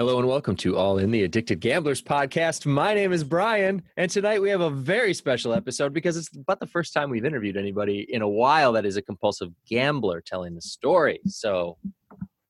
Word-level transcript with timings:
Hello 0.00 0.18
and 0.18 0.26
welcome 0.26 0.56
to 0.56 0.78
All 0.78 0.96
in 0.96 1.10
the 1.10 1.24
Addicted 1.24 1.60
Gamblers 1.60 2.00
podcast. 2.00 2.64
My 2.64 2.94
name 2.94 3.12
is 3.12 3.22
Brian, 3.22 3.82
and 3.98 4.10
tonight 4.10 4.40
we 4.40 4.48
have 4.48 4.62
a 4.62 4.70
very 4.70 5.12
special 5.12 5.52
episode 5.52 5.92
because 5.92 6.16
it's 6.16 6.34
about 6.34 6.58
the 6.58 6.66
first 6.66 6.94
time 6.94 7.10
we've 7.10 7.26
interviewed 7.26 7.58
anybody 7.58 8.06
in 8.08 8.22
a 8.22 8.28
while 8.28 8.72
that 8.72 8.86
is 8.86 8.96
a 8.96 9.02
compulsive 9.02 9.50
gambler 9.68 10.22
telling 10.22 10.54
the 10.54 10.62
story. 10.62 11.20
So 11.26 11.76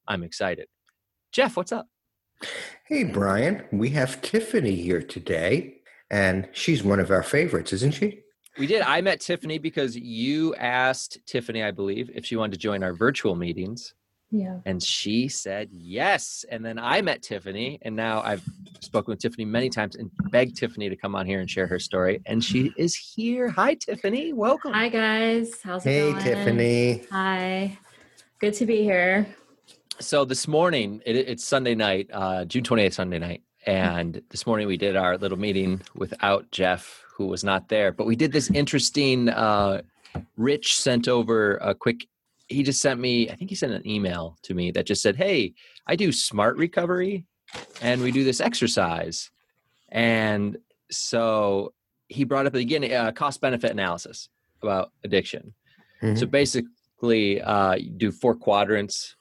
I'm 0.06 0.22
excited. 0.22 0.68
Jeff, 1.32 1.56
what's 1.56 1.72
up? 1.72 1.88
Hey, 2.86 3.02
Brian. 3.02 3.64
We 3.72 3.90
have 3.90 4.22
Tiffany 4.22 4.76
here 4.76 5.02
today, 5.02 5.78
and 6.08 6.48
she's 6.52 6.84
one 6.84 7.00
of 7.00 7.10
our 7.10 7.24
favorites, 7.24 7.72
isn't 7.72 7.94
she? 7.94 8.20
We 8.58 8.68
did. 8.68 8.82
I 8.82 9.00
met 9.00 9.18
Tiffany 9.18 9.58
because 9.58 9.96
you 9.96 10.54
asked 10.54 11.18
Tiffany, 11.26 11.64
I 11.64 11.72
believe, 11.72 12.12
if 12.14 12.24
she 12.24 12.36
wanted 12.36 12.52
to 12.52 12.58
join 12.58 12.84
our 12.84 12.94
virtual 12.94 13.34
meetings. 13.34 13.92
Yeah. 14.30 14.58
And 14.64 14.82
she 14.82 15.28
said 15.28 15.68
yes. 15.72 16.44
And 16.50 16.64
then 16.64 16.78
I 16.78 17.02
met 17.02 17.22
Tiffany, 17.22 17.78
and 17.82 17.96
now 17.96 18.22
I've 18.22 18.42
spoken 18.80 19.10
with 19.12 19.18
Tiffany 19.18 19.44
many 19.44 19.68
times 19.68 19.96
and 19.96 20.10
begged 20.30 20.56
Tiffany 20.56 20.88
to 20.88 20.96
come 20.96 21.14
on 21.16 21.26
here 21.26 21.40
and 21.40 21.50
share 21.50 21.66
her 21.66 21.78
story. 21.78 22.20
And 22.26 22.42
she 22.42 22.72
is 22.76 22.94
here. 22.94 23.48
Hi, 23.48 23.74
Tiffany. 23.74 24.32
Welcome. 24.32 24.72
Hi, 24.72 24.88
guys. 24.88 25.54
How's 25.62 25.84
it 25.84 25.90
Hey, 25.90 26.12
going? 26.12 26.22
Tiffany. 26.24 27.02
Hi. 27.10 27.78
Good 28.38 28.54
to 28.54 28.66
be 28.66 28.82
here. 28.82 29.26
So 29.98 30.24
this 30.24 30.48
morning, 30.48 31.02
it, 31.04 31.16
it's 31.16 31.44
Sunday 31.44 31.74
night, 31.74 32.08
uh, 32.12 32.44
June 32.44 32.62
28th, 32.62 32.94
Sunday 32.94 33.18
night. 33.18 33.42
And 33.66 34.22
this 34.30 34.46
morning 34.46 34.66
we 34.66 34.78
did 34.78 34.96
our 34.96 35.18
little 35.18 35.38
meeting 35.38 35.82
without 35.94 36.50
Jeff, 36.50 37.04
who 37.14 37.26
was 37.26 37.44
not 37.44 37.68
there. 37.68 37.92
But 37.92 38.06
we 38.06 38.16
did 38.16 38.32
this 38.32 38.50
interesting, 38.50 39.28
uh, 39.28 39.82
Rich 40.38 40.78
sent 40.80 41.06
over 41.08 41.56
a 41.56 41.74
quick, 41.74 42.06
he 42.50 42.62
just 42.64 42.82
sent 42.82 43.00
me, 43.00 43.30
I 43.30 43.36
think 43.36 43.48
he 43.48 43.56
sent 43.56 43.72
an 43.72 43.86
email 43.88 44.36
to 44.42 44.54
me 44.54 44.70
that 44.72 44.84
just 44.84 45.00
said, 45.02 45.16
Hey, 45.16 45.54
I 45.86 45.96
do 45.96 46.10
smart 46.12 46.56
recovery 46.56 47.24
and 47.80 48.02
we 48.02 48.10
do 48.10 48.24
this 48.24 48.40
exercise. 48.40 49.30
And 49.88 50.58
so 50.90 51.72
he 52.08 52.24
brought 52.24 52.46
up 52.46 52.54
again 52.54 52.92
uh, 52.92 53.12
cost 53.12 53.40
benefit 53.40 53.70
analysis 53.70 54.28
about 54.62 54.92
addiction. 55.04 55.54
So 56.00 56.26
Mhm. 56.26 56.30
basically, 56.30 57.40
uh, 57.42 57.74
you 57.74 57.90
do 57.90 58.10
four 58.10 58.34
quadrants, 58.34 59.14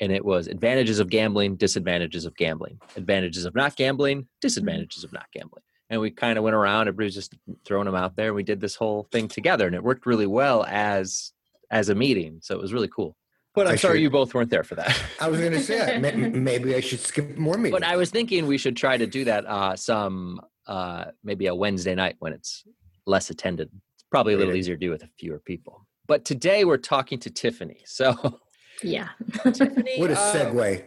and 0.00 0.12
it 0.12 0.24
was 0.24 0.46
advantages 0.46 0.98
of 1.00 1.08
gambling, 1.10 1.56
disadvantages 1.56 2.24
of 2.26 2.36
gambling, 2.36 2.78
advantages 2.96 3.44
of 3.44 3.54
not 3.54 3.76
gambling, 3.76 4.28
disadvantages 4.40 5.04
of 5.04 5.12
not 5.12 5.26
gambling. 5.32 5.62
And 5.90 6.00
we 6.00 6.10
kind 6.10 6.36
of 6.38 6.44
went 6.44 6.54
around. 6.54 6.82
Everybody 6.86 7.06
was 7.06 7.14
just 7.14 7.34
throwing 7.64 7.86
them 7.86 7.94
out 7.94 8.14
there. 8.14 8.26
And 8.28 8.36
we 8.36 8.42
did 8.42 8.60
this 8.60 8.74
whole 8.76 9.08
thing 9.10 9.26
together, 9.26 9.66
and 9.66 9.74
it 9.74 9.82
worked 9.82 10.04
really 10.06 10.26
well 10.26 10.64
as 10.68 11.32
as 11.70 11.88
a 11.88 11.94
meeting. 11.94 12.38
So 12.42 12.54
it 12.54 12.60
was 12.60 12.72
really 12.72 12.88
cool. 12.88 13.16
But 13.54 13.66
I'm 13.66 13.72
I 13.72 13.76
sorry 13.76 13.96
should- 13.98 14.02
you 14.02 14.10
both 14.10 14.34
weren't 14.34 14.50
there 14.50 14.62
for 14.64 14.74
that. 14.76 15.00
I 15.20 15.28
was 15.28 15.40
going 15.40 15.52
to 15.52 15.60
say, 15.60 15.98
ma- 15.98 16.28
maybe 16.38 16.74
I 16.74 16.80
should 16.80 17.00
skip 17.00 17.36
more 17.36 17.56
meetings. 17.56 17.72
but 17.80 17.82
I 17.86 17.96
was 17.96 18.10
thinking 18.10 18.46
we 18.46 18.58
should 18.58 18.76
try 18.76 18.96
to 18.96 19.06
do 19.06 19.24
that 19.24 19.46
uh, 19.46 19.74
some 19.76 20.40
uh, 20.66 21.06
maybe 21.24 21.46
a 21.46 21.54
Wednesday 21.54 21.94
night 21.94 22.16
when 22.20 22.32
it's 22.32 22.64
less 23.06 23.30
attended. 23.30 23.68
It's 23.94 24.04
probably 24.10 24.34
a 24.34 24.36
little 24.36 24.54
easier 24.54 24.76
to 24.76 24.80
do 24.80 24.90
with 24.90 25.02
fewer 25.18 25.40
people. 25.40 25.86
But 26.06 26.24
today 26.24 26.64
we're 26.64 26.76
talking 26.78 27.18
to 27.20 27.30
Tiffany. 27.30 27.80
So 27.86 28.38
Yeah. 28.82 29.08
Tiffany, 29.52 29.98
what 29.98 30.10
a 30.10 30.18
uh, 30.18 30.34
segue. 30.34 30.84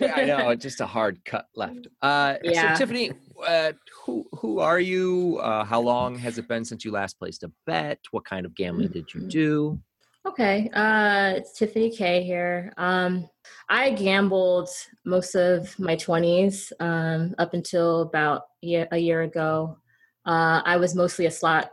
yeah, 0.00 0.12
I 0.14 0.24
know, 0.24 0.54
just 0.54 0.80
a 0.80 0.86
hard 0.86 1.24
cut 1.24 1.46
left. 1.56 1.88
Uh, 2.00 2.36
Yeah. 2.44 2.74
So 2.74 2.78
Tiffany, 2.80 3.12
uh, 3.46 3.72
who 4.04 4.24
who 4.38 4.60
are 4.60 4.78
you? 4.78 5.38
Uh, 5.42 5.64
how 5.64 5.80
long 5.80 6.16
has 6.18 6.38
it 6.38 6.46
been 6.46 6.64
since 6.64 6.84
you 6.84 6.92
last 6.92 7.18
placed 7.18 7.42
a 7.42 7.50
bet? 7.66 7.98
What 8.12 8.24
kind 8.24 8.46
of 8.46 8.54
gambling 8.54 8.92
did 8.92 9.12
you 9.12 9.22
do? 9.22 9.80
Okay. 10.26 10.70
Uh, 10.72 11.34
it's 11.36 11.52
Tiffany 11.52 11.90
K 11.90 12.22
here. 12.22 12.72
Um, 12.78 13.28
I 13.68 13.90
gambled 13.90 14.70
most 15.04 15.34
of 15.34 15.78
my 15.78 15.96
20s 15.96 16.72
um, 16.80 17.34
up 17.38 17.52
until 17.52 18.02
about 18.02 18.42
year, 18.62 18.88
a 18.90 18.96
year 18.96 19.22
ago. 19.22 19.76
Uh, 20.24 20.62
I 20.64 20.78
was 20.78 20.94
mostly 20.94 21.26
a 21.26 21.30
slot 21.30 21.70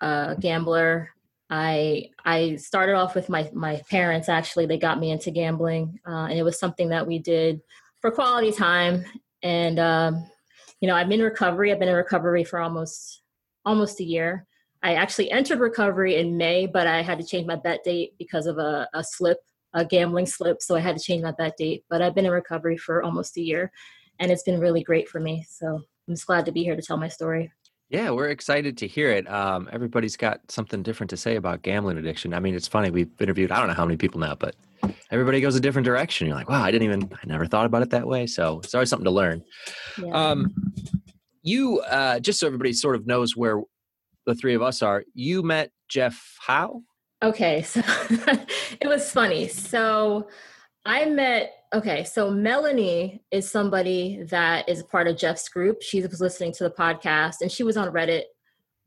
uh, 0.00 0.34
gambler. 0.34 1.10
I 1.50 2.06
I 2.24 2.56
started 2.56 2.94
off 2.94 3.14
with 3.14 3.28
my 3.28 3.50
my 3.52 3.82
parents. 3.90 4.30
Actually, 4.30 4.64
they 4.64 4.78
got 4.78 4.98
me 4.98 5.10
into 5.10 5.30
gambling, 5.30 5.98
uh, 6.08 6.26
and 6.30 6.38
it 6.38 6.42
was 6.42 6.58
something 6.58 6.88
that 6.90 7.06
we 7.06 7.18
did 7.18 7.60
for 8.00 8.10
quality 8.10 8.52
time. 8.52 9.04
And 9.42 9.78
um, 9.78 10.24
you 10.80 10.88
know, 10.88 10.94
I'm 10.94 11.12
in 11.12 11.20
recovery. 11.20 11.70
I've 11.70 11.78
been 11.78 11.88
in 11.88 11.94
recovery 11.94 12.44
for 12.44 12.60
almost 12.60 13.22
almost 13.66 14.00
a 14.00 14.04
year. 14.04 14.46
I 14.82 14.94
actually 14.94 15.30
entered 15.30 15.60
recovery 15.60 16.16
in 16.16 16.36
May, 16.36 16.66
but 16.66 16.86
I 16.86 17.02
had 17.02 17.18
to 17.18 17.26
change 17.26 17.46
my 17.46 17.56
bet 17.56 17.84
date 17.84 18.14
because 18.18 18.46
of 18.46 18.58
a, 18.58 18.88
a 18.94 19.04
slip, 19.04 19.38
a 19.74 19.84
gambling 19.84 20.26
slip. 20.26 20.62
So 20.62 20.74
I 20.74 20.80
had 20.80 20.96
to 20.96 21.02
change 21.02 21.22
my 21.22 21.32
bet 21.32 21.56
date. 21.58 21.84
But 21.90 22.00
I've 22.00 22.14
been 22.14 22.26
in 22.26 22.32
recovery 22.32 22.78
for 22.78 23.02
almost 23.02 23.36
a 23.36 23.42
year, 23.42 23.70
and 24.18 24.30
it's 24.30 24.42
been 24.42 24.58
really 24.58 24.82
great 24.82 25.08
for 25.08 25.20
me. 25.20 25.46
So 25.48 25.66
I'm 25.66 26.14
just 26.14 26.26
glad 26.26 26.46
to 26.46 26.52
be 26.52 26.64
here 26.64 26.76
to 26.76 26.82
tell 26.82 26.96
my 26.96 27.08
story. 27.08 27.52
Yeah, 27.90 28.10
we're 28.10 28.28
excited 28.28 28.78
to 28.78 28.86
hear 28.86 29.10
it. 29.10 29.28
Um, 29.28 29.68
everybody's 29.72 30.16
got 30.16 30.40
something 30.48 30.82
different 30.82 31.10
to 31.10 31.16
say 31.16 31.34
about 31.34 31.62
gambling 31.62 31.98
addiction. 31.98 32.32
I 32.32 32.38
mean, 32.38 32.54
it's 32.54 32.68
funny. 32.68 32.90
We've 32.90 33.10
interviewed 33.20 33.50
I 33.50 33.58
don't 33.58 33.66
know 33.66 33.74
how 33.74 33.84
many 33.84 33.96
people 33.96 34.20
now, 34.20 34.36
but 34.36 34.54
everybody 35.10 35.40
goes 35.40 35.56
a 35.56 35.60
different 35.60 35.86
direction. 35.86 36.28
You're 36.28 36.36
like, 36.36 36.48
wow, 36.48 36.62
I 36.62 36.70
didn't 36.70 36.84
even, 36.84 37.10
I 37.12 37.26
never 37.26 37.46
thought 37.46 37.66
about 37.66 37.82
it 37.82 37.90
that 37.90 38.06
way. 38.06 38.28
So 38.28 38.60
it's 38.62 38.74
always 38.74 38.88
something 38.88 39.04
to 39.04 39.10
learn. 39.10 39.42
Yeah. 40.00 40.12
Um, 40.12 40.54
you, 41.42 41.80
uh, 41.80 42.20
just 42.20 42.38
so 42.38 42.46
everybody 42.46 42.72
sort 42.72 42.94
of 42.94 43.08
knows 43.08 43.36
where 43.36 43.60
the 44.30 44.40
three 44.40 44.54
of 44.54 44.62
us 44.62 44.82
are, 44.82 45.04
you 45.14 45.42
met 45.42 45.70
Jeff 45.88 46.36
how? 46.40 46.82
Okay, 47.22 47.62
so 47.62 47.82
it 48.80 48.86
was 48.86 49.10
funny. 49.10 49.48
So 49.48 50.28
I 50.86 51.04
met, 51.04 51.52
okay, 51.74 52.04
so 52.04 52.30
Melanie 52.30 53.22
is 53.30 53.50
somebody 53.50 54.22
that 54.30 54.68
is 54.68 54.82
part 54.84 55.08
of 55.08 55.18
Jeff's 55.18 55.48
group. 55.48 55.82
She 55.82 56.00
was 56.00 56.20
listening 56.20 56.52
to 56.54 56.64
the 56.64 56.70
podcast 56.70 57.36
and 57.42 57.52
she 57.52 57.62
was 57.62 57.76
on 57.76 57.92
Reddit. 57.92 58.24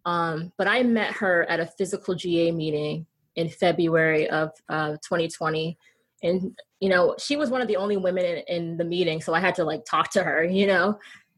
Um, 0.06 0.52
but 0.58 0.68
I 0.68 0.84
met 0.84 1.14
her 1.14 1.44
at 1.50 1.60
a 1.60 1.68
physical 1.78 2.16
GA 2.16 2.52
meeting 2.52 3.06
in 3.36 3.50
February 3.50 4.30
of 4.30 4.52
uh, 4.70 4.92
2020. 5.04 5.78
And, 6.24 6.58
you 6.80 6.90
know, 6.90 7.16
she 7.20 7.36
was 7.36 7.50
one 7.50 7.62
of 7.62 7.68
the 7.68 7.76
only 7.76 7.98
women 7.98 8.26
in, 8.26 8.38
in 8.48 8.78
the 8.78 8.86
meeting. 8.86 9.22
So 9.22 9.34
I 9.34 9.40
had 9.40 9.56
to 9.56 9.64
like 9.64 9.86
talk 9.86 10.12
to 10.12 10.24
her, 10.24 10.44
you 10.44 10.68
know, 10.68 10.98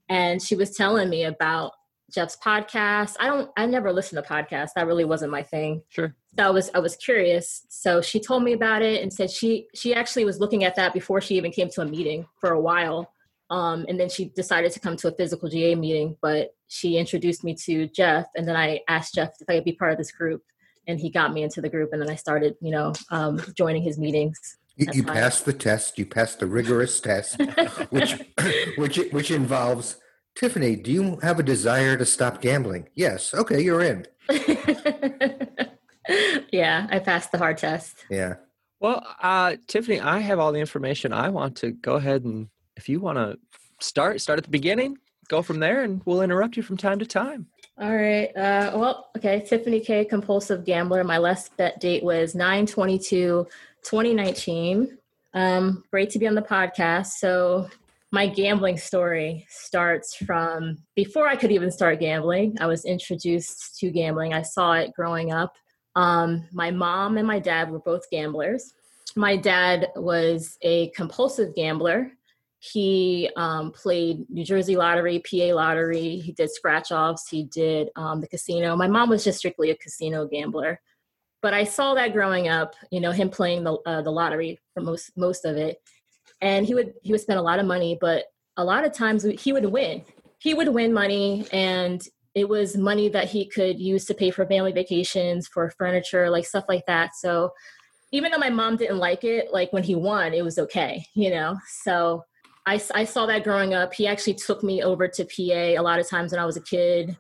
and 0.10 0.42
she 0.42 0.56
was 0.56 0.76
telling 0.76 1.10
me 1.10 1.26
about 1.26 1.74
Jeff's 2.16 2.38
podcast. 2.38 3.16
I 3.20 3.28
don't, 3.28 3.52
I 3.58 3.66
never 3.66 3.92
listened 3.92 4.24
to 4.24 4.28
podcasts. 4.34 4.70
That 4.76 4.88
really 4.88 5.06
wasn't 5.06 5.32
my 5.32 5.44
thing 5.44 5.84
Sure. 5.90 6.16
so 6.38 6.44
I 6.46 6.50
was 6.50 6.72
I 6.74 6.80
was 6.80 6.96
curious. 6.96 7.66
So 7.70 8.02
she 8.02 8.20
told 8.20 8.44
me 8.44 8.54
about 8.54 8.82
it 8.82 9.04
and 9.04 9.14
said 9.14 9.30
she 9.30 9.68
she 9.76 9.94
actually 9.94 10.26
was 10.26 10.40
looking 10.40 10.64
at 10.64 10.76
that 10.78 10.94
before 10.94 11.22
she 11.22 11.36
even 11.36 11.52
came 11.52 11.70
to 11.70 11.82
a 11.82 11.86
meeting 11.86 12.26
for 12.40 12.52
a 12.52 12.60
while. 12.60 13.12
Um, 13.52 13.86
and 13.88 14.00
then 14.00 14.10
she 14.10 14.26
decided 14.30 14.72
to 14.72 14.80
come 14.80 14.96
to 14.98 15.10
a 15.10 15.12
physical 15.12 15.50
GA 15.50 15.76
meeting, 15.76 16.18
but 16.22 16.56
she 16.68 16.98
introduced 16.98 17.44
me 17.44 17.54
to 17.66 17.88
Jeff, 17.90 18.26
and 18.36 18.48
then 18.48 18.56
I 18.56 18.80
asked 18.88 19.14
Jeff 19.14 19.34
if 19.40 19.48
I 19.48 19.56
could 19.58 19.66
be 19.66 19.74
part 19.74 19.92
of 19.92 20.00
this 20.00 20.12
group, 20.12 20.42
and 20.88 21.00
he 21.00 21.12
got 21.12 21.32
me 21.32 21.44
into 21.44 21.62
the 21.62 21.70
group, 21.70 21.92
and 21.94 22.02
then 22.02 22.10
I 22.10 22.16
started, 22.16 22.56
you 22.60 22.72
know, 22.72 22.94
um, 23.12 23.40
joining 23.56 23.84
his 23.84 24.00
meetings. 24.00 24.58
You, 24.78 24.88
you 24.94 25.04
passed 25.04 25.46
the 25.46 25.54
test. 25.54 26.00
You 26.00 26.08
passed 26.08 26.40
the 26.40 26.48
rigorous 26.48 27.00
test, 27.00 27.40
which 27.92 28.16
which 28.78 28.98
which 29.12 29.30
involves 29.30 29.98
Tiffany. 30.36 30.76
Do 30.76 30.92
you 30.92 31.18
have 31.22 31.40
a 31.40 31.44
desire 31.44 31.98
to 31.98 32.06
stop 32.06 32.42
gambling? 32.42 32.90
Yes. 32.94 33.34
Okay, 33.34 33.62
you're 33.62 33.82
in. 33.82 34.06
yeah, 36.52 36.88
I 36.90 37.00
passed 37.00 37.32
the 37.32 37.38
hard 37.38 37.58
test. 37.58 38.06
Yeah. 38.10 38.36
Well, 38.80 39.06
uh, 39.22 39.56
Tiffany, 39.68 40.02
I 40.02 40.20
have 40.20 40.40
all 40.40 40.52
the 40.52 40.60
information. 40.60 41.14
I 41.14 41.30
want 41.30 41.56
to 41.58 41.72
go 41.72 41.96
ahead 41.96 42.24
and 42.24 42.50
if 42.76 42.90
you 42.90 43.00
want 43.00 43.18
to 43.18 43.40
start, 43.80 44.20
start 44.22 44.38
at 44.38 44.44
the 44.44 44.52
beginning, 44.52 44.98
go 45.30 45.42
from 45.42 45.60
there, 45.60 45.84
and 45.84 46.02
we'll 46.06 46.22
interrupt 46.22 46.58
you 46.58 46.64
from 46.64 46.78
time 46.78 47.00
to 47.00 47.06
time. 47.06 47.48
All 47.80 47.96
right. 47.96 48.30
Uh, 48.36 48.72
well, 48.76 49.10
okay. 49.18 49.46
Tiffany 49.48 49.80
K, 49.80 50.06
compulsive 50.06 50.66
gambler. 50.66 51.04
My 51.04 51.18
last 51.18 51.56
bet 51.58 51.80
date 51.80 52.04
was 52.04 52.36
9 52.36 52.66
22 52.68 53.48
2019. 53.84 54.98
Um, 55.34 55.84
great 55.92 56.10
to 56.12 56.20
be 56.20 56.28
on 56.28 56.36
the 56.36 56.42
podcast. 56.42 57.08
So, 57.18 57.70
my 58.16 58.28
gambling 58.28 58.78
story 58.78 59.46
starts 59.50 60.16
from 60.16 60.78
before 60.96 61.28
I 61.28 61.36
could 61.36 61.52
even 61.52 61.70
start 61.70 62.00
gambling. 62.00 62.56
I 62.62 62.66
was 62.66 62.86
introduced 62.86 63.78
to 63.80 63.92
gambling, 63.92 64.34
I 64.34 64.42
saw 64.42 64.72
it 64.74 64.94
growing 64.96 65.34
up. 65.34 65.54
Um, 65.98 66.48
my 66.54 66.72
mom 66.72 67.18
and 67.18 67.28
my 67.28 67.40
dad 67.40 67.70
were 67.70 67.80
both 67.80 68.10
gamblers. 68.10 68.74
My 69.18 69.36
dad 69.36 69.90
was 69.98 70.58
a 70.62 70.92
compulsive 70.92 71.54
gambler 71.56 72.14
he 72.60 73.30
um, 73.36 73.72
played 73.72 74.28
New 74.30 74.44
Jersey 74.44 74.76
lottery, 74.76 75.20
PA 75.20 75.54
lottery. 75.54 76.18
He 76.18 76.32
did 76.32 76.50
scratch 76.52 76.92
offs. 76.92 77.30
He 77.30 77.44
did 77.44 77.90
um, 77.96 78.22
the 78.22 78.28
casino. 78.28 78.76
My 78.76 78.88
mom 78.88 79.10
was 79.10 79.24
just 79.24 79.40
strictly 79.40 79.70
a 79.70 79.78
casino 79.78 80.26
gambler, 80.26 80.80
but 81.44 81.54
I 81.54 81.64
saw 81.64 81.94
that 81.94 82.14
growing 82.14 82.48
up. 82.48 82.74
You 82.92 83.02
know, 83.02 83.12
him 83.12 83.30
playing 83.30 83.66
the 83.66 83.78
uh, 83.86 84.02
the 84.02 84.10
lottery 84.10 84.60
for 84.74 84.82
most 84.82 85.12
most 85.16 85.46
of 85.46 85.58
it, 85.58 85.78
and 86.42 86.66
he 86.66 86.74
would 86.74 86.94
he 87.02 87.12
would 87.12 87.22
spend 87.22 87.40
a 87.40 87.44
lot 87.44 87.60
of 87.60 87.66
money, 87.66 87.98
but 88.00 88.26
a 88.58 88.64
lot 88.64 88.86
of 88.86 88.94
times 88.94 89.24
he 89.24 89.52
would 89.54 89.66
win. 89.66 90.04
He 90.40 90.54
would 90.54 90.70
win 90.70 90.94
money, 90.94 91.48
and 91.52 92.02
it 92.34 92.48
was 92.48 92.78
money 92.78 93.10
that 93.10 93.30
he 93.30 93.48
could 93.48 93.80
use 93.80 94.06
to 94.06 94.14
pay 94.14 94.30
for 94.30 94.46
family 94.46 94.72
vacations, 94.72 95.48
for 95.48 95.70
furniture, 95.78 96.30
like 96.30 96.46
stuff 96.46 96.66
like 96.68 96.86
that. 96.86 97.16
So 97.16 97.52
even 98.12 98.32
though 98.32 98.38
my 98.38 98.50
mom 98.50 98.78
didn't 98.78 98.98
like 98.98 99.24
it, 99.24 99.52
like 99.52 99.72
when 99.74 99.84
he 99.84 99.96
won, 99.96 100.34
it 100.34 100.44
was 100.44 100.60
okay, 100.60 101.06
you 101.14 101.30
know. 101.30 101.58
So 101.82 102.24
I, 102.66 102.82
I 102.94 103.06
saw 103.06 103.26
that 103.26 103.44
growing 103.44 103.74
up. 103.74 103.94
He 103.94 104.08
actually 104.08 104.36
took 104.36 104.64
me 104.64 104.84
over 104.84 105.08
to 105.08 105.24
PA 105.26 105.80
a 105.80 105.80
lot 105.80 106.00
of 106.00 106.10
times 106.10 106.32
when 106.32 106.40
I 106.40 106.46
was 106.46 106.58
a 106.58 106.62
kid 106.62 107.18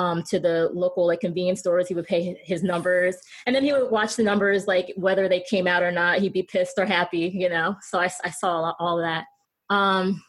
um, 0.00 0.22
to 0.22 0.40
the 0.40 0.70
local 0.72 1.06
like 1.06 1.20
convenience 1.20 1.60
stores. 1.60 1.86
He 1.86 1.94
would 1.94 2.06
pay 2.06 2.40
his 2.42 2.62
numbers, 2.62 3.16
and 3.46 3.54
then 3.54 3.62
he 3.62 3.72
would 3.72 3.90
watch 3.90 4.16
the 4.16 4.22
numbers, 4.22 4.66
like 4.66 4.92
whether 4.96 5.28
they 5.28 5.40
came 5.40 5.66
out 5.66 5.82
or 5.82 5.92
not. 5.92 6.20
He'd 6.20 6.32
be 6.32 6.42
pissed 6.42 6.78
or 6.78 6.86
happy, 6.86 7.30
you 7.34 7.50
know. 7.50 7.76
So 7.82 8.00
I, 8.00 8.10
I 8.24 8.30
saw 8.30 8.72
all 8.78 8.98
that. 8.98 9.26
Um, 9.68 10.22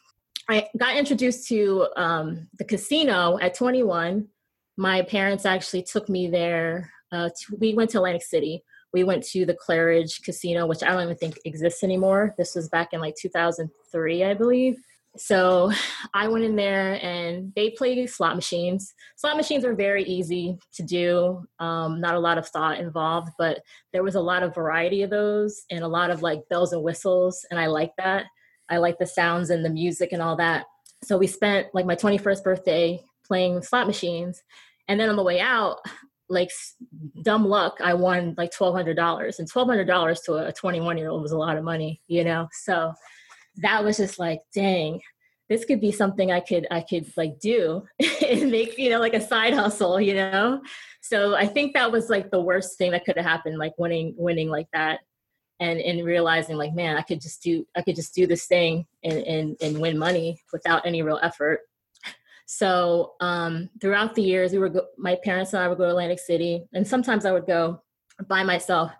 I 0.48 0.68
got 0.76 0.96
introduced 0.96 1.48
to 1.48 1.88
um, 1.96 2.48
the 2.58 2.64
casino 2.64 3.38
at 3.40 3.54
21. 3.54 4.28
My 4.76 5.02
parents 5.02 5.46
actually 5.46 5.84
took 5.84 6.08
me 6.08 6.28
there. 6.28 6.90
Uh, 7.10 7.28
to, 7.28 7.56
we 7.58 7.74
went 7.74 7.90
to 7.90 7.98
Atlantic 7.98 8.22
City. 8.22 8.62
We 8.92 9.04
went 9.04 9.24
to 9.28 9.46
the 9.46 9.56
Claridge 9.56 10.22
Casino, 10.22 10.66
which 10.66 10.82
I 10.82 10.88
don't 10.88 11.04
even 11.04 11.16
think 11.16 11.38
exists 11.46 11.82
anymore. 11.82 12.34
This 12.36 12.54
was 12.54 12.68
back 12.68 12.92
in 12.92 13.00
like 13.00 13.14
2003, 13.18 14.24
I 14.24 14.34
believe. 14.34 14.76
So 15.16 15.70
I 16.14 16.26
went 16.28 16.44
in 16.44 16.56
there 16.56 16.94
and 17.04 17.52
they 17.54 17.70
played 17.70 18.08
slot 18.08 18.34
machines. 18.34 18.94
Slot 19.16 19.36
machines 19.36 19.64
are 19.64 19.74
very 19.74 20.04
easy 20.04 20.56
to 20.74 20.82
do, 20.82 21.44
um, 21.58 22.00
not 22.00 22.14
a 22.14 22.20
lot 22.20 22.38
of 22.38 22.48
thought 22.48 22.80
involved, 22.80 23.30
but 23.38 23.60
there 23.92 24.02
was 24.02 24.14
a 24.14 24.20
lot 24.20 24.42
of 24.42 24.54
variety 24.54 25.02
of 25.02 25.10
those 25.10 25.64
and 25.70 25.84
a 25.84 25.88
lot 25.88 26.10
of 26.10 26.22
like 26.22 26.48
bells 26.48 26.72
and 26.72 26.82
whistles. 26.82 27.44
And 27.50 27.60
I 27.60 27.66
like 27.66 27.92
that. 27.98 28.24
I 28.70 28.78
like 28.78 28.98
the 28.98 29.06
sounds 29.06 29.50
and 29.50 29.62
the 29.64 29.70
music 29.70 30.12
and 30.12 30.22
all 30.22 30.36
that. 30.36 30.64
So 31.04 31.18
we 31.18 31.26
spent 31.26 31.68
like 31.74 31.84
my 31.84 31.96
21st 31.96 32.42
birthday 32.42 33.00
playing 33.26 33.62
slot 33.62 33.86
machines. 33.86 34.42
And 34.88 34.98
then 34.98 35.10
on 35.10 35.16
the 35.16 35.22
way 35.22 35.40
out, 35.40 35.78
like 36.30 36.50
dumb 37.22 37.44
luck, 37.46 37.76
I 37.82 37.92
won 37.92 38.34
like 38.38 38.52
$1,200. 38.52 39.38
And 39.38 39.50
$1,200 39.50 40.24
to 40.24 40.34
a 40.46 40.52
21 40.52 40.96
year 40.96 41.10
old 41.10 41.20
was 41.20 41.32
a 41.32 41.38
lot 41.38 41.58
of 41.58 41.64
money, 41.64 42.00
you 42.06 42.24
know? 42.24 42.48
So 42.52 42.94
that 43.56 43.84
was 43.84 43.96
just 43.98 44.18
like, 44.18 44.40
dang, 44.54 45.00
this 45.48 45.64
could 45.64 45.80
be 45.80 45.92
something 45.92 46.32
I 46.32 46.40
could 46.40 46.66
I 46.70 46.80
could 46.80 47.06
like 47.16 47.38
do 47.38 47.86
and 48.26 48.50
make 48.50 48.78
you 48.78 48.90
know 48.90 49.00
like 49.00 49.14
a 49.14 49.20
side 49.20 49.54
hustle, 49.54 50.00
you 50.00 50.14
know. 50.14 50.62
So 51.02 51.34
I 51.34 51.46
think 51.46 51.74
that 51.74 51.92
was 51.92 52.08
like 52.08 52.30
the 52.30 52.40
worst 52.40 52.78
thing 52.78 52.92
that 52.92 53.04
could 53.04 53.16
have 53.16 53.26
happened, 53.26 53.58
like 53.58 53.74
winning 53.78 54.14
winning 54.16 54.48
like 54.48 54.68
that, 54.72 55.00
and 55.60 55.78
and 55.80 56.04
realizing 56.04 56.56
like 56.56 56.74
man, 56.74 56.96
I 56.96 57.02
could 57.02 57.20
just 57.20 57.42
do 57.42 57.66
I 57.76 57.82
could 57.82 57.96
just 57.96 58.14
do 58.14 58.26
this 58.26 58.46
thing 58.46 58.86
and 59.04 59.18
and 59.18 59.56
and 59.60 59.80
win 59.80 59.98
money 59.98 60.40
without 60.52 60.86
any 60.86 61.02
real 61.02 61.20
effort. 61.22 61.60
So 62.46 63.14
um, 63.20 63.70
throughout 63.80 64.14
the 64.14 64.22
years, 64.22 64.52
we 64.52 64.58
were 64.58 64.68
go- 64.68 64.88
my 64.98 65.16
parents 65.24 65.52
and 65.52 65.62
I 65.62 65.68
would 65.68 65.78
go 65.78 65.84
to 65.84 65.90
Atlantic 65.90 66.18
City, 66.18 66.64
and 66.72 66.86
sometimes 66.86 67.24
I 67.24 67.32
would 67.32 67.46
go 67.46 67.82
by 68.26 68.42
myself 68.42 68.92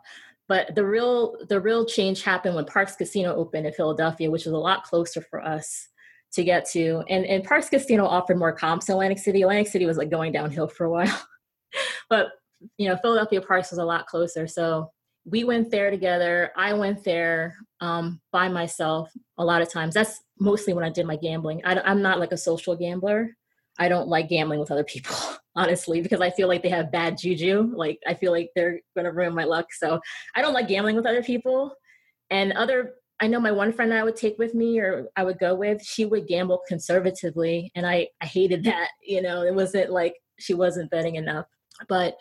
but 0.53 0.75
the 0.75 0.85
real 0.85 1.35
the 1.49 1.59
real 1.59 1.87
change 1.87 2.23
happened 2.23 2.55
when 2.55 2.67
Parx 2.67 2.95
Casino 2.95 3.35
opened 3.35 3.67
in 3.67 3.73
Philadelphia, 3.73 4.31
which 4.31 4.45
was 4.45 4.53
a 4.53 4.59
lot 4.59 4.83
closer 4.83 5.23
for 5.23 5.43
us 5.43 5.89
to 6.35 6.45
get 6.45 6.69
to. 6.73 7.03
And 7.09 7.25
and 7.25 7.43
Parx 7.43 7.71
Casino 7.71 8.05
offered 8.05 8.39
more 8.39 8.53
comps 8.53 8.91
in 8.91 8.93
Atlantic 8.93 9.19
City. 9.19 9.41
Atlantic 9.41 9.69
City 9.69 9.87
was 9.87 9.97
like 9.97 10.11
going 10.11 10.31
downhill 10.31 10.69
for 10.69 10.85
a 10.85 10.91
while. 10.91 11.27
but 12.11 12.33
you 12.77 12.87
know, 12.87 12.99
Philadelphia 12.99 13.41
Parks 13.41 13.71
was 13.71 13.79
a 13.79 13.85
lot 13.85 14.07
closer. 14.07 14.47
So 14.47 14.91
we 15.25 15.43
went 15.43 15.71
there 15.71 15.91
together. 15.91 16.53
I 16.55 16.75
went 16.75 17.03
there 17.03 17.57
um, 17.81 18.21
by 18.31 18.51
myself 18.51 19.11
a 19.39 19.45
lot 19.47 19.63
of 19.63 19.73
times. 19.73 19.95
That's 19.95 20.21
mostly 20.39 20.75
when 20.75 20.85
I 20.85 20.91
did 20.91 21.07
my 21.07 21.17
gambling. 21.17 21.63
I, 21.65 21.81
I'm 21.81 22.03
not 22.03 22.21
like 22.21 22.33
a 22.33 22.37
social 22.37 22.77
gambler. 22.77 23.35
I 23.79 23.89
don't 23.89 24.09
like 24.09 24.29
gambling 24.29 24.61
with 24.61 24.71
other 24.71 24.85
people. 24.85 25.17
honestly, 25.55 26.01
because 26.01 26.21
I 26.21 26.31
feel 26.31 26.49
like 26.49 26.63
they 26.63 26.69
have 26.71 26.93
bad 26.93 27.19
juju. 27.19 27.73
Like 27.75 28.01
I 28.07 28.15
feel 28.15 28.33
like 28.33 28.51
they're 28.55 28.81
going 28.95 29.05
to 29.05 29.13
ruin 29.13 29.35
my 29.35 29.45
luck. 29.45 29.67
So 29.73 30.01
I 30.35 30.43
don't 30.43 30.55
like 30.55 30.69
gambling 30.69 30.97
with 30.97 31.07
other 31.07 31.23
people. 31.23 31.75
And 32.31 32.53
other, 32.53 32.95
I 33.21 33.27
know 33.27 33.41
my 33.41 33.53
one 33.53 33.73
friend 33.73 33.93
I 33.93 34.05
would 34.05 34.17
take 34.17 34.39
with 34.39 34.55
me 34.55 34.81
or 34.81 35.09
I 35.17 35.25
would 35.25 35.39
go 35.39 35.55
with, 35.55 35.85
she 35.85 36.05
would 36.05 36.27
gamble 36.27 36.63
conservatively, 36.67 37.71
and 37.75 37.87
I 37.87 38.09
I 38.21 38.27
hated 38.27 38.65
that. 38.65 38.89
You 39.07 39.23
know, 39.23 39.43
it 39.43 39.55
wasn't 39.55 39.91
like 39.91 40.15
she 40.39 40.55
wasn't 40.55 40.91
betting 40.91 41.17
enough. 41.17 41.47
But 41.89 42.17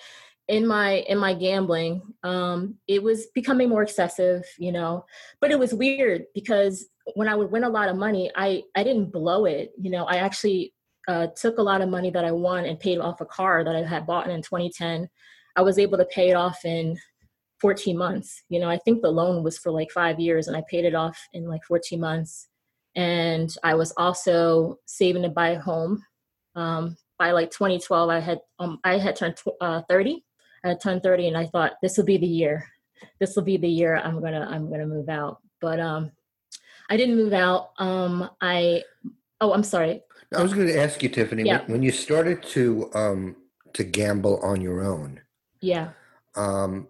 in 0.48 0.68
my 0.68 0.96
in 1.08 1.18
my 1.20 1.34
gambling 1.36 2.02
um 2.24 2.76
it 2.88 3.02
was 3.02 3.28
becoming 3.36 3.70
more 3.70 3.84
excessive 3.84 4.44
you 4.58 4.72
know 4.72 5.06
but 5.40 5.52
it 5.52 5.58
was 5.58 5.72
weird 5.72 6.24
because 6.34 6.88
when 7.14 7.28
i 7.28 7.36
would 7.36 7.52
win 7.52 7.64
a 7.64 7.70
lot 7.70 7.88
of 7.88 7.96
money 7.96 8.30
i 8.36 8.62
i 8.76 8.84
didn't 8.84 9.14
blow 9.14 9.46
it 9.46 9.72
you 9.80 9.92
know 9.92 10.04
i 10.06 10.16
actually 10.16 10.74
uh, 11.08 11.28
took 11.36 11.58
a 11.58 11.64
lot 11.64 11.82
of 11.82 11.90
money 11.90 12.10
that 12.12 12.26
I 12.26 12.32
won 12.32 12.66
and 12.66 12.80
paid 12.80 13.00
off 13.00 13.22
a 13.22 13.26
car 13.26 13.64
that 13.64 13.76
I 13.76 13.84
had 13.84 14.06
bought 14.06 14.30
in 14.30 14.42
2010. 14.42 15.10
I 15.56 15.62
was 15.62 15.80
able 15.80 15.98
to 15.98 16.06
pay 16.06 16.30
it 16.30 16.36
off 16.36 16.64
in 16.64 16.98
14 17.60 17.98
months. 17.98 18.44
You 18.50 18.60
know, 18.60 18.70
I 18.70 18.78
think 18.78 19.02
the 19.02 19.12
loan 19.12 19.44
was 19.44 19.58
for 19.58 19.72
like 19.72 19.92
five 19.92 20.20
years 20.20 20.48
and 20.48 20.58
I 20.58 20.64
paid 20.70 20.86
it 20.86 20.96
off 20.96 21.18
in 21.34 21.48
like 21.48 21.64
14 21.64 22.00
months. 22.00 22.48
And 22.96 23.54
I 23.64 23.76
was 23.76 23.94
also 23.98 24.80
saving 24.86 25.24
to 25.24 25.30
buy 25.30 25.50
a 25.50 25.60
home. 25.60 26.04
Um, 26.56 26.98
by 27.18 27.32
like 27.32 27.52
2012, 27.52 28.10
I 28.10 28.20
had 28.20 28.40
um, 28.58 28.80
I 28.84 28.98
had 28.98 29.16
turned 29.16 29.36
uh, 29.62 29.84
30. 29.88 30.26
I 30.66 30.70
had 30.70 30.82
turned 30.82 31.04
30, 31.04 31.28
and 31.28 31.38
I 31.38 31.46
thought 31.46 31.74
this 31.82 31.96
will 31.96 32.04
be 32.04 32.18
the 32.18 32.26
year. 32.26 32.68
This 33.20 33.36
will 33.36 33.44
be 33.44 33.58
the 33.58 33.70
year 33.70 33.96
I'm 33.98 34.20
gonna 34.20 34.48
I'm 34.50 34.70
gonna 34.72 34.88
move 34.88 35.08
out. 35.08 35.38
But 35.62 35.80
um, 35.80 36.12
I 36.90 36.98
didn't 36.98 37.16
move 37.16 37.34
out. 37.34 37.74
Um, 37.78 38.28
I 38.42 38.82
oh, 39.40 39.54
I'm 39.54 39.64
sorry. 39.64 40.02
I 40.36 40.42
was 40.42 40.54
going 40.54 40.68
to 40.68 40.80
ask 40.80 41.04
you, 41.04 41.10
Tiffany, 41.10 41.44
Yeah. 41.44 41.64
when, 41.68 41.84
you 41.84 41.92
started 41.92 42.42
to 42.44 42.90
um, 42.94 43.36
to 43.74 43.84
gamble 43.84 44.40
on 44.42 44.62
your 44.62 44.82
own, 44.82 45.22
Yeah. 45.62 45.90
um, 46.36 46.88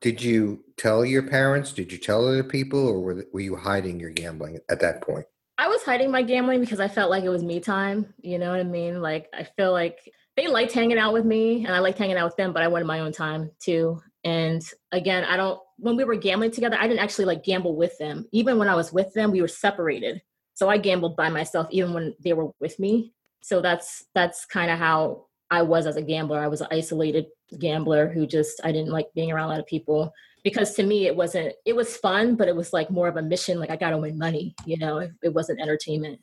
did 0.00 0.22
you 0.22 0.64
tell 0.76 1.04
your 1.04 1.22
parents? 1.22 1.72
Did 1.72 1.92
you 1.92 1.98
tell 1.98 2.26
other 2.26 2.44
people, 2.44 2.86
or 2.86 3.00
were, 3.00 3.24
were 3.32 3.40
you 3.40 3.56
hiding 3.56 3.98
your 4.00 4.10
gambling 4.10 4.60
at 4.68 4.80
that 4.80 5.02
point? 5.02 5.26
I 5.58 5.68
was 5.68 5.82
hiding 5.82 6.10
my 6.10 6.22
gambling 6.22 6.60
because 6.60 6.80
I 6.80 6.88
felt 6.88 7.10
like 7.10 7.22
it 7.24 7.28
was 7.28 7.42
me 7.42 7.60
time. 7.60 8.14
You 8.22 8.38
know 8.38 8.50
what 8.50 8.60
I 8.60 8.64
mean? 8.64 9.02
Like 9.02 9.28
I 9.34 9.44
feel 9.44 9.72
like 9.72 9.98
they 10.36 10.46
liked 10.46 10.72
hanging 10.72 10.98
out 10.98 11.12
with 11.12 11.26
me 11.26 11.66
and 11.66 11.74
I 11.74 11.80
liked 11.80 11.98
hanging 11.98 12.16
out 12.16 12.24
with 12.24 12.36
them, 12.36 12.52
but 12.54 12.62
I 12.62 12.68
wanted 12.68 12.86
my 12.86 13.00
own 13.00 13.12
time 13.12 13.50
too. 13.60 14.00
And 14.24 14.62
again, 14.90 15.24
I 15.24 15.36
don't 15.36 15.60
when 15.76 15.96
we 15.96 16.04
were 16.04 16.14
gambling 16.16 16.50
together, 16.52 16.78
I 16.80 16.88
didn't 16.88 17.00
actually 17.00 17.26
like 17.26 17.44
gamble 17.44 17.76
with 17.76 17.96
them. 17.98 18.26
Even 18.32 18.56
when 18.58 18.68
I 18.68 18.74
was 18.74 18.90
with 18.92 19.12
them, 19.12 19.32
we 19.32 19.42
were 19.42 19.48
separated. 19.48 20.22
So 20.60 20.68
I 20.68 20.76
gambled 20.76 21.16
by 21.16 21.30
myself 21.30 21.68
even 21.70 21.94
when 21.94 22.14
they 22.22 22.34
were 22.34 22.50
with 22.60 22.78
me. 22.78 23.14
So 23.40 23.62
that's 23.62 24.04
that's 24.14 24.44
kind 24.44 24.70
of 24.70 24.78
how 24.78 25.24
I 25.50 25.62
was 25.62 25.86
as 25.86 25.96
a 25.96 26.02
gambler. 26.02 26.38
I 26.38 26.48
was 26.48 26.60
an 26.60 26.66
isolated 26.70 27.28
gambler 27.58 28.08
who 28.08 28.26
just 28.26 28.60
I 28.62 28.70
didn't 28.70 28.92
like 28.92 29.06
being 29.14 29.32
around 29.32 29.46
a 29.46 29.52
lot 29.52 29.60
of 29.60 29.66
people 29.66 30.12
because 30.44 30.74
to 30.74 30.82
me 30.82 31.06
it 31.06 31.16
wasn't 31.16 31.54
it 31.64 31.74
was 31.74 31.96
fun, 31.96 32.36
but 32.36 32.46
it 32.46 32.54
was 32.54 32.74
like 32.74 32.90
more 32.90 33.08
of 33.08 33.16
a 33.16 33.22
mission. 33.22 33.58
Like 33.58 33.70
I 33.70 33.76
got 33.76 33.90
to 33.90 33.96
win 33.96 34.18
money, 34.18 34.54
you 34.66 34.76
know. 34.76 34.98
It, 34.98 35.12
it 35.22 35.32
wasn't 35.32 35.62
entertainment. 35.62 36.20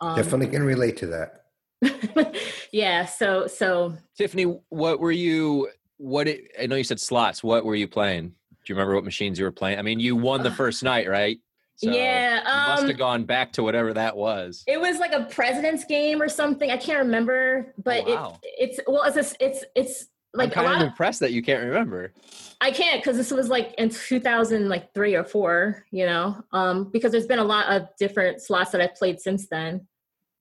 Um, 0.00 0.14
Definitely 0.14 0.46
can 0.46 0.62
relate 0.62 0.96
to 0.98 1.06
that. 1.08 2.36
yeah. 2.70 3.04
So 3.04 3.48
so 3.48 3.94
Tiffany, 4.16 4.44
what 4.68 5.00
were 5.00 5.10
you? 5.10 5.70
What 5.96 6.28
it, 6.28 6.52
I 6.62 6.66
know 6.66 6.76
you 6.76 6.84
said 6.84 7.00
slots. 7.00 7.42
What 7.42 7.64
were 7.64 7.74
you 7.74 7.88
playing? 7.88 8.28
Do 8.28 8.34
you 8.68 8.76
remember 8.76 8.94
what 8.94 9.02
machines 9.02 9.40
you 9.40 9.44
were 9.44 9.50
playing? 9.50 9.80
I 9.80 9.82
mean, 9.82 9.98
you 9.98 10.14
won 10.14 10.44
the 10.44 10.50
Uh, 10.50 10.54
first 10.54 10.84
night, 10.84 11.08
right? 11.08 11.40
So 11.76 11.90
yeah. 11.90 12.42
Must 12.68 12.82
Um, 12.82 12.88
have 12.88 12.98
gone 12.98 13.24
back 13.24 13.52
to 13.52 13.62
whatever 13.62 13.92
that 13.94 14.16
was. 14.16 14.64
It 14.66 14.80
was 14.80 14.98
like 14.98 15.12
a 15.12 15.24
president's 15.24 15.84
game 15.84 16.20
or 16.22 16.28
something. 16.28 16.70
I 16.70 16.76
can't 16.76 16.98
remember, 16.98 17.74
but 17.82 18.04
Oh, 18.06 18.14
wow. 18.14 18.38
it, 18.42 18.70
it's 18.70 18.80
well, 18.86 19.02
it's 19.04 19.16
a, 19.32 19.44
it's 19.44 19.64
it's 19.74 20.06
like 20.34 20.56
I'm 20.56 20.64
a 20.64 20.66
lot 20.68 20.76
of 20.76 20.82
of 20.82 20.88
impressed 20.88 21.20
that 21.20 21.32
you 21.32 21.42
can't 21.42 21.64
remember. 21.64 22.12
I 22.60 22.70
can't 22.70 23.02
because 23.02 23.16
this 23.16 23.30
was 23.30 23.48
like 23.48 23.74
in 23.78 23.88
2000, 23.90 24.68
like 24.68 24.92
three 24.94 25.14
or 25.14 25.24
four, 25.24 25.84
you 25.90 26.04
know, 26.06 26.42
um, 26.52 26.90
because 26.92 27.12
there's 27.12 27.26
been 27.26 27.38
a 27.38 27.44
lot 27.44 27.66
of 27.74 27.88
different 27.98 28.42
slots 28.42 28.70
that 28.72 28.80
I've 28.80 28.94
played 28.94 29.20
since 29.20 29.46
then. 29.48 29.86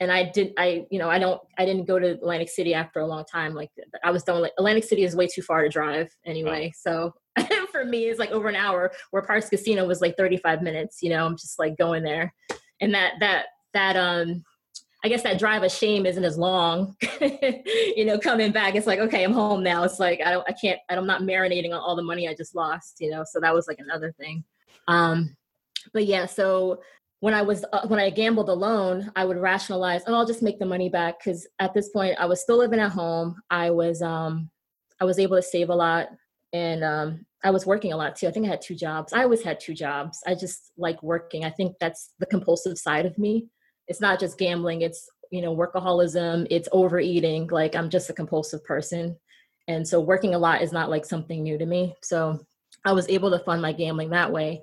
And 0.02 0.12
I 0.12 0.24
did, 0.30 0.54
I, 0.58 0.86
you 0.92 1.00
know, 1.00 1.10
I 1.10 1.20
don't, 1.20 1.42
I 1.58 1.64
didn't 1.66 1.86
go 1.86 1.98
to 2.00 2.08
Atlantic 2.12 2.50
City 2.50 2.74
after 2.74 3.00
a 3.00 3.06
long 3.08 3.24
time. 3.24 3.54
Like 3.54 3.70
I 4.04 4.12
was 4.12 4.24
done, 4.24 4.42
like 4.42 4.52
Atlantic 4.58 4.84
City 4.84 5.04
is 5.04 5.16
way 5.16 5.28
too 5.28 5.42
far 5.42 5.64
to 5.64 5.70
drive 5.70 6.10
anyway. 6.26 6.74
So 6.78 7.14
for 7.72 7.86
me, 7.86 8.06
is 8.06 8.20
like 8.20 8.32
over 8.32 8.48
an 8.48 8.56
hour 8.56 8.92
where 9.12 9.24
Parx 9.24 9.50
Casino 9.50 9.86
was 9.86 10.02
like 10.02 10.18
35 10.18 10.62
minutes, 10.62 11.00
you 11.02 11.10
know, 11.10 11.26
I'm 11.26 11.38
just 11.38 11.60
like 11.60 11.78
going 11.78 12.04
there. 12.04 12.34
And 12.82 12.94
that, 12.94 13.14
that, 13.20 13.48
that, 13.74 13.96
um, 13.96 14.44
I 15.04 15.08
guess 15.08 15.22
that 15.22 15.38
drive 15.38 15.62
of 15.62 15.72
shame 15.72 16.06
isn't 16.06 16.24
as 16.24 16.38
long, 16.38 16.96
you 17.22 18.06
know, 18.06 18.18
coming 18.18 18.52
back. 18.52 18.76
It's 18.76 18.88
like, 18.88 19.00
okay, 19.00 19.24
I'm 19.24 19.34
home 19.34 19.62
now. 19.62 19.84
It's 19.84 20.00
like, 20.00 20.20
I 20.26 20.32
don't, 20.32 20.50
I 20.50 20.54
can't, 20.54 20.80
I'm 20.90 21.06
not 21.06 21.22
marinating 21.22 21.74
on 21.74 21.80
all 21.80 21.96
the 21.96 22.02
money 22.02 22.28
I 22.28 22.34
just 22.34 22.56
lost, 22.56 22.98
you 23.00 23.12
know? 23.12 23.24
So 23.24 23.40
that 23.40 23.54
was 23.54 23.68
like 23.68 23.78
another 23.78 24.14
thing. 24.14 24.44
Um, 24.88 25.36
but 25.94 26.06
yeah, 26.06 26.26
so 26.26 26.82
when 27.20 27.36
I 27.36 27.44
was, 27.44 27.64
uh, 27.72 27.88
when 27.88 28.00
I 28.00 28.10
gambled 28.10 28.50
alone, 28.50 29.12
I 29.16 29.26
would 29.26 29.38
rationalize, 29.38 30.02
oh, 30.08 30.16
I'll 30.16 30.26
just 30.26 30.42
make 30.42 30.58
the 30.58 30.66
money 30.66 30.90
back. 30.90 31.24
Cause 31.24 31.46
at 31.60 31.74
this 31.74 31.90
point 31.90 32.16
I 32.20 32.26
was 32.26 32.42
still 32.42 32.58
living 32.58 32.80
at 32.80 32.92
home. 32.92 33.40
I 33.52 33.70
was, 33.70 34.02
um, 34.02 34.50
I 35.00 35.06
was 35.06 35.20
able 35.20 35.36
to 35.36 35.44
save 35.44 35.70
a 35.70 35.76
lot 35.76 36.08
and, 36.56 36.84
um, 36.84 37.26
I 37.44 37.52
was 37.52 37.66
working 37.66 37.94
a 37.94 37.98
lot 37.98 38.16
too. 38.16 38.28
I 38.28 38.32
think 38.32 38.46
I 38.48 38.50
had 38.50 38.62
two 38.62 38.76
jobs. 38.76 39.14
I 39.14 39.24
always 39.24 39.44
had 39.44 39.60
two 39.60 39.76
jobs. 39.76 40.20
I 40.26 40.34
just 40.34 40.72
like 40.78 41.02
working. 41.04 41.46
I 41.46 41.52
think 41.52 41.76
that's 41.80 42.14
the 42.20 42.26
compulsive 42.26 42.78
side 42.78 43.06
of 43.06 43.18
me 43.18 43.50
it's 43.88 44.02
not 44.02 44.20
just 44.20 44.38
gambling 44.38 44.82
it's 44.82 45.08
you 45.32 45.42
know 45.42 45.56
workaholism 45.56 46.48
it's 46.50 46.70
overeating 46.72 47.48
like 47.48 47.76
i'm 47.76 47.90
just 47.90 48.10
a 48.10 48.14
compulsive 48.14 48.64
person 48.64 49.16
and 49.68 49.88
so 49.88 50.00
working 50.00 50.36
a 50.36 50.40
lot 50.40 50.62
is 50.62 50.72
not 50.72 50.90
like 50.90 51.06
something 51.06 51.44
new 51.44 51.58
to 51.58 51.66
me 51.66 51.96
so 52.02 52.40
i 52.86 52.92
was 52.92 53.08
able 53.10 53.32
to 53.32 53.40
fund 53.40 53.62
my 53.62 53.74
gambling 53.74 54.10
that 54.10 54.32
way 54.32 54.62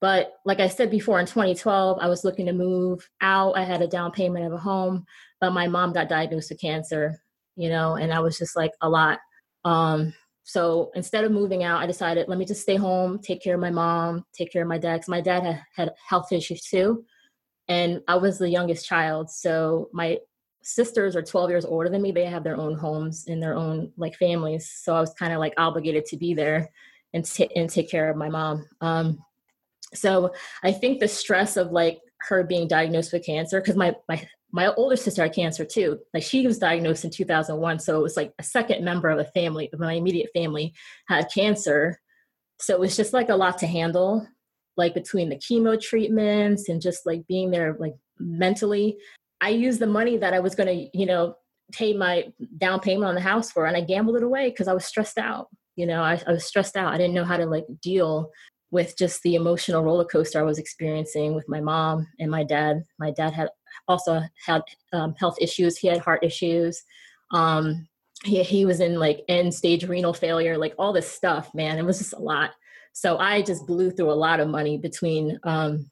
But 0.00 0.32
like 0.44 0.58
I 0.58 0.68
said 0.68 0.90
before, 0.90 1.20
in 1.20 1.26
2012, 1.26 1.98
I 2.00 2.08
was 2.08 2.24
looking 2.24 2.46
to 2.46 2.52
move 2.52 3.08
out. 3.20 3.56
I 3.56 3.62
had 3.62 3.82
a 3.82 3.86
down 3.86 4.10
payment 4.10 4.44
of 4.44 4.52
a 4.52 4.58
home, 4.58 5.04
but 5.40 5.52
my 5.52 5.68
mom 5.68 5.92
got 5.92 6.08
diagnosed 6.08 6.50
with 6.50 6.60
cancer, 6.60 7.22
you 7.54 7.68
know, 7.70 7.94
and 7.94 8.12
I 8.12 8.18
was 8.18 8.36
just 8.36 8.56
like 8.56 8.72
a 8.80 8.88
lot. 8.90 9.20
Um, 9.64 10.12
so 10.44 10.90
instead 10.94 11.24
of 11.24 11.32
moving 11.32 11.62
out, 11.62 11.80
I 11.80 11.86
decided 11.86 12.28
let 12.28 12.38
me 12.38 12.44
just 12.44 12.62
stay 12.62 12.76
home, 12.76 13.18
take 13.20 13.42
care 13.42 13.54
of 13.54 13.60
my 13.60 13.70
mom, 13.70 14.24
take 14.36 14.52
care 14.52 14.62
of 14.62 14.68
my 14.68 14.78
dad. 14.78 15.00
Cause 15.00 15.08
my 15.08 15.20
dad 15.20 15.44
had, 15.44 15.62
had 15.74 15.92
health 16.08 16.32
issues 16.32 16.62
too, 16.62 17.04
and 17.68 18.00
I 18.08 18.16
was 18.16 18.38
the 18.38 18.48
youngest 18.48 18.86
child. 18.86 19.30
So 19.30 19.88
my 19.92 20.18
sisters 20.62 21.16
are 21.16 21.22
12 21.22 21.50
years 21.50 21.64
older 21.64 21.88
than 21.88 22.02
me. 22.02 22.12
They 22.12 22.24
have 22.24 22.44
their 22.44 22.56
own 22.56 22.74
homes 22.74 23.26
and 23.28 23.42
their 23.42 23.54
own 23.54 23.92
like 23.96 24.16
families. 24.16 24.70
So 24.82 24.94
I 24.94 25.00
was 25.00 25.14
kind 25.14 25.32
of 25.32 25.38
like 25.38 25.54
obligated 25.56 26.06
to 26.06 26.16
be 26.16 26.34
there 26.34 26.68
and 27.12 27.24
t- 27.24 27.50
and 27.54 27.68
take 27.68 27.90
care 27.90 28.10
of 28.10 28.16
my 28.16 28.28
mom. 28.28 28.66
Um, 28.80 29.18
so 29.94 30.32
I 30.62 30.72
think 30.72 31.00
the 31.00 31.08
stress 31.08 31.56
of 31.56 31.70
like 31.70 32.00
her 32.28 32.44
being 32.44 32.68
diagnosed 32.68 33.12
with 33.12 33.26
cancer, 33.26 33.60
because 33.60 33.76
my 33.76 33.94
my 34.08 34.26
my 34.52 34.72
older 34.74 34.96
sister 34.96 35.22
had 35.22 35.34
cancer 35.34 35.64
too. 35.64 35.98
Like 36.12 36.22
she 36.22 36.46
was 36.46 36.58
diagnosed 36.58 37.04
in 37.04 37.10
2001, 37.10 37.78
so 37.78 37.98
it 37.98 38.02
was 38.02 38.16
like 38.16 38.32
a 38.38 38.42
second 38.42 38.84
member 38.84 39.08
of 39.08 39.18
the 39.18 39.24
family, 39.24 39.70
of 39.72 39.80
my 39.80 39.94
immediate 39.94 40.30
family, 40.34 40.74
had 41.08 41.30
cancer. 41.34 41.98
So 42.60 42.74
it 42.74 42.80
was 42.80 42.96
just 42.96 43.12
like 43.12 43.30
a 43.30 43.36
lot 43.36 43.58
to 43.58 43.66
handle, 43.66 44.26
like 44.76 44.94
between 44.94 45.30
the 45.30 45.36
chemo 45.36 45.80
treatments 45.80 46.68
and 46.68 46.80
just 46.80 47.06
like 47.06 47.26
being 47.26 47.50
there, 47.50 47.76
like 47.80 47.94
mentally. 48.18 48.98
I 49.40 49.48
used 49.48 49.80
the 49.80 49.86
money 49.86 50.18
that 50.18 50.34
I 50.34 50.40
was 50.40 50.54
going 50.54 50.68
to, 50.68 50.98
you 50.98 51.06
know, 51.06 51.34
pay 51.72 51.94
my 51.94 52.32
down 52.58 52.78
payment 52.78 53.06
on 53.06 53.14
the 53.14 53.20
house 53.20 53.50
for, 53.50 53.66
and 53.66 53.76
I 53.76 53.80
gambled 53.80 54.16
it 54.16 54.22
away 54.22 54.50
because 54.50 54.68
I 54.68 54.74
was 54.74 54.84
stressed 54.84 55.18
out. 55.18 55.48
You 55.76 55.86
know, 55.86 56.02
I, 56.02 56.22
I 56.26 56.32
was 56.32 56.44
stressed 56.44 56.76
out. 56.76 56.92
I 56.92 56.98
didn't 56.98 57.14
know 57.14 57.24
how 57.24 57.38
to 57.38 57.46
like 57.46 57.64
deal 57.80 58.30
with 58.72 58.96
just 58.96 59.22
the 59.22 59.36
emotional 59.36 59.84
roller 59.84 60.04
coaster 60.04 60.40
I 60.40 60.44
was 60.44 60.58
experiencing 60.58 61.34
with 61.34 61.48
my 61.48 61.60
mom 61.60 62.08
and 62.18 62.30
my 62.30 62.42
dad. 62.42 62.82
My 62.98 63.12
dad 63.12 63.34
had 63.34 63.50
also 63.86 64.22
had 64.44 64.62
um, 64.94 65.14
health 65.18 65.36
issues. 65.40 65.76
He 65.76 65.88
had 65.88 65.98
heart 65.98 66.24
issues. 66.24 66.82
Um, 67.32 67.86
he, 68.24 68.42
he 68.42 68.64
was 68.64 68.80
in 68.80 68.98
like 68.98 69.24
end 69.28 69.54
stage 69.54 69.84
renal 69.86 70.14
failure, 70.14 70.56
like 70.56 70.74
all 70.78 70.92
this 70.92 71.06
stuff, 71.06 71.54
man. 71.54 71.78
It 71.78 71.84
was 71.84 71.98
just 71.98 72.14
a 72.14 72.18
lot. 72.18 72.52
So 72.94 73.18
I 73.18 73.42
just 73.42 73.66
blew 73.66 73.90
through 73.90 74.10
a 74.10 74.14
lot 74.14 74.40
of 74.40 74.48
money 74.48 74.78
between 74.78 75.38
um, 75.44 75.90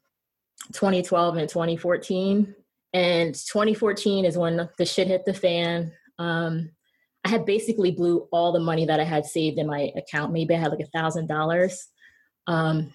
2012 0.72 1.36
and 1.36 1.48
2014. 1.48 2.54
And 2.94 3.34
2014 3.34 4.24
is 4.24 4.38
when 4.38 4.68
the 4.78 4.86
shit 4.86 5.06
hit 5.06 5.26
the 5.26 5.34
fan. 5.34 5.92
Um, 6.18 6.70
I 7.24 7.28
had 7.28 7.44
basically 7.44 7.90
blew 7.90 8.26
all 8.32 8.52
the 8.52 8.60
money 8.60 8.86
that 8.86 9.00
I 9.00 9.04
had 9.04 9.26
saved 9.26 9.58
in 9.58 9.66
my 9.66 9.92
account. 9.96 10.32
Maybe 10.32 10.54
I 10.54 10.58
had 10.58 10.70
like 10.70 10.80
a 10.80 10.98
thousand 10.98 11.26
dollars 11.26 11.89
um, 12.50 12.92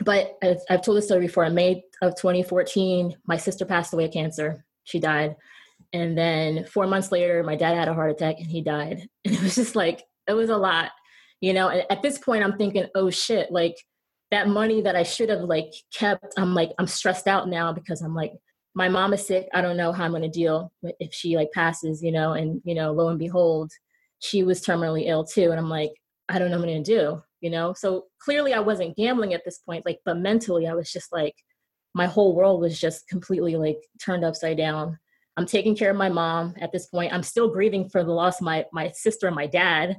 but 0.00 0.38
I've 0.70 0.82
told 0.82 0.96
this 0.96 1.06
story 1.06 1.20
before, 1.20 1.44
in 1.44 1.54
May 1.54 1.84
of 2.00 2.14
2014, 2.16 3.14
my 3.26 3.36
sister 3.36 3.66
passed 3.66 3.92
away 3.92 4.06
of 4.06 4.12
cancer. 4.12 4.64
She 4.84 4.98
died. 4.98 5.36
And 5.92 6.16
then 6.16 6.64
four 6.64 6.86
months 6.86 7.12
later, 7.12 7.42
my 7.42 7.54
dad 7.54 7.76
had 7.76 7.88
a 7.88 7.94
heart 7.94 8.10
attack 8.10 8.36
and 8.38 8.46
he 8.46 8.62
died. 8.62 9.08
And 9.26 9.34
it 9.34 9.42
was 9.42 9.56
just 9.56 9.76
like, 9.76 10.04
it 10.26 10.32
was 10.32 10.48
a 10.48 10.56
lot, 10.56 10.90
you 11.40 11.52
know. 11.52 11.68
And 11.68 11.84
at 11.90 12.00
this 12.00 12.16
point, 12.18 12.42
I'm 12.42 12.56
thinking, 12.56 12.86
oh 12.94 13.10
shit, 13.10 13.52
like 13.52 13.76
that 14.30 14.48
money 14.48 14.80
that 14.82 14.96
I 14.96 15.02
should 15.02 15.28
have 15.28 15.40
like 15.40 15.70
kept, 15.92 16.24
I'm 16.38 16.54
like, 16.54 16.70
I'm 16.78 16.86
stressed 16.86 17.26
out 17.26 17.48
now 17.48 17.72
because 17.72 18.00
I'm 18.00 18.14
like, 18.14 18.32
my 18.74 18.88
mom 18.88 19.12
is 19.12 19.26
sick. 19.26 19.48
I 19.52 19.60
don't 19.60 19.76
know 19.76 19.92
how 19.92 20.04
I'm 20.04 20.12
going 20.12 20.22
to 20.22 20.28
deal 20.28 20.72
if 20.82 21.12
she 21.12 21.36
like 21.36 21.50
passes, 21.52 22.02
you 22.02 22.12
know. 22.12 22.32
And, 22.32 22.62
you 22.64 22.74
know, 22.74 22.92
lo 22.92 23.08
and 23.08 23.18
behold, 23.18 23.70
she 24.20 24.44
was 24.44 24.62
terminally 24.62 25.08
ill 25.08 25.24
too. 25.24 25.50
And 25.50 25.58
I'm 25.60 25.70
like, 25.70 25.92
I 26.28 26.38
don't 26.38 26.50
know 26.50 26.58
what 26.58 26.68
I'm 26.68 26.74
going 26.74 26.84
to 26.84 26.96
do 26.96 27.22
you 27.40 27.50
know? 27.50 27.74
So 27.74 28.04
clearly 28.20 28.52
i 28.54 28.60
wasn't 28.60 28.96
gambling 28.96 29.34
at 29.34 29.44
this 29.44 29.58
point 29.58 29.86
like 29.86 29.98
but 30.04 30.18
mentally 30.18 30.66
i 30.66 30.74
was 30.74 30.90
just 30.90 31.12
like 31.12 31.34
my 31.94 32.06
whole 32.06 32.34
world 32.34 32.60
was 32.60 32.78
just 32.78 33.08
completely 33.08 33.56
like 33.56 33.78
turned 34.00 34.24
upside 34.24 34.56
down. 34.56 34.98
I'm 35.36 35.46
taking 35.46 35.76
care 35.76 35.90
of 35.90 35.96
my 35.96 36.08
mom 36.08 36.54
at 36.60 36.72
this 36.72 36.86
point. 36.86 37.12
I'm 37.12 37.22
still 37.22 37.48
grieving 37.48 37.88
for 37.88 38.04
the 38.04 38.12
loss 38.12 38.40
of 38.40 38.44
my 38.44 38.64
my 38.72 38.90
sister 38.90 39.26
and 39.26 39.36
my 39.36 39.46
dad 39.46 39.96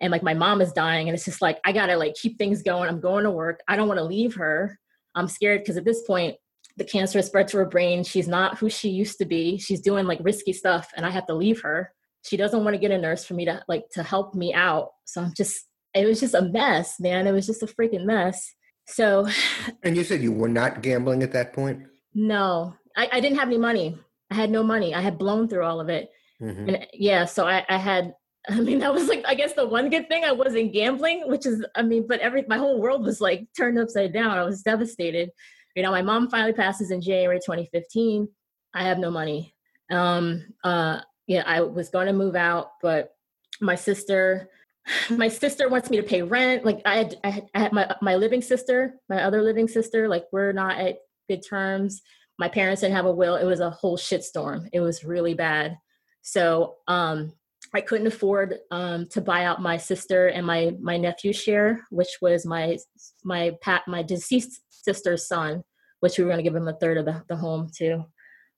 and 0.00 0.10
like 0.10 0.22
my 0.22 0.34
mom 0.34 0.60
is 0.60 0.72
dying 0.72 1.08
and 1.08 1.16
it's 1.16 1.24
just 1.24 1.40
like 1.40 1.58
i 1.64 1.72
gotta 1.72 1.96
like 1.96 2.14
keep 2.14 2.36
things 2.36 2.62
going. 2.62 2.88
I'm 2.88 3.00
going 3.00 3.24
to 3.24 3.30
work. 3.30 3.60
I 3.68 3.76
don't 3.76 3.88
want 3.88 3.98
to 3.98 4.04
leave 4.04 4.34
her. 4.36 4.78
I'm 5.14 5.28
scared 5.28 5.62
because 5.62 5.76
at 5.76 5.84
this 5.84 6.02
point 6.02 6.36
the 6.76 6.84
cancer 6.84 7.18
has 7.18 7.26
spread 7.26 7.48
to 7.48 7.58
her 7.58 7.64
brain. 7.64 8.04
She's 8.04 8.28
not 8.28 8.58
who 8.58 8.68
she 8.68 8.90
used 8.90 9.18
to 9.18 9.24
be. 9.24 9.56
She's 9.56 9.80
doing 9.80 10.06
like 10.06 10.18
risky 10.22 10.52
stuff 10.52 10.90
and 10.96 11.06
i 11.06 11.10
have 11.10 11.26
to 11.26 11.34
leave 11.34 11.62
her. 11.62 11.92
She 12.22 12.36
doesn't 12.36 12.64
want 12.64 12.74
to 12.74 12.80
get 12.80 12.90
a 12.90 12.98
nurse 12.98 13.24
for 13.24 13.34
me 13.34 13.44
to 13.44 13.62
like 13.68 13.84
to 13.92 14.02
help 14.02 14.34
me 14.34 14.52
out. 14.52 14.90
So 15.04 15.22
i'm 15.22 15.32
just 15.36 15.64
it 15.96 16.06
was 16.06 16.20
just 16.20 16.34
a 16.34 16.42
mess, 16.42 17.00
man. 17.00 17.26
It 17.26 17.32
was 17.32 17.46
just 17.46 17.62
a 17.62 17.66
freaking 17.66 18.04
mess. 18.04 18.54
So. 18.86 19.26
And 19.82 19.96
you 19.96 20.04
said 20.04 20.22
you 20.22 20.32
were 20.32 20.48
not 20.48 20.82
gambling 20.82 21.22
at 21.22 21.32
that 21.32 21.52
point? 21.52 21.82
No, 22.14 22.74
I, 22.96 23.08
I 23.12 23.20
didn't 23.20 23.38
have 23.38 23.48
any 23.48 23.58
money. 23.58 23.98
I 24.30 24.34
had 24.34 24.50
no 24.50 24.62
money. 24.62 24.94
I 24.94 25.00
had 25.00 25.18
blown 25.18 25.48
through 25.48 25.64
all 25.64 25.80
of 25.80 25.88
it. 25.88 26.10
Mm-hmm. 26.40 26.68
And 26.68 26.86
yeah, 26.92 27.24
so 27.24 27.46
I, 27.46 27.64
I 27.68 27.76
had, 27.76 28.14
I 28.48 28.60
mean, 28.60 28.78
that 28.80 28.94
was 28.94 29.08
like, 29.08 29.24
I 29.26 29.34
guess 29.34 29.54
the 29.54 29.66
one 29.66 29.90
good 29.90 30.08
thing 30.08 30.24
I 30.24 30.32
wasn't 30.32 30.72
gambling, 30.72 31.24
which 31.26 31.46
is, 31.46 31.64
I 31.74 31.82
mean, 31.82 32.06
but 32.06 32.20
every, 32.20 32.44
my 32.48 32.58
whole 32.58 32.80
world 32.80 33.04
was 33.04 33.20
like 33.20 33.46
turned 33.56 33.78
upside 33.78 34.12
down. 34.12 34.38
I 34.38 34.44
was 34.44 34.62
devastated. 34.62 35.30
You 35.74 35.82
know, 35.82 35.90
my 35.90 36.02
mom 36.02 36.30
finally 36.30 36.52
passes 36.52 36.90
in 36.90 37.00
January 37.00 37.38
2015. 37.38 38.28
I 38.74 38.84
have 38.84 38.98
no 38.98 39.10
money. 39.10 39.54
Um, 39.90 40.46
uh, 40.64 41.00
yeah, 41.26 41.42
I 41.46 41.60
was 41.60 41.88
going 41.88 42.06
to 42.06 42.12
move 42.12 42.36
out, 42.36 42.72
but 42.80 43.14
my 43.60 43.74
sister 43.74 44.48
my 45.10 45.28
sister 45.28 45.68
wants 45.68 45.90
me 45.90 45.96
to 45.96 46.02
pay 46.02 46.22
rent. 46.22 46.64
Like 46.64 46.80
I 46.84 46.96
had, 46.96 47.16
I 47.22 47.58
had, 47.58 47.72
my 47.72 47.94
my 48.02 48.16
living 48.16 48.42
sister, 48.42 48.94
my 49.08 49.22
other 49.22 49.42
living 49.42 49.68
sister. 49.68 50.08
Like 50.08 50.24
we're 50.32 50.52
not 50.52 50.78
at 50.78 50.98
good 51.28 51.44
terms. 51.46 52.02
My 52.38 52.48
parents 52.48 52.82
didn't 52.82 52.96
have 52.96 53.06
a 53.06 53.12
will. 53.12 53.36
It 53.36 53.44
was 53.44 53.60
a 53.60 53.70
whole 53.70 53.96
shitstorm. 53.96 54.68
It 54.72 54.80
was 54.80 55.04
really 55.04 55.34
bad. 55.34 55.78
So 56.22 56.76
um, 56.86 57.32
I 57.74 57.80
couldn't 57.80 58.06
afford 58.06 58.58
um, 58.70 59.06
to 59.08 59.20
buy 59.20 59.44
out 59.44 59.62
my 59.62 59.76
sister 59.76 60.28
and 60.28 60.46
my 60.46 60.74
my 60.80 60.96
nephew's 60.96 61.36
share, 61.36 61.86
which 61.90 62.18
was 62.20 62.46
my 62.46 62.78
my 63.24 63.52
pat 63.62 63.82
my 63.86 64.02
deceased 64.02 64.60
sister's 64.70 65.26
son, 65.26 65.64
which 66.00 66.18
we 66.18 66.24
were 66.24 66.30
going 66.30 66.38
to 66.38 66.48
give 66.48 66.54
him 66.54 66.68
a 66.68 66.74
third 66.74 66.98
of 66.98 67.04
the, 67.04 67.22
the 67.28 67.36
home 67.36 67.70
to. 67.76 68.04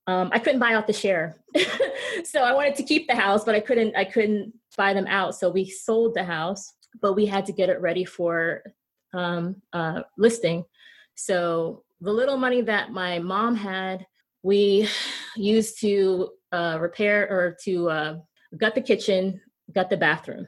Um, 0.07 0.31
I 0.33 0.39
couldn't 0.39 0.61
buy 0.61 0.73
out 0.73 0.87
the 0.87 0.93
share, 0.93 1.37
so 2.25 2.43
I 2.43 2.55
wanted 2.55 2.77
to 2.77 2.83
keep 2.83 3.07
the 3.09 3.15
house, 3.15 3.45
but 3.45 3.55
I 3.55 3.61
couldn't. 3.61 3.95
I 3.97 4.05
couldn't 4.05 4.55
buy 4.79 4.95
them 4.95 5.07
out. 5.09 5.35
So 5.35 5.51
we 5.51 5.69
sold 5.69 6.15
the 6.15 6.25
house, 6.25 6.73
but 7.03 7.13
we 7.13 7.27
had 7.27 7.45
to 7.47 7.53
get 7.53 7.69
it 7.69 7.83
ready 7.83 8.07
for 8.07 8.63
um, 9.13 9.57
uh, 9.75 10.03
listing. 10.17 10.65
So 11.17 11.83
the 12.01 12.13
little 12.13 12.39
money 12.39 12.63
that 12.63 12.93
my 12.93 13.19
mom 13.19 13.57
had, 13.57 14.07
we 14.43 14.89
used 15.37 15.81
to 15.81 16.31
uh, 16.53 16.79
repair 16.81 17.29
or 17.29 17.57
to 17.65 17.91
uh, 17.91 18.15
gut 18.57 18.75
the 18.75 18.81
kitchen, 18.81 19.41
gut 19.75 19.91
the 19.91 19.97
bathroom. 19.97 20.47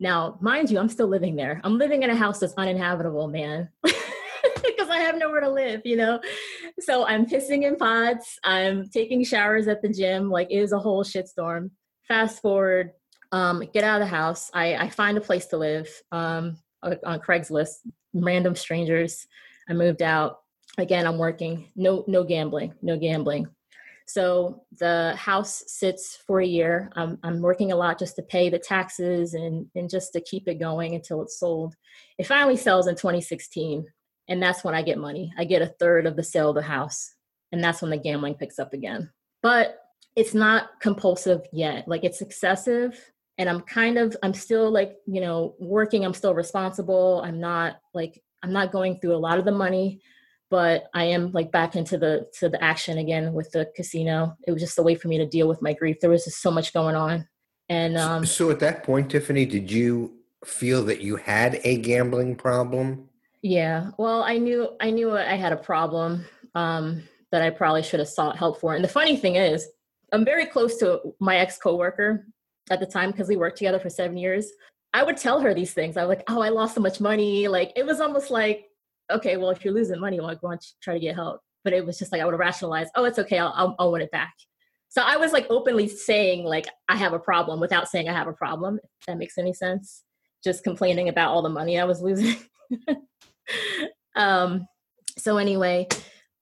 Now, 0.00 0.38
mind 0.40 0.70
you, 0.70 0.78
I'm 0.78 0.88
still 0.88 1.08
living 1.08 1.36
there. 1.36 1.60
I'm 1.62 1.76
living 1.76 2.02
in 2.02 2.10
a 2.10 2.16
house 2.16 2.40
that's 2.40 2.54
uninhabitable, 2.54 3.28
man. 3.28 3.68
because 3.82 4.88
I 4.88 4.98
have 4.98 5.16
nowhere 5.16 5.40
to 5.40 5.50
live, 5.50 5.82
you 5.84 5.96
know? 5.96 6.20
So 6.80 7.04
I'm 7.06 7.26
pissing 7.26 7.64
in 7.64 7.76
pots. 7.76 8.38
I'm 8.44 8.88
taking 8.88 9.24
showers 9.24 9.68
at 9.68 9.82
the 9.82 9.88
gym. 9.88 10.30
Like 10.30 10.50
it 10.50 10.58
is 10.58 10.72
a 10.72 10.78
whole 10.78 11.04
shitstorm. 11.04 11.70
Fast 12.06 12.40
forward 12.40 12.92
um, 13.32 13.62
get 13.72 13.84
out 13.84 14.00
of 14.00 14.06
the 14.06 14.14
house. 14.14 14.50
I, 14.54 14.74
I 14.76 14.88
find 14.90 15.18
a 15.18 15.22
place 15.22 15.46
to 15.46 15.56
live 15.56 15.88
um, 16.12 16.58
on 16.82 17.20
Craigslist, 17.20 17.76
random 18.14 18.56
strangers. 18.56 19.26
I 19.68 19.74
moved 19.74 20.02
out. 20.02 20.38
Again, 20.78 21.06
I'm 21.06 21.18
working. 21.18 21.68
No, 21.76 22.04
no 22.06 22.24
gambling. 22.24 22.74
No 22.82 22.96
gambling. 22.96 23.48
So 24.06 24.62
the 24.78 25.14
house 25.16 25.64
sits 25.66 26.16
for 26.26 26.40
a 26.40 26.46
year. 26.46 26.90
I'm, 26.96 27.18
I'm 27.22 27.42
working 27.42 27.72
a 27.72 27.76
lot 27.76 27.98
just 27.98 28.16
to 28.16 28.22
pay 28.22 28.48
the 28.48 28.58
taxes 28.58 29.34
and, 29.34 29.66
and 29.74 29.90
just 29.90 30.14
to 30.14 30.20
keep 30.22 30.48
it 30.48 30.58
going 30.58 30.94
until 30.94 31.20
it's 31.20 31.38
sold. 31.38 31.74
It 32.16 32.26
finally 32.26 32.56
sells 32.56 32.86
in 32.86 32.94
2016, 32.94 33.84
and 34.28 34.42
that's 34.42 34.64
when 34.64 34.74
I 34.74 34.80
get 34.80 34.96
money. 34.96 35.30
I 35.36 35.44
get 35.44 35.60
a 35.60 35.74
third 35.78 36.06
of 36.06 36.16
the 36.16 36.22
sale 36.22 36.48
of 36.48 36.54
the 36.54 36.62
house, 36.62 37.12
and 37.52 37.62
that's 37.62 37.82
when 37.82 37.90
the 37.90 37.98
gambling 37.98 38.36
picks 38.36 38.58
up 38.58 38.72
again. 38.72 39.10
But 39.42 39.78
it's 40.16 40.32
not 40.32 40.80
compulsive 40.80 41.42
yet. 41.52 41.86
Like 41.86 42.02
it's 42.02 42.22
excessive, 42.22 42.98
and 43.38 43.48
i'm 43.48 43.60
kind 43.60 43.96
of 43.96 44.16
i'm 44.22 44.34
still 44.34 44.70
like 44.70 44.96
you 45.06 45.20
know 45.20 45.54
working 45.58 46.04
i'm 46.04 46.14
still 46.14 46.34
responsible. 46.34 47.22
I'm 47.24 47.40
not 47.40 47.76
like 47.94 48.22
i'm 48.42 48.52
not 48.52 48.72
going 48.72 48.98
through 49.00 49.14
a 49.14 49.24
lot 49.26 49.38
of 49.38 49.44
the 49.44 49.52
money 49.52 50.02
but 50.50 50.88
i 50.94 51.04
am 51.04 51.32
like 51.32 51.50
back 51.52 51.76
into 51.76 51.96
the 51.96 52.28
to 52.38 52.48
the 52.48 52.62
action 52.62 52.98
again 52.98 53.32
with 53.32 53.50
the 53.52 53.70
casino. 53.76 54.36
It 54.46 54.52
was 54.52 54.62
just 54.62 54.78
a 54.78 54.82
way 54.82 54.94
for 54.94 55.08
me 55.08 55.18
to 55.18 55.26
deal 55.26 55.48
with 55.48 55.62
my 55.62 55.72
grief. 55.72 55.98
There 56.00 56.10
was 56.10 56.24
just 56.24 56.42
so 56.42 56.50
much 56.50 56.72
going 56.72 56.96
on. 56.96 57.28
And 57.68 57.96
um 57.96 58.26
so 58.26 58.50
at 58.50 58.60
that 58.60 58.82
point 58.82 59.10
tiffany 59.10 59.46
did 59.46 59.70
you 59.70 60.14
feel 60.44 60.84
that 60.84 61.00
you 61.00 61.16
had 61.16 61.60
a 61.64 61.78
gambling 61.78 62.36
problem? 62.36 63.08
Yeah. 63.42 63.90
Well 63.98 64.22
i 64.22 64.38
knew 64.38 64.70
i 64.80 64.90
knew 64.90 65.16
i 65.16 65.36
had 65.36 65.52
a 65.52 65.56
problem 65.56 66.24
um 66.54 67.02
that 67.30 67.42
i 67.42 67.50
probably 67.50 67.82
should 67.82 68.00
have 68.00 68.08
sought 68.08 68.38
help 68.38 68.60
for. 68.60 68.74
And 68.74 68.82
the 68.82 68.88
funny 68.88 69.16
thing 69.16 69.36
is 69.36 69.68
i'm 70.12 70.24
very 70.24 70.46
close 70.46 70.78
to 70.78 71.14
my 71.20 71.36
ex 71.36 71.58
coworker 71.58 72.26
at 72.70 72.80
the 72.80 72.86
time 72.86 73.10
because 73.10 73.28
we 73.28 73.36
worked 73.36 73.58
together 73.58 73.78
for 73.78 73.90
seven 73.90 74.16
years. 74.16 74.50
I 74.94 75.02
would 75.02 75.16
tell 75.16 75.40
her 75.40 75.54
these 75.54 75.74
things. 75.74 75.96
I 75.96 76.04
was 76.04 76.16
like, 76.16 76.24
oh, 76.28 76.40
I 76.40 76.48
lost 76.48 76.74
so 76.74 76.80
much 76.80 77.00
money. 77.00 77.48
Like 77.48 77.72
it 77.76 77.84
was 77.84 78.00
almost 78.00 78.30
like 78.30 78.68
okay, 79.10 79.36
well, 79.36 79.50
if 79.50 79.64
you're 79.64 79.74
losing 79.74 80.00
money, 80.00 80.20
why 80.20 80.34
don't 80.34 80.52
you 80.52 80.76
try 80.82 80.94
to 80.94 81.00
get 81.00 81.14
help? 81.14 81.40
But 81.64 81.72
it 81.72 81.84
was 81.84 81.98
just 81.98 82.12
like 82.12 82.20
I 82.20 82.24
would 82.24 82.38
rationalize, 82.38 82.88
oh, 82.94 83.04
it's 83.04 83.18
okay, 83.18 83.38
I'll, 83.38 83.52
I'll, 83.56 83.76
I'll 83.78 83.92
win 83.92 84.02
it 84.02 84.10
back. 84.10 84.34
So 84.90 85.02
I 85.04 85.16
was 85.16 85.32
like 85.32 85.46
openly 85.50 85.88
saying 85.88 86.44
like 86.44 86.66
I 86.88 86.96
have 86.96 87.12
a 87.12 87.18
problem 87.18 87.60
without 87.60 87.88
saying 87.88 88.08
I 88.08 88.12
have 88.12 88.28
a 88.28 88.32
problem. 88.32 88.78
If 88.82 89.06
that 89.06 89.18
makes 89.18 89.38
any 89.38 89.52
sense. 89.52 90.02
Just 90.42 90.64
complaining 90.64 91.08
about 91.08 91.30
all 91.30 91.42
the 91.42 91.48
money 91.48 91.78
I 91.78 91.84
was 91.84 92.00
losing. 92.00 92.36
um, 94.16 94.66
so 95.18 95.36
anyway, 95.36 95.88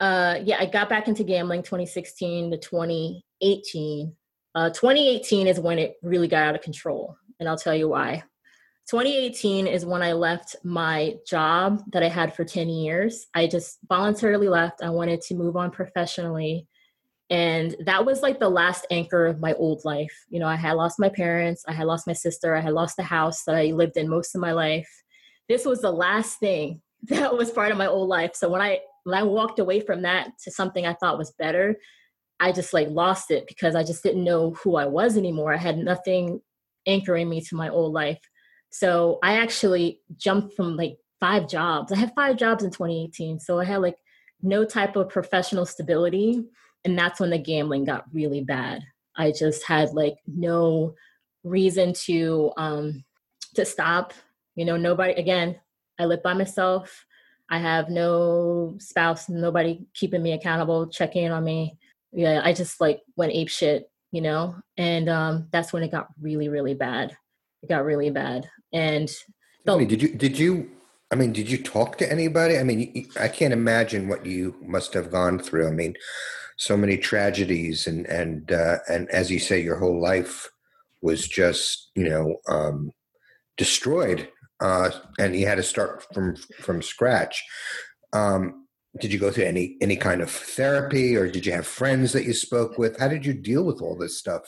uh, 0.01 0.37
yeah, 0.45 0.59
I 0.61 0.67
got 0.67 0.89
back 0.89 1.09
into 1.09 1.25
gambling 1.25 1.63
2016 1.63 2.51
to 2.51 2.59
2018. 2.59 4.15
Uh, 4.57 4.71
2018 4.71 5.47
is 5.47 5.61
when 5.61 5.79
it 5.79 5.97
really 6.03 6.29
got 6.29 6.43
out 6.43 6.55
of 6.55 6.63
control, 6.63 7.15
and 7.39 7.47
I'll 7.47 7.59
tell 7.59 7.75
you 7.75 7.91
why. 7.91 8.23
2018 8.89 9.67
is 9.67 9.85
when 9.85 10.03
I 10.03 10.13
left 10.13 10.57
my 10.65 11.17
job 11.27 11.83
that 11.93 12.03
I 12.03 12.09
had 12.09 12.35
for 12.35 12.43
10 12.43 12.71
years. 12.71 13.27
I 13.35 13.49
just 13.49 13.79
voluntarily 13.87 14.49
left. 14.49 14.83
I 14.83 14.89
wanted 14.89 15.21
to 15.23 15.35
move 15.35 15.57
on 15.57 15.71
professionally. 15.71 16.67
And 17.29 17.77
that 17.85 18.07
was 18.07 18.23
like 18.23 18.41
the 18.41 18.49
last 18.49 18.87
anchor 18.91 19.27
of 19.27 19.41
my 19.41 19.53
old 19.55 19.85
life. 19.85 20.25
You 20.31 20.41
know, 20.41 20.47
I 20.47 20.57
had 20.57 20.75
lost 20.75 20.99
my 20.99 21.11
parents, 21.11 21.63
I 21.69 21.73
had 21.73 21.87
lost 21.87 22.07
my 22.07 22.15
sister, 22.15 22.57
I 22.57 22.61
had 22.61 22.73
lost 22.73 22.97
the 22.97 23.03
house 23.03 23.43
that 23.45 23.57
I 23.57 23.73
lived 23.73 23.99
in 23.99 24.09
most 24.09 24.35
of 24.35 24.41
my 24.41 24.53
life. 24.53 24.89
This 25.51 25.67
was 25.67 25.83
the 25.83 25.93
last 25.93 26.41
thing 26.41 26.81
that 27.09 27.37
was 27.37 27.51
part 27.51 27.73
of 27.73 27.79
my 27.79 27.89
old 27.89 28.09
life. 28.09 28.35
So 28.35 28.49
when 28.49 28.63
I 28.63 28.81
when 29.05 29.19
I 29.19 29.23
walked 29.23 29.59
away 29.59 29.81
from 29.81 30.03
that 30.03 30.31
to 30.45 30.51
something 30.51 30.87
I 30.87 30.95
thought 30.95 31.19
was 31.19 31.33
better, 31.33 31.77
I 32.41 32.53
just 32.53 32.73
like 32.73 32.89
lost 32.91 33.31
it 33.31 33.47
because 33.47 33.75
I 33.75 33.83
just 33.83 34.03
didn't 34.03 34.25
know 34.25 34.53
who 34.63 34.77
I 34.77 34.87
was 34.87 35.17
anymore. 35.17 35.55
I 35.55 35.59
had 35.59 35.79
nothing 35.79 36.41
anchoring 36.87 37.29
me 37.29 37.41
to 37.43 37.57
my 37.57 37.69
old 37.69 37.93
life. 37.93 38.21
So 38.71 39.19
I 39.23 39.39
actually 39.39 40.01
jumped 40.17 40.55
from 40.55 40.77
like 40.77 40.99
five 41.19 41.49
jobs. 41.49 41.93
I 41.93 41.97
had 41.97 42.15
five 42.15 42.37
jobs 42.37 42.63
in 42.63 42.71
2018. 42.71 43.41
So 43.41 43.59
I 43.59 43.65
had 43.65 43.79
like 43.79 43.97
no 44.43 44.65
type 44.65 44.97
of 44.97 45.09
professional 45.09 45.67
stability. 45.67 46.45
And 46.85 46.99
that's 46.99 47.21
when 47.21 47.31
the 47.31 47.39
gambling 47.39 47.85
got 47.85 48.05
really 48.13 48.43
bad. 48.43 48.83
I 49.17 49.33
just 49.33 49.65
had 49.65 49.95
like 49.95 50.17
no 50.27 50.95
reason 51.43 51.93
to 52.05 52.53
um 52.57 53.05
to 53.55 53.65
stop. 53.65 54.13
You 54.55 54.65
know, 54.65 54.77
nobody 54.77 55.15
again, 55.15 55.57
I 55.99 56.05
live 56.05 56.23
by 56.23 56.35
myself. 56.35 57.07
I 57.49 57.59
have 57.59 57.89
no 57.89 58.77
spouse, 58.79 59.29
nobody 59.29 59.87
keeping 59.95 60.23
me 60.23 60.33
accountable, 60.33 60.89
checking 60.89 61.25
in 61.25 61.33
on 61.33 61.45
me. 61.45 61.79
Yeah, 62.13 62.41
I 62.45 62.53
just 62.53 62.81
like 62.81 63.01
went 63.17 63.33
ape 63.33 63.49
shit, 63.49 63.91
you 64.13 64.21
know? 64.21 64.57
And 64.77 65.09
um 65.09 65.49
that's 65.53 65.73
when 65.73 65.83
it 65.83 65.91
got 65.91 66.09
really, 66.21 66.49
really 66.49 66.75
bad. 66.75 67.17
It 67.63 67.69
got 67.69 67.85
really 67.85 68.11
bad. 68.11 68.49
And 68.73 69.11
mean, 69.79 69.89
did 69.89 70.03
you 70.03 70.09
did 70.09 70.39
you 70.39 70.71
I 71.13 71.15
mean, 71.15 71.33
did 71.33 71.49
you 71.49 71.63
talk 71.63 71.99
to 71.99 72.11
anybody? 72.11 72.59
I 72.59 72.65
mean, 72.65 73.09
I 73.19 73.29
can't 73.29 73.53
imagine 73.53 74.09
what 74.09 74.27
you 74.27 74.57
must 74.61 74.93
have 74.95 75.11
gone 75.11 75.39
through. 75.39 75.69
I 75.69 75.71
mean, 75.71 75.95
so 76.57 76.77
many 76.77 76.97
tragedies, 76.97 77.87
and 77.87 78.07
and 78.07 78.51
uh, 78.51 78.79
and 78.89 79.09
as 79.11 79.31
you 79.31 79.39
say, 79.39 79.61
your 79.61 79.77
whole 79.77 80.01
life 80.01 80.49
was 81.03 81.29
just 81.29 81.91
you 81.95 82.09
know 82.09 82.37
um, 82.49 82.91
destroyed, 83.57 84.29
uh, 84.61 84.91
and 85.19 85.37
you 85.37 85.47
had 85.47 85.57
to 85.57 85.63
start 85.63 86.05
from 86.13 86.37
from 86.61 86.83
scratch. 86.83 87.45
Um, 88.13 88.66
did 89.01 89.13
you 89.13 89.19
go 89.19 89.31
through 89.31 89.45
any 89.45 89.77
any 89.81 89.97
kind 89.97 90.21
of 90.21 90.31
therapy, 90.31 91.17
or 91.17 91.31
did 91.31 91.47
you 91.47 91.53
have 91.53 91.67
friends 91.67 92.13
that 92.13 92.25
you 92.25 92.33
spoke 92.33 92.79
with? 92.79 92.99
How 92.99 93.09
did 93.09 93.25
you 93.25 93.35
deal 93.35 93.65
with 93.65 93.81
all 93.83 93.97
this 93.97 94.19
stuff? 94.19 94.43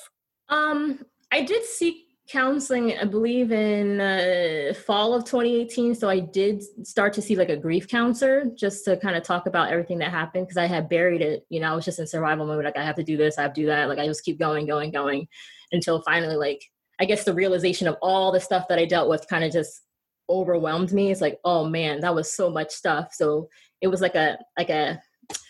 Um, 0.49 1.01
I 1.33 1.43
did 1.43 1.65
seek 1.65 2.09
counseling 2.29 2.93
i 2.99 3.05
believe 3.05 3.53
in 3.53 4.01
uh, 4.01 4.75
fall 4.87 5.15
of 5.15 5.25
2018 5.25 5.95
so 5.95 6.11
i 6.11 6.21
did 6.21 6.63
start 6.87 7.13
to 7.13 7.23
see 7.23 7.35
like 7.35 7.49
a 7.49 7.57
grief 7.57 7.89
counselor 7.89 8.45
just 8.55 8.85
to 8.85 8.99
kind 8.99 9.17
of 9.17 9.23
talk 9.23 9.47
about 9.47 9.71
everything 9.71 9.99
that 9.99 10.11
happened 10.11 10.47
because 10.47 10.59
i 10.59 10.67
had 10.67 10.91
buried 10.91 11.23
it 11.23 11.47
you 11.49 11.59
know 11.59 11.73
i 11.73 11.75
was 11.75 11.87
just 11.87 11.99
in 11.99 12.07
survival 12.07 12.47
mode 12.47 12.65
like 12.65 12.77
i 12.77 12.85
have 12.85 12.97
to 12.97 13.03
do 13.03 13.17
this 13.17 13.39
i 13.39 13.43
have 13.43 13.55
to 13.55 13.63
do 13.63 13.67
that 13.67 13.89
like 13.89 13.99
i 13.99 14.07
just 14.07 14.25
keep 14.25 14.39
going 14.39 14.67
going 14.67 14.91
going 14.91 15.27
until 15.73 16.03
finally 16.03 16.37
like 16.37 16.63
i 17.01 17.05
guess 17.07 17.25
the 17.25 17.33
realization 17.33 17.89
of 17.89 17.97
all 18.03 18.31
the 18.31 18.41
stuff 18.41 18.69
that 18.69 18.79
i 18.79 18.85
dealt 18.85 19.09
with 19.09 19.27
kind 19.29 19.43
of 19.43 19.51
just 19.51 19.83
overwhelmed 20.29 20.93
me 20.93 21.11
it's 21.11 21.23
like 21.23 21.39
oh 21.45 21.65
man 21.65 21.99
that 22.01 22.15
was 22.15 22.31
so 22.31 22.51
much 22.51 22.71
stuff 22.71 23.09
so 23.15 23.49
it 23.81 23.89
was 23.89 24.01
like 24.01 24.15
a 24.15 24.39
like 24.57 24.71
a 24.71 25.01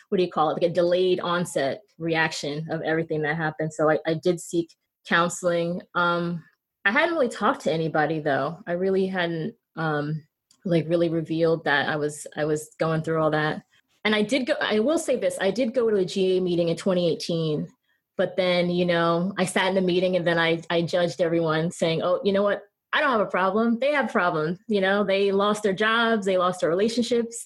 what 0.09 0.19
do 0.19 0.25
you 0.25 0.31
call 0.31 0.51
it 0.51 0.55
like 0.55 0.71
a 0.71 0.75
delayed 0.75 1.21
onset 1.21 1.83
reaction 1.99 2.67
of 2.71 2.83
everything 2.83 3.23
that 3.23 3.37
happened 3.37 3.73
so 3.73 3.91
i, 3.91 3.99
I 4.07 4.15
did 4.15 4.41
seek 4.41 4.75
counseling 5.07 5.81
um 5.95 6.43
I 6.89 6.91
hadn't 6.91 7.15
really 7.15 7.29
talked 7.29 7.61
to 7.63 7.73
anybody 7.73 8.19
though. 8.19 8.61
I 8.67 8.73
really 8.73 9.07
hadn't 9.07 9.55
um 9.77 10.23
like 10.65 10.89
really 10.89 11.11
revealed 11.11 11.65
that 11.65 11.87
I 11.87 11.97
was 11.97 12.27
I 12.35 12.47
was 12.47 12.71
going 12.79 13.03
through 13.03 13.23
all 13.23 13.31
that. 13.33 13.63
And 14.05 14.15
I 14.15 14.23
did 14.23 14.47
go 14.47 14.55
I 14.59 14.79
will 14.79 14.99
say 14.99 15.17
this, 15.17 15.37
I 15.39 15.51
did 15.51 15.75
go 15.75 15.91
to 15.91 15.97
a 15.97 16.05
GA 16.07 16.41
meeting 16.41 16.71
in 16.71 16.77
2018, 16.77 17.69
but 18.17 18.37
then, 18.39 18.71
you 18.71 18.87
know, 18.87 19.35
I 19.37 19.45
sat 19.45 19.69
in 19.69 19.75
the 19.75 19.83
meeting 19.83 20.17
and 20.17 20.27
then 20.27 20.39
I 20.39 20.63
I 20.71 20.81
judged 20.81 21.21
everyone 21.21 21.71
saying, 21.71 22.01
"Oh, 22.03 22.23
you 22.25 22.33
know 22.33 22.43
what? 22.43 22.63
I 22.95 23.01
don't 23.01 23.11
have 23.11 23.21
a 23.21 23.27
problem. 23.27 23.79
They 23.79 23.93
have 23.93 24.11
problems. 24.11 24.59
You 24.67 24.81
know, 24.81 25.05
they 25.05 25.31
lost 25.31 25.63
their 25.63 25.75
jobs, 25.75 26.25
they 26.25 26.39
lost 26.39 26.61
their 26.63 26.71
relationships. 26.71 27.45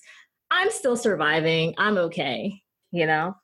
I'm 0.53 0.71
still 0.71 0.97
surviving. 0.97 1.75
I'm 1.79 1.99
okay, 1.99 2.63
you 2.91 3.07
know." 3.07 3.35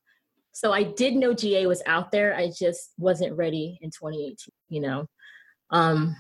So 0.53 0.73
I 0.73 0.83
did 0.83 1.15
know 1.15 1.35
GA 1.35 1.67
was 1.67 1.83
out 1.87 2.11
there. 2.11 2.35
I 2.35 2.51
just 2.51 2.93
wasn't 2.99 3.37
ready 3.37 3.79
in 3.81 3.91
2018, 3.91 4.37
you 4.69 4.81
know. 4.81 5.07
Um, 5.71 6.17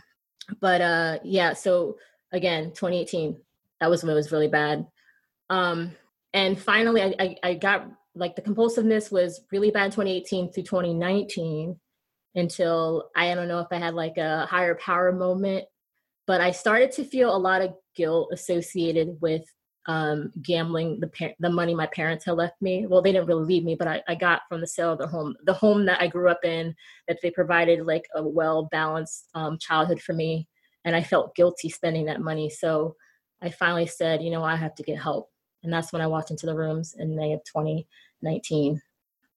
but 0.60 0.80
uh, 0.80 1.18
yeah, 1.24 1.54
so 1.54 1.96
again, 2.32 2.66
2018, 2.66 3.36
that 3.80 3.90
was 3.90 4.02
when 4.02 4.12
it 4.12 4.14
was 4.14 4.32
really 4.32 4.48
bad. 4.48 4.86
Um, 5.50 5.92
and 6.32 6.58
finally, 6.58 7.02
I, 7.02 7.14
I, 7.18 7.36
I 7.42 7.54
got 7.54 7.90
like 8.14 8.36
the 8.36 8.42
compulsiveness 8.42 9.10
was 9.10 9.40
really 9.50 9.70
bad 9.70 9.92
2018 9.92 10.52
through 10.52 10.62
2019 10.64 11.78
until 12.34 13.10
I 13.16 13.34
don't 13.34 13.48
know 13.48 13.60
if 13.60 13.68
I 13.70 13.78
had 13.78 13.94
like 13.94 14.18
a 14.18 14.46
higher 14.46 14.74
power 14.76 15.12
moment, 15.12 15.64
but 16.26 16.40
I 16.40 16.50
started 16.50 16.92
to 16.92 17.04
feel 17.04 17.34
a 17.34 17.38
lot 17.38 17.62
of 17.62 17.74
guilt 17.96 18.30
associated 18.32 19.18
with 19.20 19.42
um, 19.88 20.30
gambling 20.42 21.00
the 21.00 21.08
par- 21.08 21.34
the 21.40 21.48
money 21.48 21.74
my 21.74 21.86
parents 21.86 22.26
had 22.26 22.36
left 22.36 22.60
me. 22.60 22.86
Well, 22.86 23.00
they 23.00 23.10
didn't 23.10 23.26
really 23.26 23.46
leave 23.46 23.64
me, 23.64 23.74
but 23.74 23.88
I, 23.88 24.02
I 24.06 24.14
got 24.14 24.42
from 24.48 24.60
the 24.60 24.66
sale 24.66 24.92
of 24.92 24.98
the 24.98 25.06
home, 25.06 25.34
the 25.44 25.54
home 25.54 25.86
that 25.86 26.00
I 26.00 26.06
grew 26.06 26.28
up 26.28 26.44
in, 26.44 26.74
that 27.08 27.18
they 27.22 27.30
provided 27.30 27.86
like 27.86 28.04
a 28.14 28.22
well 28.22 28.68
balanced 28.70 29.28
um, 29.34 29.58
childhood 29.58 30.00
for 30.00 30.12
me, 30.12 30.46
and 30.84 30.94
I 30.94 31.02
felt 31.02 31.34
guilty 31.34 31.70
spending 31.70 32.04
that 32.04 32.20
money. 32.20 32.50
So 32.50 32.96
I 33.40 33.48
finally 33.48 33.86
said, 33.86 34.22
you 34.22 34.30
know, 34.30 34.44
I 34.44 34.56
have 34.56 34.74
to 34.74 34.82
get 34.82 35.00
help, 35.00 35.30
and 35.64 35.72
that's 35.72 35.92
when 35.92 36.02
I 36.02 36.06
walked 36.06 36.30
into 36.30 36.44
the 36.44 36.54
rooms 36.54 36.94
in 36.98 37.16
May 37.16 37.32
of 37.32 37.42
2019. 37.44 38.80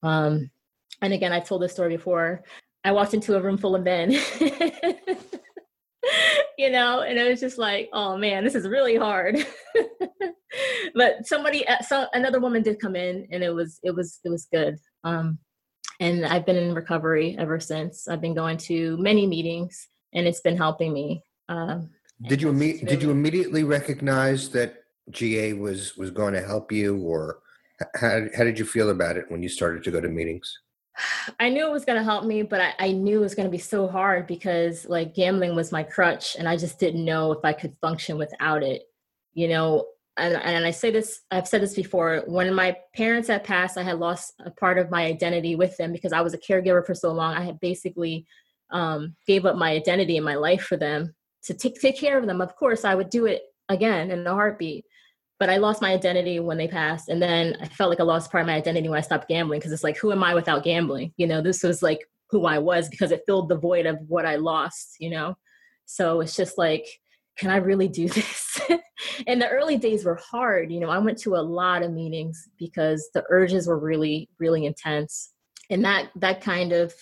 Um, 0.04 0.52
and 1.02 1.14
again, 1.14 1.32
I've 1.32 1.48
told 1.48 1.62
this 1.62 1.72
story 1.72 1.96
before. 1.96 2.44
I 2.84 2.92
walked 2.92 3.14
into 3.14 3.38
a 3.38 3.42
room 3.42 3.58
full 3.58 3.76
of 3.76 3.84
men. 3.84 4.12
you 6.58 6.70
know, 6.70 7.02
and 7.02 7.18
it 7.18 7.30
was 7.30 7.40
just 7.40 7.58
like, 7.58 7.90
oh 7.94 8.18
man, 8.18 8.44
this 8.44 8.56
is 8.56 8.68
really 8.68 8.98
hard. 8.98 9.38
but 10.96 11.26
somebody, 11.26 11.68
uh, 11.68 11.82
so 11.82 12.08
another 12.14 12.40
woman 12.40 12.62
did 12.62 12.80
come 12.80 12.96
in, 12.96 13.28
and 13.32 13.44
it 13.44 13.54
was 13.54 13.80
it 13.84 13.96
was 13.96 14.20
it 14.24 14.30
was 14.30 14.48
good. 14.52 14.78
Um, 15.04 15.40
and 16.00 16.26
I've 16.26 16.46
been 16.46 16.56
in 16.56 16.74
recovery 16.74 17.36
ever 17.38 17.60
since. 17.60 18.08
I've 18.08 18.22
been 18.22 18.34
going 18.34 18.58
to 18.58 18.98
many 18.98 19.28
meetings, 19.28 19.88
and 20.14 20.28
it's 20.28 20.42
been 20.42 20.58
helping 20.58 20.94
me. 20.94 21.24
Um, 21.50 21.90
did 22.28 22.42
you 22.42 22.52
imme- 22.52 22.88
did 22.88 23.02
you 23.02 23.12
immediately 23.12 23.64
recognize 23.64 24.50
that 24.50 24.84
GA 25.10 25.54
was 25.54 25.98
was 25.98 26.12
going 26.12 26.34
to 26.34 26.42
help 26.42 26.72
you, 26.72 26.98
or 26.98 27.40
how 27.96 28.28
how 28.36 28.44
did 28.44 28.60
you 28.60 28.66
feel 28.66 28.90
about 28.90 29.18
it 29.18 29.26
when 29.30 29.42
you 29.44 29.50
started 29.50 29.84
to 29.84 29.92
go 29.92 30.02
to 30.02 30.10
meetings? 30.10 30.58
I 31.40 31.50
knew 31.50 31.66
it 31.66 31.72
was 31.72 31.86
going 31.86 31.98
to 31.98 32.04
help 32.04 32.26
me, 32.26 32.44
but 32.44 32.62
I, 32.62 32.74
I 32.78 32.92
knew 32.92 33.20
it 33.20 33.24
was 33.24 33.36
going 33.36 33.48
to 33.48 33.52
be 33.52 33.58
so 33.58 33.88
hard 33.88 34.28
because 34.28 34.86
like 34.88 35.16
gambling 35.16 35.56
was 35.56 35.72
my 35.72 35.84
crutch 35.84 36.36
and 36.38 36.48
I 36.48 36.58
just 36.58 36.80
didn't 36.80 37.06
know 37.06 37.32
if 37.32 37.40
I 37.44 37.54
could 37.54 37.76
function 37.82 38.18
without 38.18 38.62
it. 38.62 38.84
You 39.34 39.48
know, 39.48 39.86
and, 40.18 40.36
and 40.36 40.66
I 40.66 40.72
say 40.72 40.92
this, 40.92 41.22
I've 41.32 41.48
said 41.48 41.62
this 41.62 41.74
before. 41.74 42.24
When 42.28 42.54
my 42.54 42.78
parents 42.96 43.28
had 43.28 43.44
passed, 43.44 43.78
I 43.78 43.84
had 43.84 44.00
lost 44.00 44.34
a 44.46 44.52
part 44.52 44.78
of 44.78 44.92
my 44.92 45.06
identity 45.06 45.56
with 45.56 45.76
them 45.78 45.92
because 45.92 46.14
I 46.14 46.22
was 46.22 46.34
a 46.34 46.38
caregiver 46.38 46.86
for 46.86 46.94
so 46.94 47.12
long. 47.12 47.34
I 47.34 47.42
had 47.42 47.60
basically 47.60 48.26
um, 48.72 49.16
gave 49.26 49.46
up 49.46 49.56
my 49.56 49.72
identity 49.72 50.18
and 50.18 50.26
my 50.26 50.36
life 50.36 50.64
for 50.64 50.78
them 50.78 51.16
to 51.44 51.54
take, 51.54 51.80
take 51.80 51.98
care 51.98 52.18
of 52.18 52.28
them. 52.28 52.42
Of 52.42 52.56
course, 52.56 52.86
I 52.86 52.96
would 52.96 53.10
do 53.10 53.26
it 53.26 53.44
again 53.70 54.12
in 54.12 54.28
a 54.28 54.34
heartbeat 54.34 54.86
but 55.42 55.50
I 55.50 55.58
lost 55.58 55.82
my 55.82 55.92
identity 55.92 56.40
when 56.40 56.60
they 56.60 56.68
passed. 56.68 57.10
And 57.10 57.20
then 57.20 57.58
I 57.60 57.68
felt 57.68 57.90
like 57.90 58.00
I 58.00 58.04
lost 58.04 58.30
part 58.30 58.42
of 58.42 58.48
my 58.48 58.54
identity 58.54 58.88
when 58.88 59.00
I 59.00 59.02
stopped 59.02 59.28
gambling 59.28 59.60
because 59.60 59.72
it's 59.72 59.84
like, 59.84 59.98
who 59.98 60.12
am 60.12 60.24
I 60.24 60.36
without 60.36 60.64
gambling? 60.64 61.16
You 61.18 61.26
know, 61.26 61.42
this 61.42 61.64
was 61.64 61.82
like 61.82 62.08
who 62.30 62.46
I 62.46 62.60
was 62.60 62.88
because 62.90 63.10
it 63.10 63.24
filled 63.26 63.50
the 63.50 63.58
void 63.58 63.88
of 63.88 63.98
what 64.08 64.24
I 64.24 64.36
lost, 64.36 64.98
you 65.00 65.10
know? 65.10 65.36
So 65.86 66.22
it's 66.22 66.36
just 66.36 66.60
like, 66.60 66.86
can 67.38 67.50
I 67.50 67.58
really 67.58 67.88
do 67.88 68.08
this? 68.10 68.60
and 69.28 69.42
the 69.42 69.50
early 69.50 69.78
days 69.78 70.06
were 70.06 70.16
hard. 70.16 70.72
You 70.72 70.80
know, 70.80 70.90
I 70.90 70.98
went 70.98 71.18
to 71.20 71.36
a 71.36 71.42
lot 71.42 71.84
of 71.84 71.92
meetings 71.92 72.50
because 72.58 73.10
the 73.14 73.24
urges 73.30 73.68
were 73.68 73.80
really, 73.80 74.30
really 74.40 74.66
intense. 74.66 75.34
And 75.70 75.86
that 75.86 76.10
that 76.18 76.42
kind 76.42 76.74
of 76.74 76.94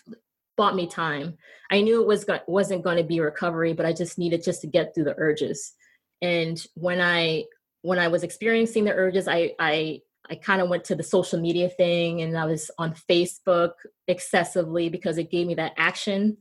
bought 0.58 0.76
me 0.76 0.88
time. 0.88 1.38
I 1.72 1.82
knew 1.82 2.02
it 2.02 2.08
was 2.08 2.26
go- 2.26 2.40
wasn't 2.48 2.84
going 2.84 2.98
to 2.98 3.04
be 3.04 3.20
recovery, 3.20 3.74
but 3.74 3.86
I 3.86 3.94
just 3.94 4.18
needed 4.18 4.44
just 4.44 4.62
to 4.62 4.68
get 4.68 4.94
through 4.94 5.06
the 5.06 5.16
urges. 5.18 5.74
And 6.22 6.62
when 6.76 7.02
I 7.02 7.46
when 7.82 7.98
I 7.98 8.10
was 8.10 8.24
experiencing 8.24 8.84
the 8.86 8.94
urges, 8.94 9.28
I 9.28 9.54
I 9.60 10.02
I 10.30 10.36
kind 10.36 10.62
of 10.62 10.70
went 10.70 10.84
to 10.86 10.96
the 10.96 11.04
social 11.04 11.40
media 11.40 11.70
thing 11.70 12.22
and 12.22 12.38
I 12.38 12.46
was 12.46 12.70
on 12.78 12.94
Facebook 13.10 13.72
excessively 14.08 14.90
because 14.90 15.18
it 15.18 15.32
gave 15.32 15.48
me 15.48 15.56
that 15.56 15.74
action, 15.78 16.38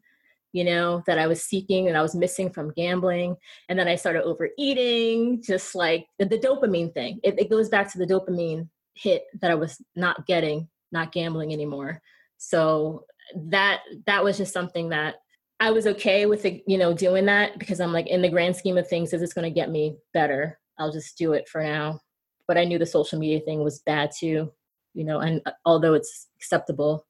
you 0.53 0.65
know, 0.65 1.03
that 1.07 1.19
I 1.19 1.27
was 1.27 1.43
seeking 1.43 1.89
and 1.89 1.97
I 1.97 2.03
was 2.03 2.15
missing 2.15 2.51
from 2.51 2.73
gambling. 2.73 3.37
And 3.69 3.79
then 3.79 3.89
I 3.89 3.97
started 3.97 4.25
overeating, 4.25 5.43
just 5.43 5.75
like 5.75 6.07
the, 6.19 6.25
the 6.25 6.39
dopamine 6.39 6.93
thing. 6.93 7.21
It, 7.23 7.39
it 7.39 7.51
goes 7.51 7.69
back 7.69 7.93
to 7.93 7.99
the 7.99 8.07
dopamine 8.07 8.69
hit 8.95 9.25
that 9.41 9.51
I 9.51 9.55
was 9.55 9.81
not 9.95 10.27
getting, 10.27 10.69
not 10.93 11.13
gambling 11.13 11.53
anymore. 11.53 12.01
So 12.39 13.05
that 13.35 13.81
that 14.07 14.25
was 14.25 14.39
just 14.39 14.53
something 14.53 14.89
that 14.89 15.17
I 15.61 15.71
was 15.71 15.87
okay 15.87 16.27
with 16.27 16.45
it, 16.45 16.63
you 16.67 16.79
know, 16.79 16.95
doing 16.95 17.27
that 17.27 17.59
because 17.59 17.81
I'm 17.81 17.93
like, 17.93 18.07
in 18.07 18.23
the 18.23 18.29
grand 18.29 18.57
scheme 18.57 18.79
of 18.79 18.89
things, 18.89 19.13
is 19.13 19.21
this 19.21 19.33
going 19.33 19.45
to 19.45 19.55
get 19.55 19.71
me 19.71 19.97
better? 20.15 20.59
I'll 20.79 20.93
just 20.93 21.19
do 21.19 21.33
it 21.33 21.49
for 21.49 21.63
now 21.63 22.01
but 22.49 22.57
I 22.57 22.65
knew 22.65 22.79
the 22.79 22.87
social 22.87 23.19
media 23.19 23.41
thing 23.41 23.63
was 23.63 23.81
bad 23.81 24.11
too, 24.19 24.51
you 24.95 25.05
know, 25.05 25.21
and 25.21 25.43
uh, 25.47 25.53
although 25.65 25.95
it's 25.95 26.29
acceptable 26.37 27.07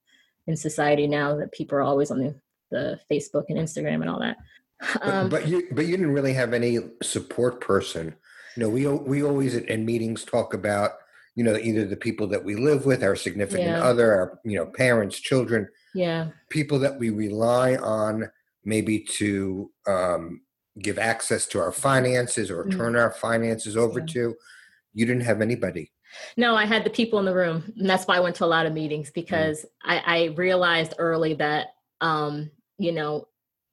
in 0.46 0.57
society 0.57 1.07
now 1.07 1.37
that 1.37 1.53
people 1.53 1.79
are 1.79 1.83
always 1.83 2.11
on 2.11 2.18
the, 2.18 2.35
the 2.70 3.00
Facebook 3.11 3.44
and 3.48 3.59
Instagram 3.59 4.00
and 4.00 4.11
all 4.11 4.20
that. 4.20 4.37
Um, 5.02 5.28
but, 5.28 5.42
but, 5.42 5.48
you 5.48 5.68
but 5.72 5.87
you 5.87 5.96
didn't 5.96 6.12
really 6.12 6.35
have 6.35 6.52
any 6.52 6.78
support 7.02 7.61
person. 7.61 8.14
You 8.57 8.62
know, 8.62 8.68
we 8.68 8.87
we 8.87 9.22
always 9.24 9.54
in 9.54 9.85
meetings 9.85 10.24
talk 10.24 10.54
about 10.54 10.92
you 11.35 11.44
know 11.44 11.57
either 11.57 11.85
the 11.85 11.96
people 11.96 12.26
that 12.28 12.44
we 12.44 12.54
live 12.54 12.87
with, 12.87 13.02
our 13.02 13.16
significant 13.16 13.68
yeah. 13.68 13.83
other, 13.83 14.12
our 14.12 14.40
you 14.44 14.57
know 14.57 14.66
parents, 14.66 15.18
children, 15.18 15.68
yeah, 15.94 16.28
people 16.48 16.78
that 16.78 16.98
we 16.98 17.11
rely 17.11 17.76
on 17.76 18.31
maybe 18.64 19.00
to 19.00 19.70
um, 19.87 20.42
give 20.81 20.98
access 20.98 21.46
to 21.46 21.59
our 21.59 21.72
finances 21.72 22.50
or 22.50 22.68
turn 22.68 22.96
our 22.96 23.11
finances 23.11 23.76
over 23.76 24.00
yeah. 24.00 24.07
to 24.07 24.35
you 24.94 25.07
didn't 25.07 25.22
have 25.22 25.40
anybody 25.40 25.90
no 26.37 26.54
i 26.54 26.64
had 26.64 26.85
the 26.85 26.90
people 26.90 27.18
in 27.18 27.24
the 27.24 27.35
room 27.35 27.72
and 27.78 27.88
that's 27.88 28.07
why 28.07 28.16
i 28.16 28.20
went 28.20 28.37
to 28.37 28.44
a 28.44 28.46
lot 28.46 28.66
of 28.66 28.72
meetings 28.72 29.11
mm. 29.11 29.14
because 29.14 29.62
mm. 29.62 29.68
I, 29.85 30.02
I, 30.07 30.24
realized 30.37 30.94
early 30.98 31.35
that 31.35 31.68
um, 32.00 32.50
you 32.79 32.93
know 32.93 33.27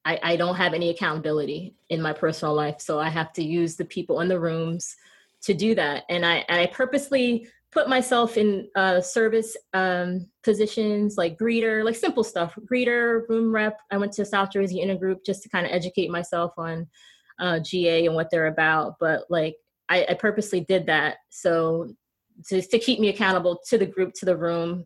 I, 0.04 0.20
I 0.22 0.36
don't 0.36 0.56
have 0.56 0.74
any 0.74 0.90
accountability 0.90 1.76
in 1.90 2.02
my 2.02 2.14
personal 2.14 2.54
life 2.54 2.80
so 2.80 3.00
i 3.00 3.10
have 3.10 3.32
to 3.34 3.44
use 3.44 3.76
the 3.76 3.86
people 3.86 4.22
in 4.22 4.28
the 4.28 4.40
rooms 4.40 4.96
to 5.44 5.54
do 5.54 5.76
that. 5.76 6.04
And 6.10 6.26
i 6.26 6.44
i 6.50 6.66
purposely 6.68 7.48
put 7.72 7.90
myself 7.90 8.38
in 8.38 8.70
uh, 8.76 9.02
service 9.02 9.58
um, 9.74 10.28
positions 10.44 11.18
like 11.18 11.38
greeter 11.38 11.84
like 11.84 11.96
simple 11.96 12.24
stuff 12.24 12.58
greeter 12.72 13.28
room 13.28 13.54
rep. 13.54 13.78
I 13.92 13.98
went 13.98 14.14
to 14.14 14.26
south 14.26 14.52
jersey 14.52 14.78
intergroup 14.78 15.26
just 15.26 15.44
to 15.44 15.50
kind 15.50 15.66
of 15.66 15.74
educate 15.74 16.10
myself 16.10 16.54
on 16.58 16.88
uh, 17.40 17.60
ga 17.60 18.06
and 18.06 18.16
what 18.16 18.30
they're 18.32 18.48
about 18.48 18.96
but 19.00 19.26
like 19.30 19.56
I, 19.90 20.06
I 20.10 20.14
purposely 20.14 20.62
did 20.62 20.86
that 20.86 21.18
so 21.30 21.94
to, 22.48 22.62
to 22.62 22.80
keep 22.80 23.00
me 23.00 23.10
accountable 23.10 23.60
to 23.68 23.78
the 23.78 23.86
group 23.86 24.14
to 24.16 24.26
the 24.26 24.38
room 24.38 24.86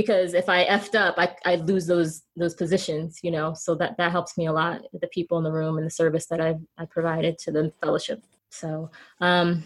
because 0.00 0.34
if 0.34 0.48
I 0.48 0.64
effed 0.66 0.94
up, 0.94 1.14
I 1.18 1.34
I 1.44 1.56
lose 1.56 1.86
those 1.86 2.22
those 2.36 2.54
positions, 2.54 3.20
you 3.22 3.30
know. 3.30 3.54
So 3.54 3.74
that 3.76 3.96
that 3.98 4.10
helps 4.10 4.36
me 4.38 4.46
a 4.46 4.52
lot. 4.52 4.82
The 4.92 5.08
people 5.08 5.38
in 5.38 5.44
the 5.44 5.52
room 5.52 5.76
and 5.76 5.86
the 5.86 5.90
service 5.90 6.26
that 6.26 6.40
I 6.40 6.56
I 6.78 6.84
provided 6.86 7.38
to 7.38 7.52
the 7.52 7.72
fellowship. 7.82 8.22
So 8.50 8.90
um, 9.20 9.64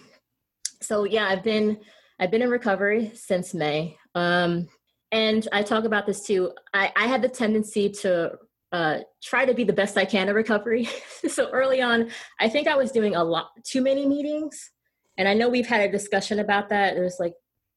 so 0.80 1.04
yeah, 1.04 1.26
I've 1.28 1.42
been 1.42 1.78
I've 2.18 2.30
been 2.30 2.42
in 2.42 2.50
recovery 2.50 3.12
since 3.14 3.54
May. 3.54 3.96
Um, 4.14 4.68
and 5.12 5.46
I 5.52 5.62
talk 5.62 5.84
about 5.84 6.06
this 6.06 6.26
too. 6.26 6.52
I 6.72 6.92
I 6.96 7.06
had 7.06 7.22
the 7.22 7.28
tendency 7.28 7.88
to 8.02 8.38
uh, 8.72 8.98
try 9.22 9.44
to 9.44 9.54
be 9.54 9.64
the 9.64 9.72
best 9.72 9.96
I 9.96 10.04
can 10.04 10.28
in 10.28 10.34
recovery. 10.34 10.88
so 11.28 11.48
early 11.50 11.80
on, 11.80 12.10
I 12.40 12.48
think 12.48 12.66
I 12.66 12.76
was 12.76 12.90
doing 12.90 13.14
a 13.14 13.22
lot 13.22 13.50
too 13.64 13.82
many 13.82 14.04
meetings 14.06 14.72
and 15.16 15.28
I 15.28 15.34
know 15.34 15.48
we've 15.48 15.66
had 15.66 15.88
a 15.88 15.92
discussion 15.92 16.40
about 16.40 16.68
that. 16.70 16.94
There's 16.94 17.18
like 17.20 17.34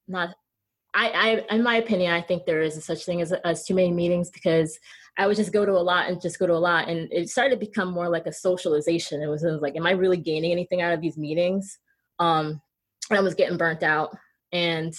not, 0.08 0.36
I, 0.98 1.44
I, 1.50 1.56
in 1.56 1.62
my 1.62 1.76
opinion, 1.76 2.12
I 2.12 2.22
think 2.22 2.46
there 2.46 2.64
is 2.64 2.84
such 2.84 3.06
thing 3.06 3.22
as, 3.22 3.32
as 3.32 3.64
too 3.64 3.76
many 3.76 3.92
meetings 3.92 4.32
because 4.32 4.80
I 5.16 5.28
would 5.28 5.38
just 5.38 5.54
go 5.54 5.64
to 5.64 5.74
a 5.74 5.80
lot 5.80 6.10
and 6.10 6.20
just 6.20 6.40
go 6.40 6.48
to 6.48 6.54
a 6.54 6.56
lot, 6.56 6.90
and 6.90 7.08
it 7.12 7.30
started 7.30 7.52
to 7.52 7.66
become 7.66 7.94
more 7.94 8.10
like 8.10 8.26
a 8.26 8.34
socialization. 8.34 9.22
It 9.22 9.28
was, 9.28 9.44
it 9.44 9.52
was 9.52 9.62
like, 9.62 9.76
am 9.76 9.86
I 9.86 9.92
really 9.92 10.18
gaining 10.18 10.52
anything 10.52 10.82
out 10.82 10.94
of 10.94 11.02
these 11.02 11.18
meetings? 11.18 11.78
Um, 12.18 12.60
I 13.12 13.22
was 13.22 13.36
getting 13.36 13.58
burnt 13.58 13.84
out, 13.84 14.18
and 14.52 14.94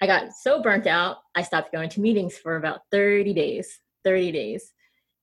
I 0.00 0.06
got 0.06 0.32
so 0.32 0.62
burnt 0.62 0.86
out, 0.86 1.18
I 1.34 1.42
stopped 1.42 1.72
going 1.72 1.90
to 1.90 2.00
meetings 2.00 2.38
for 2.38 2.56
about 2.56 2.80
30 2.90 3.34
days. 3.34 3.78
30 4.04 4.32
days. 4.32 4.72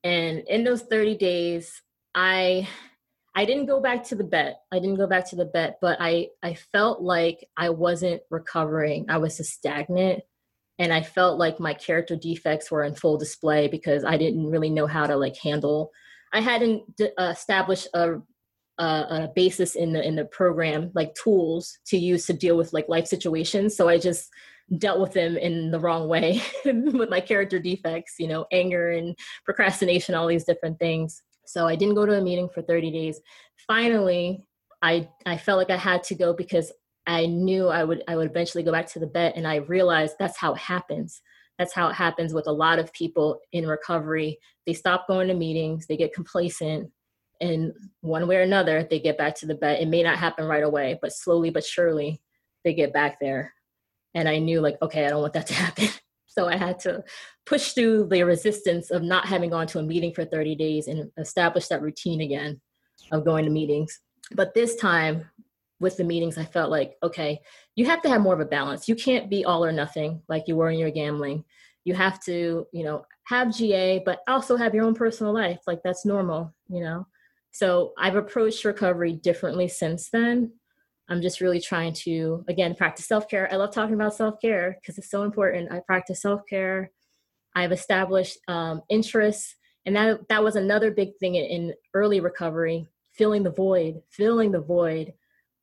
And 0.03 0.39
in 0.47 0.63
those 0.63 0.83
30 0.83 1.17
days, 1.17 1.81
I 2.15 2.67
I 3.35 3.45
didn't 3.45 3.67
go 3.67 3.79
back 3.79 4.03
to 4.05 4.15
the 4.15 4.23
bet. 4.23 4.61
I 4.71 4.79
didn't 4.79 4.97
go 4.97 5.07
back 5.07 5.29
to 5.29 5.35
the 5.35 5.45
bet, 5.45 5.77
but 5.81 5.97
I 5.99 6.27
I 6.43 6.53
felt 6.53 7.01
like 7.01 7.47
I 7.55 7.69
wasn't 7.69 8.21
recovering. 8.29 9.05
I 9.09 9.17
was 9.17 9.37
just 9.37 9.53
stagnant 9.53 10.23
and 10.79 10.91
I 10.91 11.03
felt 11.03 11.37
like 11.37 11.59
my 11.59 11.73
character 11.73 12.15
defects 12.15 12.71
were 12.71 12.83
in 12.83 12.95
full 12.95 13.17
display 13.17 13.67
because 13.67 14.03
I 14.03 14.17
didn't 14.17 14.49
really 14.49 14.69
know 14.69 14.87
how 14.87 15.05
to 15.05 15.15
like 15.15 15.37
handle. 15.37 15.91
I 16.33 16.41
hadn't 16.41 16.95
d- 16.95 17.11
uh, 17.17 17.33
established 17.35 17.87
a, 17.93 18.15
a, 18.79 18.83
a 18.83 19.31
basis 19.35 19.75
in 19.75 19.93
the 19.93 20.05
in 20.05 20.15
the 20.15 20.25
program 20.25 20.91
like 20.95 21.13
tools 21.13 21.77
to 21.87 21.97
use 21.97 22.25
to 22.25 22.33
deal 22.33 22.57
with 22.57 22.73
like 22.73 22.89
life 22.89 23.05
situations. 23.05 23.77
So 23.77 23.87
I 23.89 23.97
just 23.97 24.29
dealt 24.77 24.99
with 24.99 25.13
them 25.13 25.37
in 25.37 25.71
the 25.71 25.79
wrong 25.79 26.07
way 26.07 26.41
with 26.65 27.09
my 27.09 27.19
character 27.21 27.59
defects, 27.59 28.15
you 28.17 28.27
know, 28.27 28.45
anger 28.51 28.89
and 28.89 29.15
procrastination, 29.45 30.15
all 30.15 30.27
these 30.27 30.45
different 30.45 30.79
things. 30.79 31.21
So 31.51 31.67
I 31.67 31.75
didn't 31.75 31.95
go 31.95 32.05
to 32.05 32.17
a 32.17 32.21
meeting 32.21 32.49
for 32.49 32.61
30 32.61 32.91
days. 32.91 33.19
Finally, 33.67 34.43
I 34.81 35.07
I 35.25 35.37
felt 35.37 35.57
like 35.57 35.69
I 35.69 35.77
had 35.77 36.03
to 36.05 36.15
go 36.15 36.33
because 36.33 36.71
I 37.07 37.25
knew 37.25 37.67
I 37.67 37.83
would 37.83 38.03
I 38.07 38.15
would 38.15 38.29
eventually 38.29 38.63
go 38.63 38.71
back 38.71 38.87
to 38.91 38.99
the 38.99 39.07
bet 39.07 39.35
and 39.35 39.47
I 39.47 39.55
realized 39.55 40.15
that's 40.17 40.37
how 40.37 40.53
it 40.53 40.59
happens. 40.59 41.21
That's 41.59 41.73
how 41.73 41.89
it 41.89 41.93
happens 41.93 42.33
with 42.33 42.47
a 42.47 42.51
lot 42.51 42.79
of 42.79 42.93
people 42.93 43.39
in 43.51 43.67
recovery. 43.67 44.39
They 44.65 44.73
stop 44.73 45.07
going 45.07 45.27
to 45.27 45.33
meetings, 45.33 45.85
they 45.87 45.97
get 45.97 46.13
complacent, 46.13 46.89
and 47.39 47.73
one 48.01 48.27
way 48.27 48.37
or 48.37 48.41
another, 48.41 48.87
they 48.89 48.99
get 48.99 49.17
back 49.17 49.35
to 49.37 49.45
the 49.45 49.55
bet. 49.55 49.81
It 49.81 49.87
may 49.87 50.03
not 50.03 50.17
happen 50.17 50.45
right 50.45 50.63
away, 50.63 50.97
but 51.01 51.13
slowly 51.13 51.49
but 51.49 51.65
surely 51.65 52.21
they 52.63 52.73
get 52.73 52.93
back 52.93 53.19
there. 53.19 53.53
And 54.13 54.27
I 54.27 54.39
knew 54.39 54.61
like, 54.61 54.77
okay, 54.81 55.05
I 55.05 55.09
don't 55.09 55.21
want 55.21 55.33
that 55.33 55.47
to 55.47 55.53
happen. 55.65 55.89
So 56.31 56.47
I 56.47 56.55
had 56.55 56.79
to 56.81 57.03
push 57.45 57.73
through 57.73 58.07
the 58.07 58.23
resistance 58.23 58.89
of 58.89 59.03
not 59.03 59.25
having 59.25 59.49
gone 59.49 59.67
to 59.67 59.79
a 59.79 59.83
meeting 59.83 60.13
for 60.13 60.23
30 60.23 60.55
days 60.55 60.87
and 60.87 61.11
establish 61.17 61.67
that 61.67 61.81
routine 61.81 62.21
again 62.21 62.61
of 63.11 63.25
going 63.25 63.43
to 63.45 63.51
meetings. 63.51 63.99
But 64.33 64.53
this 64.53 64.75
time 64.77 65.25
with 65.81 65.97
the 65.97 66.05
meetings, 66.05 66.37
I 66.37 66.45
felt 66.45 66.71
like, 66.71 66.95
okay, 67.03 67.39
you 67.75 67.85
have 67.85 68.01
to 68.03 68.09
have 68.09 68.21
more 68.21 68.33
of 68.33 68.39
a 68.39 68.45
balance. 68.45 68.87
You 68.87 68.95
can't 68.95 69.29
be 69.29 69.43
all 69.43 69.65
or 69.65 69.73
nothing 69.73 70.21
like 70.29 70.47
you 70.47 70.55
were 70.55 70.69
in 70.69 70.79
your 70.79 70.91
gambling. 70.91 71.43
You 71.83 71.95
have 71.95 72.23
to, 72.25 72.65
you 72.71 72.83
know, 72.83 73.05
have 73.25 73.53
GA, 73.53 73.99
but 74.05 74.21
also 74.27 74.55
have 74.55 74.73
your 74.73 74.85
own 74.85 74.93
personal 74.93 75.33
life. 75.33 75.59
Like 75.67 75.81
that's 75.83 76.05
normal, 76.05 76.53
you 76.69 76.81
know? 76.81 77.07
So 77.51 77.91
I've 77.97 78.15
approached 78.15 78.63
recovery 78.63 79.13
differently 79.13 79.67
since 79.67 80.09
then. 80.09 80.53
I'm 81.09 81.21
just 81.21 81.41
really 81.41 81.59
trying 81.59 81.93
to, 82.05 82.43
again, 82.47 82.75
practice 82.75 83.07
self 83.07 83.27
care. 83.27 83.51
I 83.51 83.57
love 83.57 83.73
talking 83.73 83.95
about 83.95 84.15
self 84.15 84.39
care 84.41 84.77
because 84.81 84.97
it's 84.97 85.11
so 85.11 85.23
important. 85.23 85.71
I 85.71 85.81
practice 85.85 86.21
self 86.21 86.41
care. 86.49 86.91
I've 87.55 87.71
established 87.71 88.37
um, 88.47 88.81
interests, 88.89 89.55
and 89.85 89.95
that 89.95 90.27
that 90.29 90.43
was 90.43 90.55
another 90.55 90.91
big 90.91 91.09
thing 91.19 91.35
in, 91.35 91.45
in 91.45 91.73
early 91.93 92.19
recovery. 92.19 92.87
Filling 93.13 93.43
the 93.43 93.51
void, 93.51 94.01
filling 94.09 94.51
the 94.51 94.61
void 94.61 95.13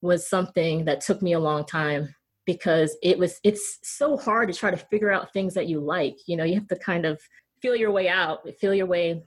was 0.02 0.28
something 0.28 0.84
that 0.84 1.00
took 1.00 1.22
me 1.22 1.32
a 1.32 1.40
long 1.40 1.64
time 1.64 2.14
because 2.44 2.96
it 3.02 3.18
was 3.18 3.40
it's 3.42 3.78
so 3.82 4.16
hard 4.16 4.52
to 4.52 4.58
try 4.58 4.70
to 4.70 4.76
figure 4.76 5.10
out 5.10 5.32
things 5.32 5.54
that 5.54 5.66
you 5.66 5.80
like. 5.80 6.16
You 6.26 6.36
know, 6.36 6.44
you 6.44 6.54
have 6.54 6.68
to 6.68 6.76
kind 6.76 7.06
of 7.06 7.20
feel 7.62 7.74
your 7.74 7.90
way 7.90 8.08
out, 8.08 8.40
feel 8.60 8.74
your 8.74 8.86
way, 8.86 9.22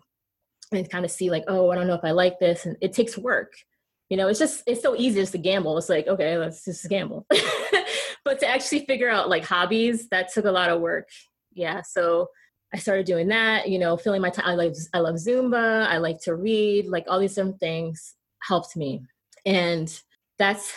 and 0.71 0.89
kind 0.89 1.03
of 1.03 1.11
see 1.11 1.31
like, 1.31 1.43
oh, 1.47 1.71
I 1.71 1.75
don't 1.75 1.87
know 1.87 1.95
if 1.95 2.03
I 2.03 2.11
like 2.11 2.39
this, 2.39 2.65
and 2.65 2.77
it 2.79 2.93
takes 2.93 3.17
work 3.17 3.51
you 4.11 4.17
know 4.17 4.27
it's 4.27 4.39
just 4.39 4.61
it's 4.67 4.81
so 4.81 4.93
easy 4.95 5.21
just 5.21 5.31
to 5.31 5.37
gamble. 5.37 5.77
It's 5.77 5.87
like 5.87 6.05
okay 6.07 6.37
let's 6.37 6.65
just 6.65 6.87
gamble. 6.89 7.25
But 8.23 8.39
to 8.41 8.47
actually 8.47 8.85
figure 8.85 9.09
out 9.09 9.29
like 9.29 9.43
hobbies 9.43 10.07
that 10.09 10.31
took 10.31 10.45
a 10.45 10.51
lot 10.51 10.69
of 10.69 10.79
work. 10.81 11.09
Yeah 11.53 11.81
so 11.81 12.27
i 12.73 12.77
started 12.77 13.05
doing 13.05 13.27
that 13.27 13.67
you 13.67 13.77
know 13.77 13.97
filling 13.97 14.21
my 14.21 14.29
time 14.29 14.45
i 14.45 14.55
like 14.55 14.73
i 14.93 14.99
love 14.99 15.15
zumba 15.15 15.85
i 15.87 15.97
like 15.97 16.21
to 16.21 16.35
read 16.35 16.87
like 16.87 17.03
all 17.09 17.19
these 17.19 17.35
different 17.35 17.59
things 17.59 18.15
helped 18.41 18.75
me. 18.77 19.01
And 19.45 19.87
that's 20.37 20.73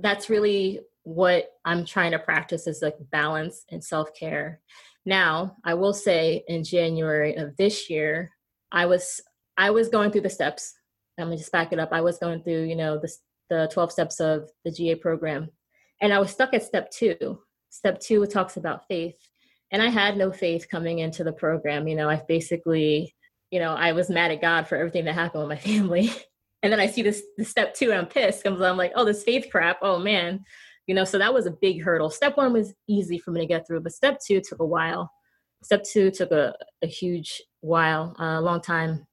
that's 0.00 0.28
really 0.30 0.80
what 1.04 1.50
i'm 1.64 1.84
trying 1.84 2.12
to 2.12 2.18
practice 2.18 2.66
is 2.66 2.82
like 2.82 2.96
balance 3.10 3.64
and 3.70 3.84
self-care. 3.84 4.60
Now 5.04 5.56
i 5.64 5.74
will 5.74 5.94
say 5.94 6.42
in 6.48 6.64
january 6.64 7.36
of 7.36 7.56
this 7.56 7.88
year 7.88 8.32
i 8.72 8.86
was 8.86 9.20
i 9.56 9.70
was 9.70 9.88
going 9.88 10.10
through 10.10 10.22
the 10.22 10.30
steps 10.30 10.74
I'm 11.18 11.26
gonna 11.26 11.36
just 11.36 11.52
back 11.52 11.72
it 11.72 11.78
up. 11.78 11.90
I 11.92 12.00
was 12.00 12.18
going 12.18 12.42
through, 12.42 12.64
you 12.64 12.76
know, 12.76 12.98
the 12.98 13.12
the 13.48 13.70
12 13.72 13.92
steps 13.92 14.20
of 14.20 14.50
the 14.64 14.72
GA 14.72 14.96
program, 14.96 15.50
and 16.00 16.12
I 16.12 16.18
was 16.18 16.30
stuck 16.30 16.52
at 16.54 16.62
step 16.62 16.90
two. 16.90 17.40
Step 17.70 18.00
two 18.00 18.26
talks 18.26 18.56
about 18.56 18.86
faith, 18.88 19.16
and 19.70 19.82
I 19.82 19.88
had 19.88 20.16
no 20.16 20.32
faith 20.32 20.66
coming 20.70 20.98
into 20.98 21.24
the 21.24 21.32
program. 21.32 21.88
You 21.88 21.96
know, 21.96 22.08
I 22.08 22.22
basically, 22.28 23.14
you 23.50 23.60
know, 23.60 23.74
I 23.74 23.92
was 23.92 24.10
mad 24.10 24.30
at 24.30 24.40
God 24.40 24.66
for 24.66 24.76
everything 24.76 25.04
that 25.04 25.14
happened 25.14 25.46
with 25.46 25.58
my 25.58 25.62
family, 25.72 26.10
and 26.62 26.72
then 26.72 26.80
I 26.80 26.86
see 26.86 27.02
this, 27.02 27.22
this 27.38 27.48
step 27.48 27.74
two 27.74 27.90
and 27.90 28.00
I'm 28.00 28.06
pissed 28.06 28.42
because 28.42 28.60
I'm 28.60 28.76
like, 28.76 28.92
oh, 28.94 29.04
this 29.04 29.22
faith 29.22 29.46
crap. 29.50 29.78
Oh 29.82 29.98
man, 29.98 30.44
you 30.86 30.94
know. 30.94 31.04
So 31.04 31.18
that 31.18 31.34
was 31.34 31.46
a 31.46 31.56
big 31.60 31.82
hurdle. 31.82 32.10
Step 32.10 32.36
one 32.36 32.52
was 32.52 32.74
easy 32.88 33.18
for 33.18 33.30
me 33.30 33.40
to 33.40 33.46
get 33.46 33.66
through, 33.66 33.80
but 33.80 33.92
step 33.92 34.18
two 34.24 34.40
took 34.40 34.60
a 34.60 34.66
while. 34.66 35.10
Step 35.62 35.84
two 35.84 36.10
took 36.10 36.30
a, 36.30 36.54
a 36.82 36.86
huge 36.86 37.42
while, 37.60 38.14
uh, 38.20 38.38
a 38.38 38.40
long 38.40 38.60
time. 38.60 39.06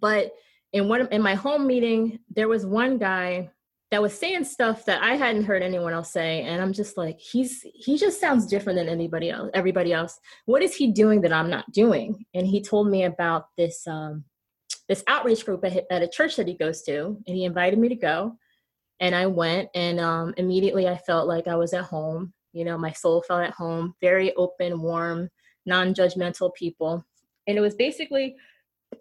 But 0.00 0.32
in 0.72 0.88
one 0.88 1.08
in 1.08 1.22
my 1.22 1.34
home 1.34 1.66
meeting, 1.66 2.20
there 2.34 2.48
was 2.48 2.64
one 2.64 2.98
guy 2.98 3.50
that 3.90 4.00
was 4.00 4.16
saying 4.16 4.44
stuff 4.44 4.84
that 4.84 5.02
I 5.02 5.16
hadn't 5.16 5.44
heard 5.44 5.62
anyone 5.62 5.92
else 5.92 6.12
say, 6.12 6.42
and 6.42 6.62
I'm 6.62 6.72
just 6.72 6.96
like, 6.96 7.18
he's 7.18 7.66
he 7.74 7.98
just 7.98 8.20
sounds 8.20 8.46
different 8.46 8.78
than 8.78 8.88
anybody 8.88 9.30
else. 9.30 9.50
Everybody 9.52 9.92
else, 9.92 10.18
what 10.46 10.62
is 10.62 10.74
he 10.74 10.92
doing 10.92 11.20
that 11.22 11.32
I'm 11.32 11.50
not 11.50 11.70
doing? 11.72 12.24
And 12.34 12.46
he 12.46 12.62
told 12.62 12.88
me 12.88 13.04
about 13.04 13.46
this 13.56 13.86
um, 13.88 14.24
this 14.88 15.02
outreach 15.08 15.44
group 15.44 15.64
at, 15.64 15.84
at 15.90 16.02
a 16.02 16.08
church 16.08 16.36
that 16.36 16.46
he 16.46 16.54
goes 16.54 16.82
to, 16.82 17.16
and 17.26 17.36
he 17.36 17.44
invited 17.44 17.78
me 17.78 17.88
to 17.88 17.96
go, 17.96 18.36
and 19.00 19.14
I 19.14 19.26
went, 19.26 19.68
and 19.74 19.98
um, 19.98 20.34
immediately 20.36 20.86
I 20.86 20.96
felt 20.96 21.26
like 21.26 21.48
I 21.48 21.56
was 21.56 21.72
at 21.74 21.84
home. 21.84 22.32
You 22.52 22.64
know, 22.64 22.78
my 22.78 22.92
soul 22.92 23.22
felt 23.22 23.42
at 23.42 23.52
home. 23.52 23.94
Very 24.00 24.34
open, 24.36 24.80
warm, 24.80 25.28
non-judgmental 25.66 26.54
people, 26.54 27.04
and 27.48 27.58
it 27.58 27.60
was 27.60 27.74
basically 27.74 28.36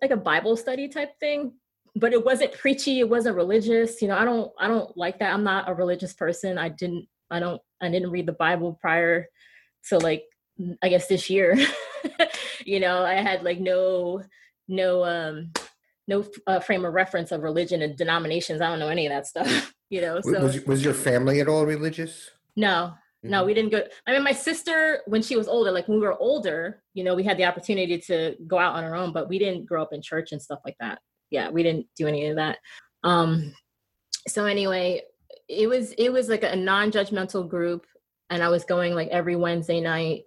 like 0.01 0.11
a 0.11 0.17
Bible 0.17 0.55
study 0.55 0.87
type 0.87 1.11
thing 1.19 1.53
but 1.95 2.13
it 2.13 2.23
wasn't 2.23 2.53
preachy 2.53 2.99
it 2.99 3.09
wasn't 3.09 3.35
religious 3.35 4.01
you 4.01 4.07
know 4.07 4.17
i 4.17 4.25
don't 4.25 4.51
i 4.59 4.67
don't 4.67 4.95
like 4.97 5.19
that 5.19 5.33
i'm 5.33 5.43
not 5.43 5.69
a 5.69 5.73
religious 5.73 6.13
person 6.13 6.57
i 6.57 6.69
didn't 6.69 7.07
i 7.31 7.39
don't 7.39 7.61
i 7.81 7.89
didn't 7.89 8.11
read 8.11 8.25
the 8.25 8.33
bible 8.33 8.77
prior 8.79 9.27
to 9.87 9.97
like 9.97 10.23
i 10.81 10.89
guess 10.89 11.07
this 11.07 11.29
year 11.29 11.57
you 12.65 12.79
know 12.79 13.03
i 13.03 13.13
had 13.13 13.43
like 13.43 13.59
no 13.59 14.21
no 14.67 15.03
um 15.03 15.51
no 16.07 16.25
uh, 16.47 16.59
frame 16.59 16.85
of 16.85 16.93
reference 16.93 17.31
of 17.31 17.43
religion 17.43 17.81
and 17.81 17.97
denominations 17.97 18.61
i 18.61 18.67
don't 18.67 18.79
know 18.79 18.89
any 18.89 19.05
of 19.05 19.11
that 19.11 19.27
stuff 19.27 19.73
you 19.89 20.01
know 20.01 20.19
so 20.21 20.41
was, 20.41 20.63
was 20.65 20.83
your 20.83 20.93
family 20.93 21.39
at 21.39 21.47
all 21.47 21.65
religious? 21.65 22.29
No 22.55 22.93
no 23.21 23.43
we 23.43 23.53
didn't 23.53 23.71
go 23.71 23.81
i 24.07 24.13
mean 24.13 24.23
my 24.23 24.31
sister 24.31 25.01
when 25.07 25.21
she 25.21 25.35
was 25.35 25.47
older 25.47 25.71
like 25.71 25.87
when 25.89 25.99
we 25.99 26.05
were 26.05 26.17
older 26.19 26.81
you 26.93 27.03
know 27.03 27.13
we 27.13 27.23
had 27.23 27.37
the 27.37 27.43
opportunity 27.43 27.97
to 27.97 28.35
go 28.47 28.57
out 28.57 28.75
on 28.75 28.83
our 28.83 28.95
own 28.95 29.11
but 29.11 29.27
we 29.27 29.37
didn't 29.37 29.65
grow 29.65 29.81
up 29.81 29.91
in 29.91 30.01
church 30.01 30.31
and 30.31 30.41
stuff 30.41 30.59
like 30.63 30.75
that 30.79 30.99
yeah, 31.31 31.49
we 31.49 31.63
didn't 31.63 31.87
do 31.95 32.07
any 32.07 32.27
of 32.27 32.35
that. 32.37 32.57
Um, 33.03 33.53
so 34.27 34.45
anyway, 34.45 35.01
it 35.47 35.67
was 35.67 35.93
it 35.93 36.09
was 36.09 36.29
like 36.29 36.43
a 36.43 36.55
non-judgmental 36.55 37.47
group, 37.47 37.85
and 38.29 38.43
I 38.43 38.49
was 38.49 38.65
going 38.65 38.93
like 38.95 39.09
every 39.09 39.35
Wednesday 39.35 39.81
night, 39.81 40.23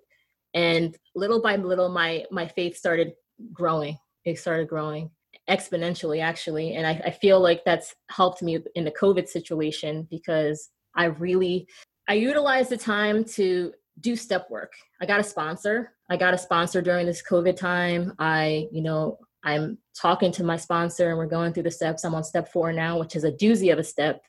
and 0.55 0.97
little 1.15 1.43
by 1.43 1.57
little, 1.57 1.89
my 1.89 2.25
my 2.31 2.47
faith 2.47 2.77
started 2.77 3.13
growing. 3.53 3.99
It 4.25 4.39
started 4.39 4.69
growing 4.69 5.11
exponentially, 5.51 6.23
actually, 6.23 6.77
and 6.77 6.87
I, 6.87 7.03
I 7.07 7.11
feel 7.11 7.41
like 7.41 7.65
that's 7.65 7.95
helped 8.11 8.43
me 8.43 8.61
in 8.75 8.85
the 8.85 8.93
COVID 8.93 9.29
situation 9.29 10.07
because 10.11 10.71
I 10.95 11.07
really 11.07 11.67
I 12.13 12.17
utilized 12.17 12.69
the 12.69 12.77
time 12.77 13.25
to 13.37 13.73
do 14.01 14.17
step 14.17 14.51
work. 14.51 14.75
I 15.01 15.07
got 15.07 15.21
a 15.21 15.25
sponsor. 15.25 15.95
I 16.11 16.19
got 16.19 16.35
a 16.35 16.39
sponsor 16.39 16.83
during 16.83 17.07
this 17.07 17.23
COVID 17.27 17.57
time. 17.57 18.13
I, 18.19 18.69
you 18.71 18.83
know, 18.83 19.19
I'm 19.43 19.79
talking 19.99 20.31
to 20.33 20.45
my 20.45 20.59
sponsor 20.59 21.09
and 21.09 21.17
we're 21.17 21.25
going 21.25 21.55
through 21.55 21.63
the 21.63 21.71
steps. 21.71 22.05
I'm 22.05 22.15
on 22.15 22.23
step 22.23 22.53
four 22.53 22.71
now, 22.71 23.01
which 23.01 23.17
is 23.17 23.25
a 23.25 23.33
doozy 23.33 23.73
of 23.73 23.79
a 23.79 23.83
step. 23.83 24.21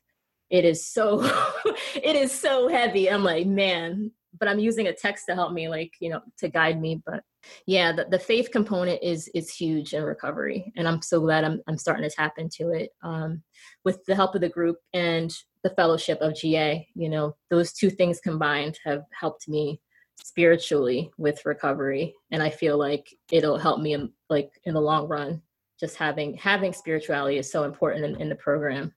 It 0.49 0.63
is 0.63 0.87
so, 0.87 1.23
it 1.93 2.15
is 2.15 2.31
so 2.31 2.69
heavy. 2.69 3.11
I'm 3.11 3.25
like, 3.25 3.47
man, 3.47 4.11
but 4.39 4.47
I'm 4.47 4.59
using 4.59 4.87
a 4.87 4.93
text 4.93 5.25
to 5.25 5.35
help 5.35 5.51
me, 5.51 5.67
like, 5.67 5.91
you 5.99 6.09
know, 6.09 6.21
to 6.37 6.47
guide 6.47 6.79
me. 6.79 7.01
But 7.05 7.25
yeah, 7.65 7.91
the, 7.91 8.05
the 8.05 8.19
faith 8.19 8.49
component 8.51 9.01
is 9.03 9.27
is 9.35 9.53
huge 9.53 9.93
in 9.93 10.03
recovery. 10.03 10.71
And 10.75 10.87
I'm 10.87 11.01
so 11.01 11.19
glad 11.19 11.43
I'm 11.43 11.61
I'm 11.67 11.77
starting 11.77 12.07
to 12.07 12.15
tap 12.15 12.33
into 12.37 12.71
it. 12.71 12.91
Um, 13.03 13.43
with 13.83 14.03
the 14.05 14.15
help 14.15 14.35
of 14.35 14.41
the 14.41 14.49
group 14.49 14.77
and 14.93 15.33
the 15.63 15.71
fellowship 15.71 16.19
of 16.21 16.35
GA, 16.35 16.87
you 16.95 17.09
know, 17.09 17.35
those 17.49 17.73
two 17.73 17.89
things 17.89 18.19
combined 18.19 18.79
have 18.85 19.03
helped 19.17 19.47
me 19.47 19.79
spiritually 20.21 21.11
with 21.17 21.45
recovery 21.45 22.13
and 22.31 22.41
i 22.41 22.49
feel 22.49 22.77
like 22.77 23.13
it'll 23.31 23.57
help 23.57 23.81
me 23.81 23.93
in 23.93 24.11
like 24.29 24.51
in 24.63 24.73
the 24.73 24.79
long 24.79 25.07
run 25.07 25.41
just 25.79 25.97
having 25.97 26.35
having 26.37 26.71
spirituality 26.71 27.37
is 27.37 27.51
so 27.51 27.63
important 27.63 28.05
in, 28.05 28.21
in 28.21 28.29
the 28.29 28.35
program 28.35 28.93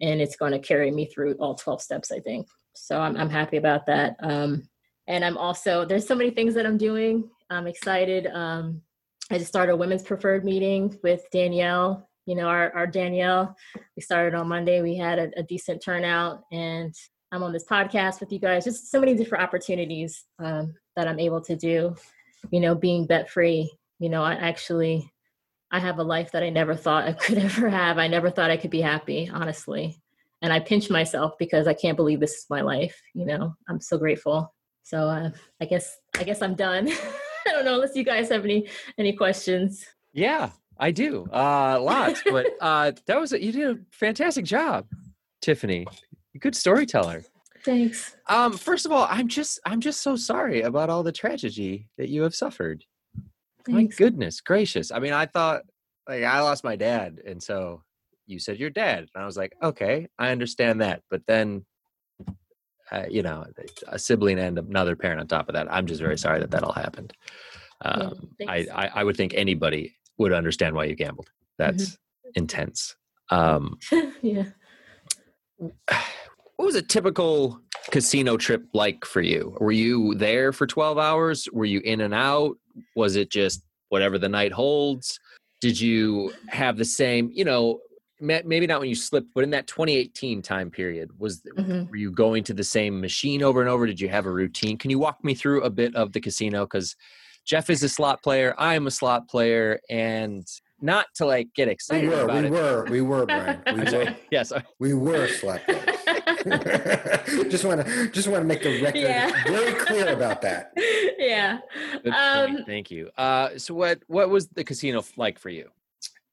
and 0.00 0.20
it's 0.20 0.36
going 0.36 0.52
to 0.52 0.58
carry 0.58 0.90
me 0.90 1.06
through 1.06 1.34
all 1.34 1.54
12 1.54 1.80
steps 1.80 2.10
i 2.10 2.18
think 2.18 2.48
so 2.74 3.00
i'm, 3.00 3.16
I'm 3.16 3.30
happy 3.30 3.58
about 3.58 3.86
that 3.86 4.16
um, 4.20 4.68
and 5.06 5.24
i'm 5.24 5.38
also 5.38 5.84
there's 5.84 6.06
so 6.06 6.16
many 6.16 6.30
things 6.30 6.54
that 6.54 6.66
i'm 6.66 6.78
doing 6.78 7.28
i'm 7.50 7.66
excited 7.66 8.26
um, 8.28 8.80
i 9.30 9.38
just 9.38 9.48
started 9.48 9.72
a 9.72 9.76
women's 9.76 10.02
preferred 10.02 10.44
meeting 10.44 10.98
with 11.02 11.24
danielle 11.30 12.08
you 12.26 12.34
know 12.34 12.46
our, 12.46 12.72
our 12.72 12.86
danielle 12.86 13.56
we 13.96 14.02
started 14.02 14.34
on 14.34 14.48
monday 14.48 14.82
we 14.82 14.96
had 14.96 15.18
a, 15.18 15.30
a 15.38 15.42
decent 15.42 15.82
turnout 15.82 16.42
and 16.52 16.94
I'm 17.32 17.42
on 17.42 17.52
this 17.52 17.64
podcast 17.64 18.20
with 18.20 18.32
you 18.32 18.38
guys. 18.38 18.64
Just 18.64 18.90
so 18.90 19.00
many 19.00 19.14
different 19.14 19.44
opportunities 19.44 20.24
um, 20.38 20.74
that 20.94 21.08
I'm 21.08 21.18
able 21.18 21.40
to 21.42 21.56
do. 21.56 21.94
You 22.50 22.60
know, 22.60 22.74
being 22.74 23.06
bet 23.06 23.28
free. 23.28 23.70
You 23.98 24.08
know, 24.08 24.22
I 24.22 24.34
actually 24.34 25.12
I 25.70 25.80
have 25.80 25.98
a 25.98 26.04
life 26.04 26.32
that 26.32 26.42
I 26.42 26.50
never 26.50 26.74
thought 26.74 27.06
I 27.06 27.12
could 27.12 27.38
ever 27.38 27.68
have. 27.68 27.98
I 27.98 28.08
never 28.08 28.30
thought 28.30 28.50
I 28.50 28.56
could 28.56 28.70
be 28.70 28.80
happy, 28.80 29.30
honestly. 29.32 30.00
And 30.42 30.52
I 30.52 30.60
pinch 30.60 30.90
myself 30.90 31.34
because 31.38 31.66
I 31.66 31.74
can't 31.74 31.96
believe 31.96 32.20
this 32.20 32.34
is 32.34 32.46
my 32.48 32.60
life. 32.60 33.00
You 33.14 33.26
know, 33.26 33.54
I'm 33.68 33.80
so 33.80 33.98
grateful. 33.98 34.54
So 34.84 35.08
uh, 35.08 35.30
I 35.60 35.64
guess 35.64 35.96
I 36.16 36.24
guess 36.24 36.42
I'm 36.42 36.54
done. 36.54 36.90
Don't 37.56 37.64
know 37.64 37.74
unless 37.74 37.96
you 37.96 38.04
guys 38.04 38.28
have 38.30 38.44
any 38.44 38.68
any 38.98 39.12
questions. 39.12 39.84
Yeah, 40.12 40.50
I 40.78 40.90
do. 40.90 41.26
Uh 41.32 41.80
lots, 41.80 42.22
but 42.24 42.46
uh 42.60 42.92
that 43.06 43.20
was 43.20 43.32
a, 43.32 43.42
you 43.42 43.52
did 43.52 43.76
a 43.76 43.78
fantastic 43.92 44.44
job, 44.44 44.86
Tiffany 45.40 45.86
good 46.38 46.54
storyteller. 46.54 47.24
Thanks. 47.64 48.16
Um, 48.28 48.56
first 48.56 48.86
of 48.86 48.92
all, 48.92 49.06
I'm 49.10 49.28
just 49.28 49.58
I'm 49.66 49.80
just 49.80 50.02
so 50.02 50.16
sorry 50.16 50.62
about 50.62 50.90
all 50.90 51.02
the 51.02 51.12
tragedy 51.12 51.88
that 51.98 52.08
you 52.08 52.22
have 52.22 52.34
suffered. 52.34 52.84
Thanks. 53.64 53.98
My 53.98 54.04
goodness 54.04 54.40
gracious. 54.40 54.92
I 54.92 55.00
mean, 55.00 55.12
I 55.12 55.26
thought 55.26 55.62
like 56.08 56.22
I 56.22 56.40
lost 56.42 56.62
my 56.62 56.76
dad, 56.76 57.20
and 57.26 57.42
so 57.42 57.82
you 58.26 58.38
said 58.38 58.58
your 58.58 58.70
dad, 58.70 59.08
and 59.14 59.22
I 59.22 59.26
was 59.26 59.36
like, 59.36 59.54
okay, 59.62 60.06
I 60.18 60.30
understand 60.30 60.80
that. 60.80 61.02
But 61.10 61.22
then, 61.26 61.64
uh, 62.92 63.04
you 63.08 63.22
know, 63.22 63.44
a 63.88 63.98
sibling 63.98 64.38
and 64.38 64.58
another 64.58 64.96
parent 64.96 65.20
on 65.20 65.26
top 65.26 65.48
of 65.48 65.54
that. 65.54 65.72
I'm 65.72 65.86
just 65.86 66.00
very 66.00 66.18
sorry 66.18 66.40
that 66.40 66.50
that 66.50 66.62
all 66.62 66.72
happened. 66.72 67.12
Um, 67.82 68.30
yeah, 68.38 68.50
I, 68.50 68.66
I, 68.74 68.90
I 68.94 69.04
would 69.04 69.16
think 69.16 69.34
anybody 69.34 69.94
would 70.18 70.32
understand 70.32 70.74
why 70.74 70.84
you 70.84 70.94
gambled. 70.94 71.28
That's 71.58 71.90
mm-hmm. 71.90 72.30
intense. 72.36 72.96
Um, 73.30 73.78
yeah 74.22 74.44
what 75.58 76.66
was 76.66 76.74
a 76.74 76.82
typical 76.82 77.60
casino 77.90 78.36
trip 78.36 78.64
like 78.72 79.04
for 79.04 79.20
you? 79.20 79.56
Were 79.60 79.72
you 79.72 80.14
there 80.14 80.52
for 80.52 80.66
12 80.66 80.98
hours? 80.98 81.48
Were 81.52 81.64
you 81.64 81.80
in 81.80 82.00
and 82.00 82.14
out? 82.14 82.56
Was 82.94 83.16
it 83.16 83.30
just 83.30 83.62
whatever 83.88 84.18
the 84.18 84.28
night 84.28 84.52
holds? 84.52 85.18
Did 85.60 85.80
you 85.80 86.32
have 86.48 86.76
the 86.76 86.84
same, 86.84 87.30
you 87.32 87.44
know, 87.44 87.80
maybe 88.20 88.66
not 88.66 88.80
when 88.80 88.88
you 88.88 88.94
slipped, 88.94 89.34
but 89.34 89.44
in 89.44 89.50
that 89.50 89.66
2018 89.66 90.42
time 90.42 90.70
period, 90.70 91.10
was 91.18 91.42
mm-hmm. 91.42 91.90
were 91.90 91.96
you 91.96 92.10
going 92.10 92.44
to 92.44 92.54
the 92.54 92.64
same 92.64 93.00
machine 93.00 93.42
over 93.42 93.60
and 93.60 93.70
over? 93.70 93.86
Did 93.86 94.00
you 94.00 94.08
have 94.08 94.26
a 94.26 94.30
routine? 94.30 94.78
Can 94.78 94.90
you 94.90 94.98
walk 94.98 95.22
me 95.22 95.34
through 95.34 95.62
a 95.62 95.70
bit 95.70 95.94
of 95.94 96.12
the 96.12 96.20
casino? 96.20 96.64
Because 96.64 96.96
Jeff 97.44 97.70
is 97.70 97.82
a 97.82 97.88
slot 97.88 98.22
player, 98.22 98.54
I 98.58 98.74
am 98.74 98.86
a 98.86 98.90
slot 98.90 99.28
player, 99.28 99.80
and 99.88 100.46
not 100.80 101.06
to 101.14 101.26
like 101.26 101.48
get 101.54 101.68
excited 101.68 102.10
we 102.10 102.16
were, 102.16 102.22
about 102.22 102.40
we 102.42 102.46
it. 102.46 102.50
were, 102.50 102.86
we 102.90 103.00
were, 103.00 103.26
Brian. 103.26 103.62
We 103.74 103.98
were, 103.98 104.16
yes, 104.30 104.52
we 104.78 104.94
were 104.94 105.28
slot 105.28 105.62
players. 105.64 105.84
just 107.50 107.64
want 107.64 107.86
to 107.86 108.10
just 108.10 108.28
want 108.28 108.42
to 108.42 108.44
make 108.44 108.62
the 108.62 108.82
record 108.82 109.00
yeah. 109.00 109.44
very 109.44 109.72
clear 109.84 110.12
about 110.12 110.42
that. 110.42 110.72
Yeah. 111.18 111.58
Um, 112.12 112.64
Thank 112.66 112.90
you. 112.90 113.10
Uh, 113.16 113.50
so 113.58 113.74
what 113.74 114.00
what 114.06 114.28
was 114.28 114.48
the 114.48 114.64
casino 114.64 115.02
like 115.16 115.38
for 115.38 115.50
you? 115.50 115.70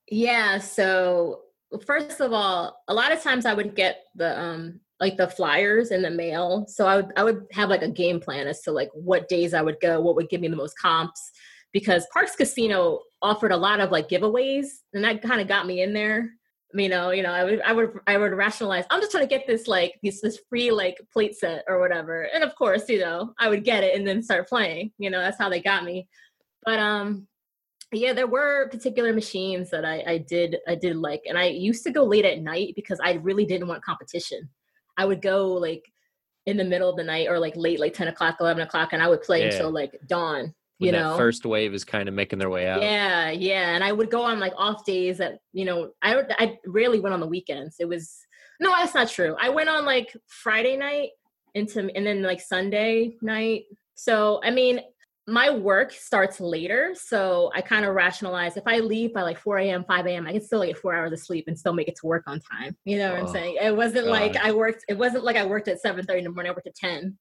Yeah. 0.09 0.57
So 0.57 1.41
first 1.85 2.21
of 2.21 2.33
all, 2.33 2.81
a 2.87 2.93
lot 2.93 3.11
of 3.11 3.21
times 3.21 3.45
I 3.45 3.53
would 3.53 3.75
get 3.75 4.03
the 4.15 4.39
um 4.39 4.79
like 4.99 5.17
the 5.17 5.27
flyers 5.27 5.91
in 5.91 6.01
the 6.01 6.09
mail. 6.09 6.65
So 6.67 6.87
I 6.87 6.97
would 6.97 7.11
I 7.17 7.23
would 7.23 7.45
have 7.51 7.69
like 7.69 7.81
a 7.81 7.89
game 7.89 8.19
plan 8.19 8.47
as 8.47 8.61
to 8.61 8.71
like 8.71 8.89
what 8.93 9.27
days 9.27 9.53
I 9.53 9.61
would 9.61 9.79
go, 9.81 9.99
what 10.01 10.15
would 10.15 10.29
give 10.29 10.41
me 10.41 10.47
the 10.47 10.55
most 10.55 10.77
comps, 10.79 11.31
because 11.71 12.07
Parx 12.15 12.35
Casino 12.37 13.01
offered 13.21 13.51
a 13.51 13.57
lot 13.57 13.79
of 13.79 13.91
like 13.91 14.09
giveaways, 14.09 14.67
and 14.93 15.03
that 15.03 15.21
kind 15.21 15.41
of 15.41 15.47
got 15.47 15.67
me 15.67 15.81
in 15.81 15.93
there 15.93 16.31
you 16.75 16.89
know, 16.89 17.11
you 17.11 17.21
know, 17.23 17.31
I 17.31 17.43
would, 17.43 17.61
I 17.61 17.73
would, 17.73 17.91
I 18.07 18.17
would 18.17 18.33
rationalize. 18.33 18.85
I'm 18.89 18.99
just 18.99 19.11
trying 19.11 19.23
to 19.23 19.29
get 19.29 19.45
this 19.45 19.67
like 19.67 19.99
this 20.01 20.21
this 20.21 20.39
free 20.49 20.71
like 20.71 20.97
plate 21.11 21.35
set 21.35 21.63
or 21.67 21.79
whatever, 21.79 22.23
and 22.33 22.43
of 22.43 22.55
course, 22.55 22.89
you 22.89 22.99
know, 22.99 23.33
I 23.39 23.49
would 23.49 23.63
get 23.63 23.83
it 23.83 23.95
and 23.95 24.07
then 24.07 24.23
start 24.23 24.49
playing. 24.49 24.91
You 24.97 25.09
know, 25.09 25.19
that's 25.19 25.37
how 25.37 25.49
they 25.49 25.61
got 25.61 25.83
me. 25.83 26.07
But 26.65 26.79
um, 26.79 27.27
yeah, 27.97 28.13
there 28.13 28.27
were 28.27 28.69
particular 28.69 29.13
machines 29.13 29.69
that 29.71 29.85
I, 29.85 30.03
I 30.07 30.17
did, 30.19 30.57
I 30.67 30.75
did 30.75 30.95
like, 30.95 31.23
and 31.27 31.37
I 31.37 31.45
used 31.45 31.83
to 31.83 31.91
go 31.91 32.03
late 32.03 32.25
at 32.25 32.41
night 32.41 32.73
because 32.75 32.99
I 33.03 33.13
really 33.13 33.45
didn't 33.45 33.67
want 33.67 33.83
competition. 33.83 34.49
I 34.97 35.05
would 35.05 35.21
go 35.21 35.47
like 35.53 35.83
in 36.45 36.57
the 36.57 36.63
middle 36.63 36.89
of 36.89 36.97
the 36.97 37.03
night 37.03 37.27
or 37.29 37.39
like 37.39 37.55
late, 37.55 37.79
like 37.79 37.93
10 37.93 38.09
o'clock, 38.09 38.37
11 38.39 38.63
o'clock, 38.63 38.93
and 38.93 39.01
I 39.01 39.07
would 39.07 39.21
play 39.21 39.39
yeah. 39.39 39.53
until 39.53 39.71
like 39.71 39.99
dawn 40.07 40.53
you 40.79 40.91
when 40.91 41.01
know 41.01 41.11
that 41.11 41.17
first 41.17 41.45
wave 41.45 41.73
is 41.73 41.83
kind 41.83 42.09
of 42.09 42.15
making 42.15 42.39
their 42.39 42.49
way 42.49 42.67
out. 42.67 42.81
yeah 42.81 43.29
yeah 43.29 43.75
and 43.75 43.83
i 43.83 43.91
would 43.91 44.09
go 44.09 44.23
on 44.23 44.39
like 44.39 44.53
off 44.57 44.83
days 44.85 45.17
that 45.17 45.39
you 45.51 45.65
know 45.65 45.91
i 46.01 46.21
i 46.39 46.57
rarely 46.65 46.99
went 46.99 47.13
on 47.13 47.19
the 47.19 47.27
weekends 47.27 47.75
it 47.79 47.87
was 47.87 48.19
no 48.59 48.71
that's 48.71 48.95
not 48.95 49.07
true 49.07 49.35
i 49.39 49.49
went 49.49 49.69
on 49.69 49.85
like 49.85 50.15
friday 50.27 50.75
night 50.75 51.09
into 51.53 51.79
and 51.95 52.05
then 52.05 52.21
like 52.23 52.41
sunday 52.41 53.15
night 53.21 53.63
so 53.95 54.41
i 54.43 54.49
mean 54.49 54.81
my 55.27 55.49
work 55.49 55.91
starts 55.91 56.41
later 56.41 56.93
so 56.93 57.49
i 57.55 57.61
kind 57.61 57.85
of 57.85 57.95
rationalize 57.95 58.57
if 58.57 58.63
i 58.67 58.79
leave 58.79 59.13
by 59.13 59.21
like 59.21 59.37
4 59.37 59.59
a.m 59.59 59.85
5 59.85 60.05
a.m 60.05 60.27
i 60.27 60.33
can 60.33 60.41
still 60.41 60.63
get 60.65 60.77
four 60.77 60.93
hours 60.93 61.13
of 61.13 61.19
sleep 61.19 61.45
and 61.47 61.57
still 61.57 61.73
make 61.73 61.87
it 61.87 61.95
to 62.01 62.07
work 62.07 62.23
on 62.27 62.41
time 62.41 62.75
you 62.83 62.97
know 62.97 63.11
what 63.13 63.21
i'm 63.21 63.27
Oh, 63.27 63.33
saying? 63.33 63.57
It 63.61 63.75
wasn't 63.75 64.07
like 64.07 64.35
i 64.35 64.51
worked 64.51 64.83
it 64.89 64.97
wasn't 64.97 65.23
like 65.23 65.37
i 65.37 65.45
worked 65.45 65.69
at 65.69 65.79
7 65.79 66.05
30 66.05 66.19
in 66.19 66.23
the 66.25 66.31
morning 66.31 66.51
i 66.51 66.53
worked 66.53 66.67
at 66.67 66.75
10 66.75 67.17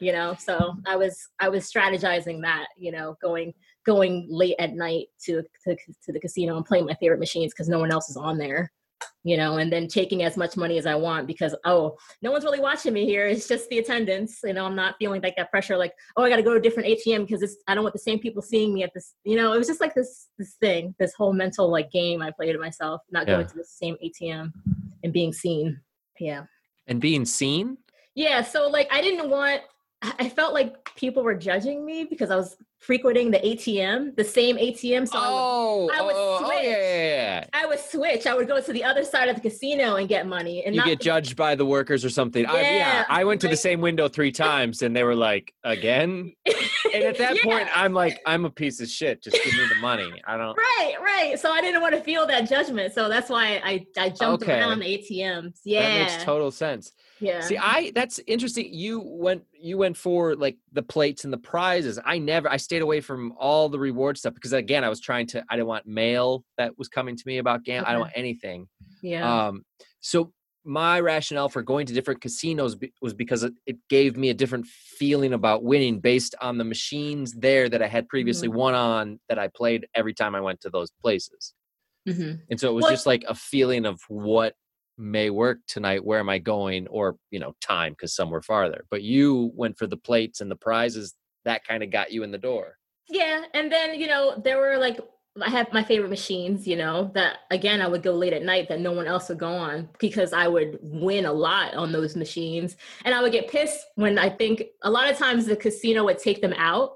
you 0.00 0.12
know? 0.12 0.34
So 0.38 0.74
i 0.86 0.96
was 0.96 1.28
i 1.38 1.48
was 1.50 1.70
strategizing 1.70 2.40
that 2.42 2.66
you 2.78 2.92
know 2.92 3.16
going 3.22 3.52
going 3.84 4.26
late 4.30 4.56
at 4.58 4.72
night 4.72 5.08
to 5.24 5.42
to, 5.64 5.76
to 6.04 6.12
the 6.12 6.20
casino 6.20 6.56
and 6.56 6.64
playing 6.64 6.86
my 6.86 6.94
favorite 6.94 7.20
machines 7.20 7.52
because 7.52 7.68
no 7.68 7.78
one 7.78 7.92
else 7.92 8.08
is 8.08 8.16
on 8.16 8.38
there 8.38 8.72
you 9.26 9.36
know 9.38 9.56
and 9.56 9.72
then 9.72 9.88
taking 9.88 10.22
as 10.22 10.36
much 10.36 10.56
money 10.56 10.76
as 10.78 10.86
i 10.86 10.94
want 10.94 11.26
because 11.26 11.54
oh 11.64 11.96
no 12.22 12.30
one's 12.30 12.44
really 12.44 12.60
watching 12.60 12.92
me 12.92 13.04
here 13.06 13.26
it's 13.26 13.48
just 13.48 13.68
the 13.70 13.78
attendance 13.78 14.40
you 14.44 14.52
know 14.52 14.64
i'm 14.66 14.76
not 14.76 14.94
feeling 14.98 15.20
like 15.22 15.34
that 15.36 15.50
pressure 15.50 15.76
like 15.76 15.92
oh 16.16 16.22
i 16.22 16.28
got 16.28 16.36
to 16.36 16.42
go 16.42 16.52
to 16.52 16.58
a 16.58 16.62
different 16.62 16.86
atm 16.88 17.26
because 17.26 17.42
it's 17.42 17.56
i 17.66 17.74
don't 17.74 17.82
want 17.82 17.94
the 17.94 17.98
same 17.98 18.18
people 18.18 18.42
seeing 18.42 18.72
me 18.74 18.82
at 18.82 18.92
this 18.94 19.14
you 19.24 19.36
know 19.36 19.52
it 19.52 19.58
was 19.58 19.66
just 19.66 19.80
like 19.80 19.94
this 19.94 20.28
this 20.38 20.54
thing 20.60 20.94
this 20.98 21.14
whole 21.14 21.32
mental 21.32 21.70
like 21.70 21.90
game 21.90 22.20
i 22.22 22.30
played 22.30 22.52
to 22.52 22.58
myself 22.58 23.00
not 23.10 23.26
Yeah. 23.26 23.34
going 23.36 23.46
to 23.46 23.54
the 23.56 23.64
same 23.64 23.96
atm 24.04 24.52
and 25.02 25.12
being 25.12 25.32
seen 25.32 25.80
yeah 26.20 26.44
And 26.86 27.00
being 27.00 27.24
seen. 27.24 27.78
yeah, 28.14 28.42
so 28.42 28.68
like 28.68 28.88
I 28.92 29.00
didn't 29.00 29.30
want 29.30 29.62
I 30.02 30.28
felt 30.28 30.52
like 30.52 30.94
people 30.96 31.22
were 31.22 31.34
judging 31.34 31.82
me 31.86 32.04
because 32.04 32.30
I 32.30 32.36
was 32.36 32.56
frequenting 32.84 33.30
the 33.30 33.38
ATM, 33.38 34.14
the 34.16 34.24
same 34.24 34.56
ATM. 34.56 35.08
So 35.08 35.18
I, 35.18 35.28
would, 35.28 35.38
oh, 35.38 35.90
I 35.94 36.02
would 36.02 36.14
oh, 36.14 36.38
oh, 36.42 36.50
yeah, 36.52 36.56
switch. 36.58 36.64
yeah, 36.66 37.04
yeah. 37.40 37.46
I 37.52 37.66
would 37.66 37.80
switch. 37.80 38.26
I 38.26 38.34
would 38.34 38.46
go 38.46 38.60
to 38.60 38.72
the 38.72 38.84
other 38.84 39.04
side 39.04 39.28
of 39.28 39.36
the 39.36 39.42
casino 39.42 39.96
and 39.96 40.08
get 40.08 40.26
money. 40.26 40.64
And 40.64 40.74
You 40.76 40.84
get 40.84 41.00
judged 41.00 41.36
by 41.36 41.54
the 41.54 41.64
workers 41.64 42.04
or 42.04 42.10
something. 42.10 42.44
I, 42.46 42.60
yeah, 42.60 42.76
Yeah, 42.76 43.04
I 43.08 43.24
went 43.24 43.40
to 43.42 43.48
the 43.48 43.56
same 43.56 43.80
window 43.80 44.08
three 44.08 44.32
times, 44.32 44.82
and 44.82 44.94
they 44.94 45.02
were 45.02 45.14
like, 45.14 45.54
"Again." 45.64 46.32
And 46.92 47.04
at 47.04 47.18
that 47.18 47.36
Yeah, 47.44 47.44
point, 47.44 47.68
I'm 47.74 47.94
like, 47.94 48.20
"I'm 48.26 48.44
a 48.44 48.50
piece 48.50 48.80
of 48.80 48.88
shit. 48.88 49.22
Just 49.22 49.42
give 49.42 49.54
me 49.54 49.66
the 49.68 49.80
money. 49.80 50.12
I 50.26 50.36
don't." 50.36 50.56
right, 50.78 50.94
right. 51.00 51.38
So 51.40 51.50
I 51.50 51.60
didn't 51.60 51.80
want 51.80 51.94
to 51.94 52.00
feel 52.02 52.26
that 52.26 52.48
judgment. 52.48 52.92
So 52.92 53.08
that's 53.08 53.30
why 53.30 53.60
I 53.64 53.86
I 53.96 54.10
jumped 54.10 54.44
Okay. 54.44 54.58
around 54.60 54.80
the 54.80 54.86
ATMs. 54.86 55.60
Yeah, 55.64 55.82
That 55.82 55.98
makes 56.12 56.24
total 56.24 56.50
sense. 56.50 56.92
Yeah. 57.24 57.40
See, 57.40 57.56
I 57.56 57.92
that's 57.94 58.20
interesting. 58.26 58.72
You 58.72 59.00
went 59.04 59.44
you 59.52 59.78
went 59.78 59.96
for 59.96 60.34
like 60.36 60.56
the 60.72 60.82
plates 60.82 61.24
and 61.24 61.32
the 61.32 61.38
prizes. 61.38 61.98
I 62.04 62.18
never 62.18 62.48
I 62.50 62.56
stayed 62.58 62.82
away 62.82 63.00
from 63.00 63.32
all 63.38 63.68
the 63.68 63.78
reward 63.78 64.18
stuff 64.18 64.34
because 64.34 64.52
again, 64.52 64.84
I 64.84 64.88
was 64.88 65.00
trying 65.00 65.26
to 65.28 65.42
I 65.48 65.56
didn't 65.56 65.68
want 65.68 65.86
mail 65.86 66.44
that 66.58 66.78
was 66.78 66.88
coming 66.88 67.16
to 67.16 67.22
me 67.26 67.38
about 67.38 67.64
gam. 67.64 67.84
I 67.86 67.92
don't 67.92 68.00
want 68.02 68.12
anything. 68.14 68.68
yeah. 69.02 69.46
Um 69.48 69.64
so 70.00 70.32
my 70.66 70.98
rationale 70.98 71.50
for 71.50 71.60
going 71.62 71.84
to 71.86 71.92
different 71.92 72.22
casinos 72.22 72.74
be- 72.74 72.90
was 73.02 73.12
because 73.12 73.42
it, 73.42 73.52
it 73.66 73.76
gave 73.90 74.16
me 74.16 74.30
a 74.30 74.34
different 74.34 74.66
feeling 74.66 75.34
about 75.34 75.62
winning 75.62 76.00
based 76.00 76.34
on 76.40 76.56
the 76.56 76.64
machines 76.64 77.32
there 77.34 77.68
that 77.68 77.82
I 77.82 77.86
had 77.86 78.08
previously 78.08 78.48
Mm-hmm. 78.48 78.56
won 78.58 78.74
on 78.74 79.20
that 79.28 79.38
I 79.38 79.48
played 79.48 79.86
every 79.94 80.14
time 80.14 80.34
I 80.34 80.40
went 80.40 80.62
to 80.62 80.70
those 80.70 80.90
places. 81.02 81.52
Mhm. 82.08 82.40
And 82.50 82.58
so 82.58 82.70
it 82.70 82.72
was 82.72 82.82
Well- 82.84 82.92
just 82.92 83.04
like 83.06 83.24
a 83.28 83.34
feeling 83.34 83.84
of 83.84 84.00
what 84.08 84.54
may 84.96 85.30
work 85.30 85.58
tonight. 85.66 86.04
Where 86.04 86.20
am 86.20 86.28
I 86.28 86.38
going? 86.38 86.86
Or, 86.88 87.16
you 87.30 87.38
know, 87.38 87.54
time 87.60 87.92
because 87.92 88.14
some 88.14 88.30
were 88.30 88.42
farther. 88.42 88.84
But 88.90 89.02
you 89.02 89.52
went 89.54 89.78
for 89.78 89.86
the 89.86 89.96
plates 89.96 90.40
and 90.40 90.50
the 90.50 90.56
prizes. 90.56 91.14
That 91.44 91.64
kind 91.66 91.82
of 91.82 91.90
got 91.90 92.12
you 92.12 92.22
in 92.22 92.30
the 92.30 92.38
door. 92.38 92.76
Yeah, 93.08 93.44
and 93.52 93.70
then 93.70 94.00
you 94.00 94.06
know 94.06 94.40
there 94.42 94.58
were 94.58 94.78
like 94.78 94.98
I 95.42 95.50
have 95.50 95.72
my 95.72 95.82
favorite 95.82 96.10
machines, 96.10 96.66
you 96.66 96.76
know, 96.76 97.10
that 97.14 97.38
again 97.50 97.82
I 97.82 97.88
would 97.88 98.02
go 98.02 98.12
late 98.12 98.32
at 98.32 98.42
night 98.42 98.68
that 98.68 98.80
no 98.80 98.92
one 98.92 99.06
else 99.06 99.28
would 99.28 99.38
go 99.38 99.52
on 99.52 99.88
because 99.98 100.32
I 100.32 100.48
would 100.48 100.78
win 100.80 101.26
a 101.26 101.32
lot 101.32 101.74
on 101.74 101.92
those 101.92 102.16
machines, 102.16 102.76
and 103.04 103.14
I 103.14 103.20
would 103.20 103.32
get 103.32 103.50
pissed 103.50 103.84
when 103.96 104.18
I 104.18 104.30
think 104.30 104.64
a 104.82 104.90
lot 104.90 105.10
of 105.10 105.18
times 105.18 105.46
the 105.46 105.56
casino 105.56 106.04
would 106.04 106.18
take 106.18 106.40
them 106.40 106.54
out 106.56 106.94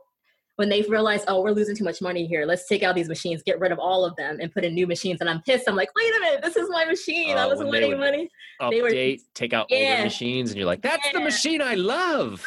when 0.58 0.68
they 0.68 0.82
realize 0.82 1.22
oh 1.28 1.40
we're 1.40 1.52
losing 1.52 1.76
too 1.76 1.84
much 1.84 2.02
money 2.02 2.26
here 2.26 2.44
let's 2.44 2.66
take 2.66 2.82
out 2.82 2.96
these 2.96 3.08
machines 3.08 3.42
get 3.44 3.60
rid 3.60 3.70
of 3.70 3.78
all 3.78 4.04
of 4.04 4.14
them 4.16 4.38
and 4.40 4.52
put 4.52 4.64
in 4.64 4.74
new 4.74 4.88
machines 4.88 5.18
and 5.20 5.30
i'm 5.30 5.40
pissed 5.42 5.68
i'm 5.68 5.76
like 5.76 5.88
wait 5.94 6.12
a 6.16 6.20
minute 6.20 6.42
this 6.42 6.56
is 6.56 6.68
my 6.68 6.84
machine 6.84 7.38
i 7.38 7.44
Oh, 7.44 7.48
wasn't 7.48 7.70
winning 7.70 7.96
money 7.96 8.28
They 8.70 8.82
were- 8.82 8.90
Update, 8.90 9.20
take 9.34 9.52
out 9.52 9.68
older 9.70 9.80
Yeah. 9.82 10.02
machines, 10.02 10.50
and 10.50 10.58
you're 10.58 10.66
like, 10.66 10.82
that's 10.82 11.08
the 11.12 11.20
machine 11.20 11.62
I 11.62 11.74
love. 11.74 12.44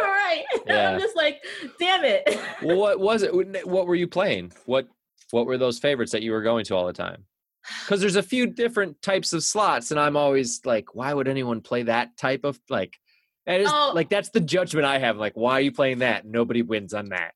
all 0.00 0.08
right. 0.08 0.44
Yeah. 0.68 0.90
i'm 0.92 1.00
just 1.00 1.16
like 1.16 1.42
damn 1.80 2.04
it 2.04 2.38
well, 2.62 2.76
what 2.76 3.00
was 3.08 3.22
it? 3.24 3.34
What- 3.34 3.66
What 3.66 3.86
were 3.88 3.96
you 3.96 4.06
playing? 4.06 4.52
What 4.66 4.86
What 5.32 5.46
were 5.46 5.58
those 5.58 5.80
favorites 5.80 6.12
that 6.12 6.22
you 6.22 6.30
were 6.30 6.42
going 6.42 6.64
to 6.66 6.76
all 6.76 6.86
the 6.86 6.92
time? 6.92 7.24
Because 7.84 8.00
there's 8.00 8.14
a 8.14 8.22
few 8.22 8.46
different 8.46 9.02
types 9.02 9.32
of 9.32 9.42
slots, 9.42 9.90
and 9.90 9.98
I'm 9.98 10.16
always 10.16 10.60
like, 10.64 10.94
why 10.94 11.12
would 11.12 11.26
anyone 11.26 11.60
play 11.60 11.82
that 11.82 12.16
type 12.16 12.44
of 12.44 12.60
like? 12.70 12.96
That 13.46 13.60
is 13.60 13.70
Oh. 13.72 13.92
like 13.94 14.08
that's 14.08 14.30
the 14.30 14.40
judgment 14.40 14.86
I 14.86 14.98
have. 14.98 15.16
Like, 15.16 15.34
why 15.34 15.52
are 15.54 15.60
you 15.60 15.72
playing 15.72 15.98
that? 16.00 16.24
Nobody 16.24 16.62
wins 16.62 16.92
on 16.94 17.10
that. 17.10 17.32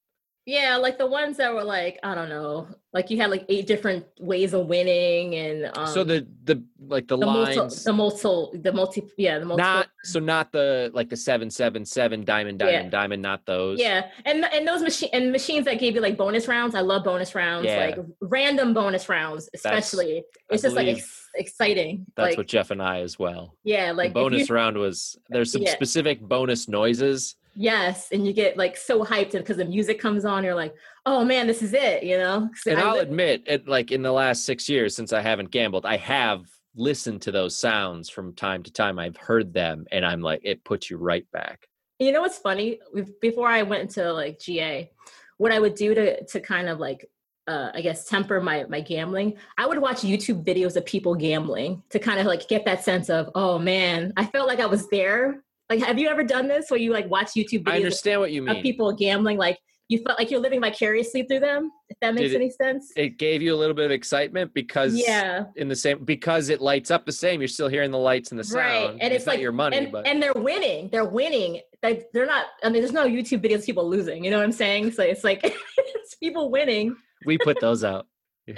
Yeah, 0.51 0.77
like 0.79 0.99
the 0.99 1.07
ones 1.07 1.37
that 1.37 1.55
were 1.55 1.63
like, 1.63 2.01
I 2.03 2.15
don't 2.17 2.29
know, 2.29 2.67
like 2.93 3.09
you 3.09 3.19
had 3.19 3.31
like 3.31 3.45
eight 3.49 3.69
different 3.69 4.05
ways 4.19 4.53
of 4.53 4.67
winning 4.67 5.37
and 5.37 5.71
um 5.79 5.87
so 5.87 6.03
the 6.03 6.27
the 6.43 6.61
like 6.89 7.07
the, 7.07 7.17
the 7.17 7.25
multi, 7.25 7.55
lines, 7.55 7.85
the 7.85 7.93
multi 7.93 8.59
the 8.59 8.73
multi 8.73 9.01
yeah, 9.17 9.39
the 9.39 9.45
multiple 9.45 9.65
not 9.73 9.87
so 10.03 10.19
not 10.19 10.51
the 10.51 10.91
like 10.93 11.09
the 11.09 11.17
seven 11.17 11.49
seven 11.51 11.85
seven 11.85 12.25
diamond 12.25 12.59
diamond 12.59 12.87
Yeah. 12.87 12.91
diamond, 13.01 13.23
not 13.23 13.47
those. 13.47 13.79
yeah, 13.79 14.09
and 14.25 14.45
and 14.45 14.67
those 14.67 14.83
machine 14.83 15.11
and 15.13 15.31
machines 15.31 15.67
that 15.67 15.79
gave 15.79 15.95
you 15.95 16.01
like 16.01 16.17
bonus 16.17 16.49
rounds. 16.49 16.75
I 16.75 16.81
love 16.81 17.05
bonus 17.05 17.33
rounds, 17.37 17.67
Yeah. 17.67 17.79
like 17.97 17.99
random 18.21 18.75
bonus 18.75 19.09
rounds, 19.09 19.49
especially. 19.55 20.19
I 20.51 20.55
it's 20.55 20.63
just 20.65 20.75
like 20.75 20.89
ex- 20.89 21.29
exciting. 21.37 22.07
That's 22.17 22.31
like 22.31 22.39
what 22.39 22.49
Jeff 22.49 22.73
and 22.73 22.83
I 22.83 23.03
as 23.03 23.17
well. 23.21 23.55
yeah, 23.63 23.93
like 23.93 24.11
the 24.15 24.15
bonus 24.21 24.49
you- 24.49 24.55
round 24.57 24.77
was 24.79 25.17
there's 25.29 25.53
some 25.53 25.63
Yeah. 25.63 25.75
specific 25.75 26.21
bonus 26.21 26.69
noises. 26.69 27.37
Yes, 27.61 28.09
and 28.11 28.27
you 28.27 28.33
get 28.33 28.57
like 28.57 28.77
so 28.77 29.05
hyped 29.05 29.33
because 29.33 29.59
the 29.59 29.64
music 29.64 30.01
comes 30.01 30.25
on. 30.25 30.42
You're 30.44 30.55
like, 30.55 30.75
oh 31.07 31.25
man, 31.25 31.46
this 31.46 31.62
is 31.62 31.73
it, 31.75 32.03
you 32.03 32.16
know. 32.18 32.49
And 32.66 32.79
I 32.79 32.83
I'll 32.88 32.99
admit, 33.01 33.42
it 33.46 33.68
like 33.68 33.92
in 33.92 34.03
the 34.03 34.12
last 34.12 34.44
six 34.44 34.68
years 34.68 34.96
since 34.96 35.12
I 35.12 35.20
haven't 35.20 35.51
gambled, 35.51 35.85
I 35.87 35.96
have 35.99 36.46
listened 36.75 37.23
to 37.23 37.33
those 37.33 37.57
sounds 37.59 38.09
from 38.09 38.35
time 38.35 38.62
to 38.62 38.73
time. 38.73 38.99
I've 38.99 39.16
heard 39.16 39.53
them, 39.53 39.85
and 39.92 40.05
I'm 40.05 40.20
like, 40.23 40.40
it 40.42 40.64
puts 40.64 40.90
you 40.90 40.96
right 40.96 41.27
back. 41.33 41.66
you 41.99 42.12
know 42.12 42.23
what's 42.23 42.38
funny 42.38 42.79
before 43.20 43.49
i 43.49 43.62
went 43.62 43.83
into 43.83 44.11
like 44.20 44.40
ga 44.40 44.90
what 45.37 45.53
i 45.53 45.59
would 45.61 45.75
do 45.75 45.94
to 45.94 46.25
to 46.25 46.40
kind 46.40 46.66
of 46.68 46.79
like 46.79 47.05
uh, 47.46 47.70
i 47.75 47.81
guess 47.83 48.07
temper 48.07 48.40
my 48.40 48.64
my 48.75 48.81
gambling 48.81 49.37
i 49.59 49.66
would 49.66 49.79
watch 49.79 50.01
youtube 50.11 50.42
videos 50.51 50.77
of 50.77 50.85
people 50.87 51.14
gambling 51.14 51.83
to 51.90 51.99
kind 51.99 52.18
of 52.20 52.25
like 52.27 52.49
get 52.49 52.64
that 52.64 52.83
sense 52.85 53.11
of 53.11 53.29
oh 53.35 53.59
man 53.59 54.12
i 54.16 54.25
felt 54.25 54.49
like 54.49 54.61
i 54.61 54.66
was 54.66 54.88
there 54.88 55.42
like 55.71 55.81
have 55.83 55.99
you 55.99 56.09
ever 56.09 56.23
done 56.25 56.49
this 56.49 56.71
where 56.71 56.81
you 56.81 56.93
like 56.93 57.09
watch 57.09 57.29
youtube 57.35 57.63
I 57.67 57.71
videos 57.71 57.77
of, 57.79 57.85
understand 57.85 58.21
what 58.21 58.33
you 58.33 58.43
mean. 58.43 58.57
of 58.57 58.63
people 58.63 58.93
gambling 58.93 59.39
like 59.39 59.59
you 59.89 59.99
felt 60.07 60.19
like 60.21 60.31
you're 60.31 60.41
living 60.41 60.61
vicariously 60.61 61.25
through 61.25 61.41
them 61.41 61.71
if 61.89 61.97
that 62.01 62.15
makes 62.15 62.33
it- 62.33 62.37
any 62.37 62.51
sense 62.51 62.93
It 62.97 63.19
gave 63.19 63.43
you 63.43 63.55
a 63.55 63.59
little 63.59 63.75
bit 63.75 63.87
of 63.87 63.91
excitement 63.91 64.53
because 64.55 64.95
yeah 64.95 65.45
in 65.57 65.67
the 65.69 65.75
same 65.75 66.05
because 66.05 66.49
it 66.49 66.61
lights 66.61 66.91
up 66.93 67.07
the 67.07 67.13
same. 67.13 67.41
You're 67.41 67.49
still 67.49 67.67
hearing 67.69 67.91
the 67.91 67.99
lights 67.99 68.31
and 68.31 68.39
the 68.39 68.45
sound. 68.45 68.59
Right, 68.59 68.99
and 69.01 69.13
it's 69.13 69.27
not 69.27 69.33
like- 69.33 69.41
your 69.41 69.51
money, 69.51 69.77
and, 69.79 69.91
but 69.91 70.07
and 70.07 70.23
they're 70.23 70.33
winning. 70.35 70.91
They're 70.93 71.05
winning. 71.05 71.61
They, 71.83 72.05
they're 72.13 72.27
not. 72.27 72.47
I 72.63 72.69
mean, 72.69 72.83
there's 72.83 72.93
no 72.93 73.07
YouTube 73.07 73.43
videos 73.45 73.61
of 73.61 73.67
people 73.67 73.89
losing. 73.89 74.25
You 74.25 74.31
know 74.31 74.37
what 74.39 74.45
I'm 74.45 74.53
saying? 74.53 74.93
So 74.93 75.03
it's 75.03 75.25
like 75.25 75.41
it's 75.77 76.15
people 76.17 76.51
winning. 76.53 76.95
we 77.27 77.37
put 77.39 77.61
those 77.61 77.83
out. 77.83 78.07
yeah. 78.47 78.55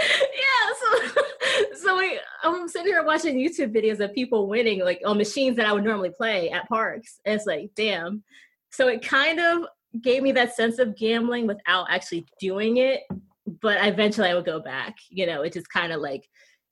So 1.77 1.98
we, 1.98 2.18
I'm 2.42 2.68
sitting 2.68 2.87
here 2.88 3.03
watching 3.05 3.37
YouTube 3.37 3.75
videos 3.75 4.01
of 4.01 4.14
people 4.14 4.46
winning 4.48 4.81
like 4.85 5.01
on 5.05 5.18
machines 5.18 5.57
that 5.57 5.66
I 5.66 5.72
would 5.72 5.85
normally 5.85 6.11
play 6.11 6.51
at 6.51 6.68
Parx. 6.68 7.03
And 7.25 7.35
it's 7.35 7.46
like, 7.46 7.70
damn. 7.75 8.22
So 8.70 8.88
it 8.88 9.03
kind 9.07 9.40
of 9.40 9.64
gave 10.01 10.22
me 10.22 10.33
that 10.33 10.55
sense 10.57 10.79
of 10.79 10.96
gambling 10.96 11.46
without 11.46 11.87
actually 11.90 12.27
doing 12.40 12.79
it. 12.79 13.03
But 13.61 13.79
eventually 13.87 14.29
I 14.29 14.35
would 14.35 14.44
go 14.46 14.61
back. 14.61 14.96
You 15.11 15.27
know, 15.27 15.42
it 15.42 15.53
just 15.53 15.68
kind 15.70 15.92
of 15.92 16.01
like 16.01 16.29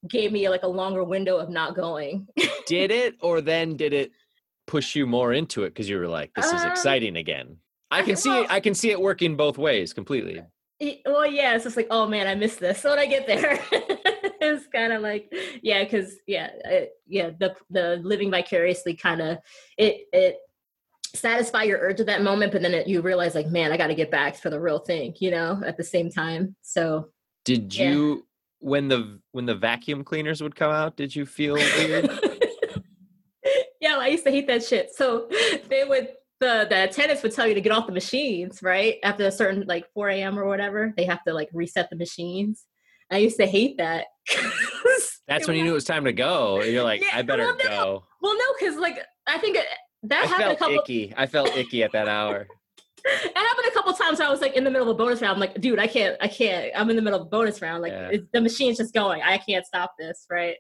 gave 0.09 0.33
me 0.33 0.49
like 0.49 0.63
a 0.63 0.69
longer 0.69 1.05
window 1.05 1.37
of 1.37 1.51
not 1.51 1.75
going. 1.75 2.27
did 2.67 2.91
it, 2.91 3.17
or 3.21 3.41
then 3.41 3.77
did 3.77 3.93
it 3.93 4.13
push 4.67 4.95
you 4.95 5.07
more 5.07 5.33
into 5.33 5.65
it 5.65 5.71
because 5.71 5.89
you 5.89 5.99
were 5.99 6.07
like, 6.09 6.33
"This 6.35 6.47
is 6.47 6.63
Um, 6.63 6.71
exciting 6.71 7.17
again." 7.17 7.57
I 7.91 8.03
can 8.03 8.15
see. 8.17 8.31
well- 8.31 8.47
I 8.49 8.61
can 8.61 8.73
see 8.75 8.91
it 8.91 9.01
working 9.01 9.37
both 9.37 9.59
ways 9.59 9.93
completely. 9.93 10.41
Well, 11.05 11.27
yeah, 11.27 11.55
it's 11.57 11.65
just 11.65 11.77
like, 11.77 11.89
oh 11.91 12.07
man, 12.07 12.27
I 12.27 12.35
missed 12.37 12.59
this. 12.61 12.81
So 12.81 12.89
when 12.91 12.99
I 12.99 13.05
get 13.07 13.27
there, 13.27 13.59
it's 14.51 14.67
kind 14.67 14.93
of 14.93 15.03
like, 15.03 15.33
yeah, 15.63 15.85
because 15.85 16.17
yeah, 16.27 16.51
it, 16.65 16.93
yeah, 17.07 17.31
the 17.39 17.55
the 17.71 18.01
living 18.03 18.31
vicariously 18.31 18.95
kind 18.95 19.21
of 19.21 19.39
it 19.79 20.07
it 20.13 20.37
satisfy 21.15 21.65
your 21.65 21.79
urge 21.81 22.01
at 22.01 22.07
that 22.07 22.23
moment, 22.23 22.53
but 22.53 22.63
then 22.63 22.73
it, 22.75 22.87
you 22.87 23.01
realize 23.03 23.35
like, 23.35 23.49
man, 23.49 23.73
I 23.73 23.77
got 23.77 23.89
to 23.89 23.95
get 23.95 24.11
back 24.11 24.37
for 24.37 24.51
the 24.51 24.61
real 24.61 24.79
thing, 24.79 25.15
you 25.19 25.31
know, 25.31 25.61
at 25.67 25.77
the 25.77 25.85
same 25.85 26.11
time. 26.11 26.55
So 26.63 27.09
Did 27.45 27.75
Yeah. 27.75 27.91
you 27.93 28.27
when 28.61 28.89
the 28.89 29.21
when 29.33 29.47
the 29.47 29.55
vacuum 29.55 30.05
cleaners 30.05 30.43
would 30.43 30.55
come 30.55 30.71
out? 30.71 30.97
Did 30.97 31.15
you 31.17 31.27
feel 31.27 31.55
weird? 31.55 32.11
yeah, 33.81 33.97
I 33.99 34.09
used 34.09 34.25
to 34.25 34.31
hate 34.31 34.47
that 34.49 34.63
shit. 34.63 34.95
So 34.95 35.29
they 35.69 35.85
would 35.85 36.09
the 36.41 36.67
the 36.69 36.85
attendants 36.85 37.23
would 37.23 37.35
tell 37.35 37.47
you 37.47 37.55
to 37.55 37.61
get 37.61 37.73
off 37.73 37.87
the 37.87 37.93
machines, 37.93 38.63
right? 38.63 38.97
After 39.03 39.27
a 39.27 39.33
certain 39.33 39.65
like 39.67 39.87
4 39.95 40.11
a.m. 40.11 40.39
or 40.39 40.47
whatever, 40.47 40.93
they 40.97 41.05
have 41.05 41.23
to 41.25 41.35
like 41.35 41.49
reset 41.53 41.91
the 41.91 41.97
machines. 41.97 42.65
I 43.11 43.19
used 43.19 43.39
to 43.39 43.47
hate 43.47 43.79
that. 43.79 44.07
That's 45.29 45.47
when 45.47 45.57
you 45.57 45.63
knew 45.65 45.71
it 45.71 45.75
was 45.75 45.85
time 45.85 46.05
to 46.05 46.13
go. 46.13 46.61
You're 46.63 46.83
like, 46.83 47.01
Yeah, 47.03 47.09
I 47.15 47.23
better 47.23 47.45
well, 47.45 47.57
no. 47.57 47.65
go. 47.65 48.05
Well, 48.21 48.35
no, 48.35 48.45
because 48.59 48.77
like 48.77 48.99
I 49.27 49.39
think 49.39 49.57
it- 49.57 49.67
that 50.05 50.25
I 50.25 50.27
happened 50.27 50.53
a 50.53 50.57
couple. 50.57 50.79
icky. 50.79 51.13
I 51.17 51.27
felt 51.27 51.55
icky 51.57 51.83
at 51.83 51.93
that 51.93 52.09
hour. 52.09 52.47
It 53.03 53.35
happened 53.35 53.67
a 53.67 53.71
couple 53.71 53.95
times. 53.95 54.19
Where 54.19 54.29
I 54.29 54.31
was 54.31 54.43
like 54.43 54.55
in 54.57 54.63
the 54.63 54.71
middle 54.71 54.87
of 54.87 54.95
a 54.95 54.99
bonus 54.99 55.23
round. 55.23 55.33
I'm 55.33 55.41
like, 55.41 55.59
dude, 55.59 55.79
I 55.79 55.87
can't, 55.87 56.19
I 56.21 56.29
can't. 56.29 56.71
I'm 56.77 56.91
in 56.91 56.97
the 56.97 57.01
middle 57.03 57.19
of 57.19 57.27
a 57.27 57.31
bonus 57.31 57.63
round. 57.63 57.81
Like 57.81 57.93
Yeah. 57.93 58.19
the 58.31 58.43
machine's 58.43 58.77
just 58.77 58.93
going. 58.93 59.23
I 59.23 59.39
can't 59.39 59.65
stop 59.65 59.95
this, 59.99 60.27
right? 60.31 60.57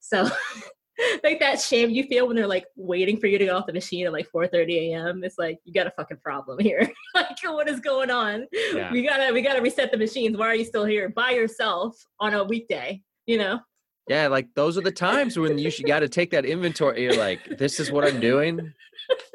So, 0.00 0.28
like 1.24 1.40
that 1.40 1.62
shame 1.62 1.88
you 1.88 2.04
feel 2.04 2.26
when 2.26 2.36
they're 2.36 2.46
like 2.46 2.66
waiting 2.76 3.16
for 3.16 3.26
you 3.26 3.38
to 3.38 3.46
go 3.46 3.56
off 3.56 3.64
the 3.66 3.72
machine 3.72 4.04
at 4.06 4.12
like 4.12 4.28
4:30 4.30 4.90
a.m. 4.92 5.24
It's 5.24 5.38
like 5.38 5.60
you 5.64 5.72
got 5.72 5.86
a 5.86 5.90
fucking 5.92 6.18
problem 6.18 6.58
here. 6.58 6.86
like, 7.14 7.28
what 7.44 7.70
is 7.70 7.80
going 7.80 8.10
on? 8.10 8.46
Yeah. 8.52 8.92
We 8.92 9.02
gotta, 9.02 9.32
we 9.32 9.40
gotta 9.40 9.62
reset 9.62 9.90
the 9.90 9.96
machines. 9.96 10.36
Why 10.36 10.48
are 10.48 10.54
you 10.54 10.66
still 10.66 10.84
here 10.84 11.08
by 11.08 11.30
yourself 11.30 11.96
on 12.20 12.34
a 12.34 12.44
weekday? 12.44 13.00
You 13.28 13.36
know? 13.36 13.60
Yeah, 14.08 14.28
like 14.28 14.48
those 14.54 14.78
are 14.78 14.80
the 14.80 14.90
times 14.90 15.38
when 15.38 15.58
you 15.58 15.70
should 15.70 15.86
got 15.86 16.00
to 16.00 16.08
take 16.08 16.30
that 16.30 16.46
inventory. 16.46 17.02
You're 17.02 17.16
like, 17.16 17.58
this 17.58 17.78
is 17.78 17.92
what 17.92 18.04
I'm 18.06 18.20
doing. 18.20 18.72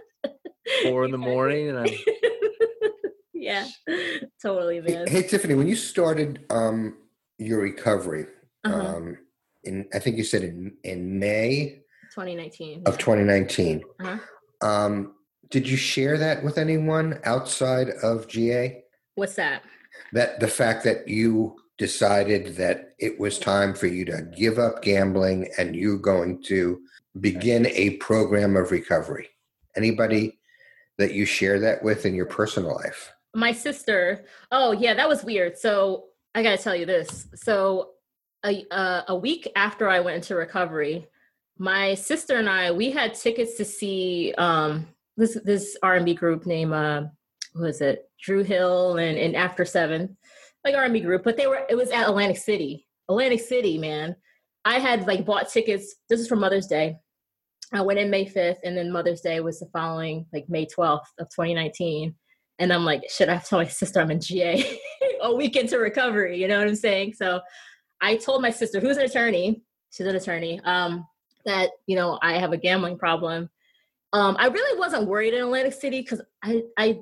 Four 0.82 1.06
in 1.06 1.12
the 1.12 1.18
morning, 1.20 1.70
and 1.70 1.78
I'm 1.78 1.94
yeah, 3.34 3.68
totally, 4.42 4.82
man. 4.82 5.06
Hey 5.08 5.22
Tiffany, 5.22 5.54
when 5.54 5.68
you 5.68 5.76
started 5.76 6.44
um, 6.50 6.98
your 7.38 7.62
recovery, 7.62 8.26
Uh-huh. 8.64 8.96
um, 8.98 9.18
in 9.64 9.88
I 9.94 10.00
think 10.00 10.18
you 10.18 10.24
said 10.24 10.42
in 10.44 10.76
in 10.84 11.20
May 11.20 11.82
2019. 12.16 12.84
of 12.88 12.98
2019, 12.98 13.84
Uh-huh. 14.00 14.68
um, 14.68 15.14
did 15.52 15.70
you 15.70 15.78
share 15.78 16.18
that 16.18 16.44
with 16.44 16.58
anyone 16.58 17.20
outside 17.26 17.90
of 18.02 18.28
GA? 18.28 18.84
What's 19.16 19.36
that? 19.36 19.62
That 20.14 20.40
the 20.40 20.48
fact 20.48 20.84
that 20.86 21.08
you 21.08 21.58
decided 21.78 22.56
that 22.56 22.94
it 23.00 23.20
was 23.20 23.40
time 23.40 23.74
for 23.74 23.88
you 23.88 24.06
to 24.06 24.30
give 24.38 24.60
up 24.60 24.82
gambling 24.82 25.50
and 25.58 25.76
you're 25.76 25.98
going 25.98 26.42
to 26.44 26.82
begin 27.20 27.68
a 27.68 27.92
program 27.98 28.56
of 28.56 28.72
recovery. 28.72 29.30
Anybody 29.76 30.40
that 30.98 31.14
you 31.14 31.26
share 31.26 31.60
that 31.60 31.84
with 31.84 32.06
in 32.06 32.14
your 32.14 32.28
personal 32.28 32.76
life? 32.76 33.12
my 33.34 33.52
sister. 33.52 34.26
Oh 34.52 34.72
yeah 34.72 34.94
that 34.94 35.10
was 35.10 35.24
weird. 35.24 35.58
So 35.58 36.06
i 36.36 36.44
gotta 36.44 36.62
tell 36.62 36.76
you 36.76 36.86
this. 36.86 37.28
So 37.36 37.92
a, 38.46 38.66
uh, 38.72 39.04
a 39.08 39.16
week 39.16 39.48
after 39.56 39.88
i 39.90 40.02
went 40.02 40.18
into 40.18 40.36
recovery 40.36 41.08
my 41.58 41.94
sister 41.94 42.38
and 42.38 42.50
i 42.50 42.72
we 42.72 42.92
had 42.92 43.14
tickets 43.14 43.56
to 43.56 43.64
see 43.64 44.34
um 44.38 44.86
this 45.16 45.38
this 45.46 45.78
r&b 45.82 46.14
group 46.16 46.46
named 46.46 46.74
uh 46.74 47.04
who 47.54 47.66
is 47.66 47.82
it? 47.82 48.10
Dru 48.22 48.44
Hill 48.44 48.98
and, 48.98 49.18
and 49.18 49.36
after 49.36 49.64
seven 49.64 50.18
like 50.66 50.76
r&b 50.76 51.00
group 51.02 51.24
but 51.24 51.38
they 51.38 51.48
were 51.48 51.66
it 51.70 51.76
was 51.76 51.90
at 51.92 52.08
atlantic 52.08 52.38
city 52.38 52.88
atlantic 53.10 53.40
city 53.40 53.78
man 53.78 54.16
i 54.66 54.80
had 54.80 55.06
like 55.08 55.26
bought 55.26 55.50
tickets 55.50 55.96
this 56.10 56.20
is 56.20 56.28
for 56.28 56.36
mother's 56.36 56.68
day 56.68 56.96
i 57.74 57.82
went 57.82 58.00
in 58.00 58.10
may 58.10 58.26
5th 58.26 58.58
and 58.64 58.78
then 58.78 58.92
mother's 58.92 59.22
day 59.22 59.40
was 59.40 59.60
the 59.60 59.68
following 59.74 60.26
like 60.34 60.46
may 60.48 60.66
12th 60.66 61.02
of 61.20 61.28
2019 61.30 62.16
and 62.60 62.72
I'm 62.72 62.86
like, 62.86 63.10
should 63.10 63.30
I 63.30 63.38
tell 63.38 63.60
my 63.60 63.68
sister 63.68 64.00
I'm 64.00 64.12
in 64.12 64.22
GA 64.22 64.80
a 65.22 65.34
week 65.34 65.56
into 65.56 65.78
recovery? 65.78 66.40
You 66.40 66.48
know 66.48 66.60
what 66.60 66.68
I'm 66.68 66.76
saying? 66.76 67.14
So 67.14 67.42
I 68.02 68.18
told 68.18 68.42
my 68.42 68.52
sister, 68.52 68.80
who's 68.80 68.98
an 68.98 69.06
attorney, 69.06 69.64
she's 69.92 70.08
an 70.08 70.16
attorney, 70.16 70.60
um, 70.64 71.06
that 71.46 71.72
you 71.88 71.96
know 71.96 72.20
I 72.22 72.38
have 72.38 72.54
a 72.54 72.58
gambling 72.58 72.98
problem. 72.98 73.50
Um, 74.14 74.36
I 74.40 74.48
really 74.48 74.80
wasn't 74.80 75.08
worried 75.08 75.34
in 75.34 75.42
Atlantic 75.42 75.74
City 75.74 76.02
because 76.02 76.22
I 76.44 76.64
I 76.78 77.00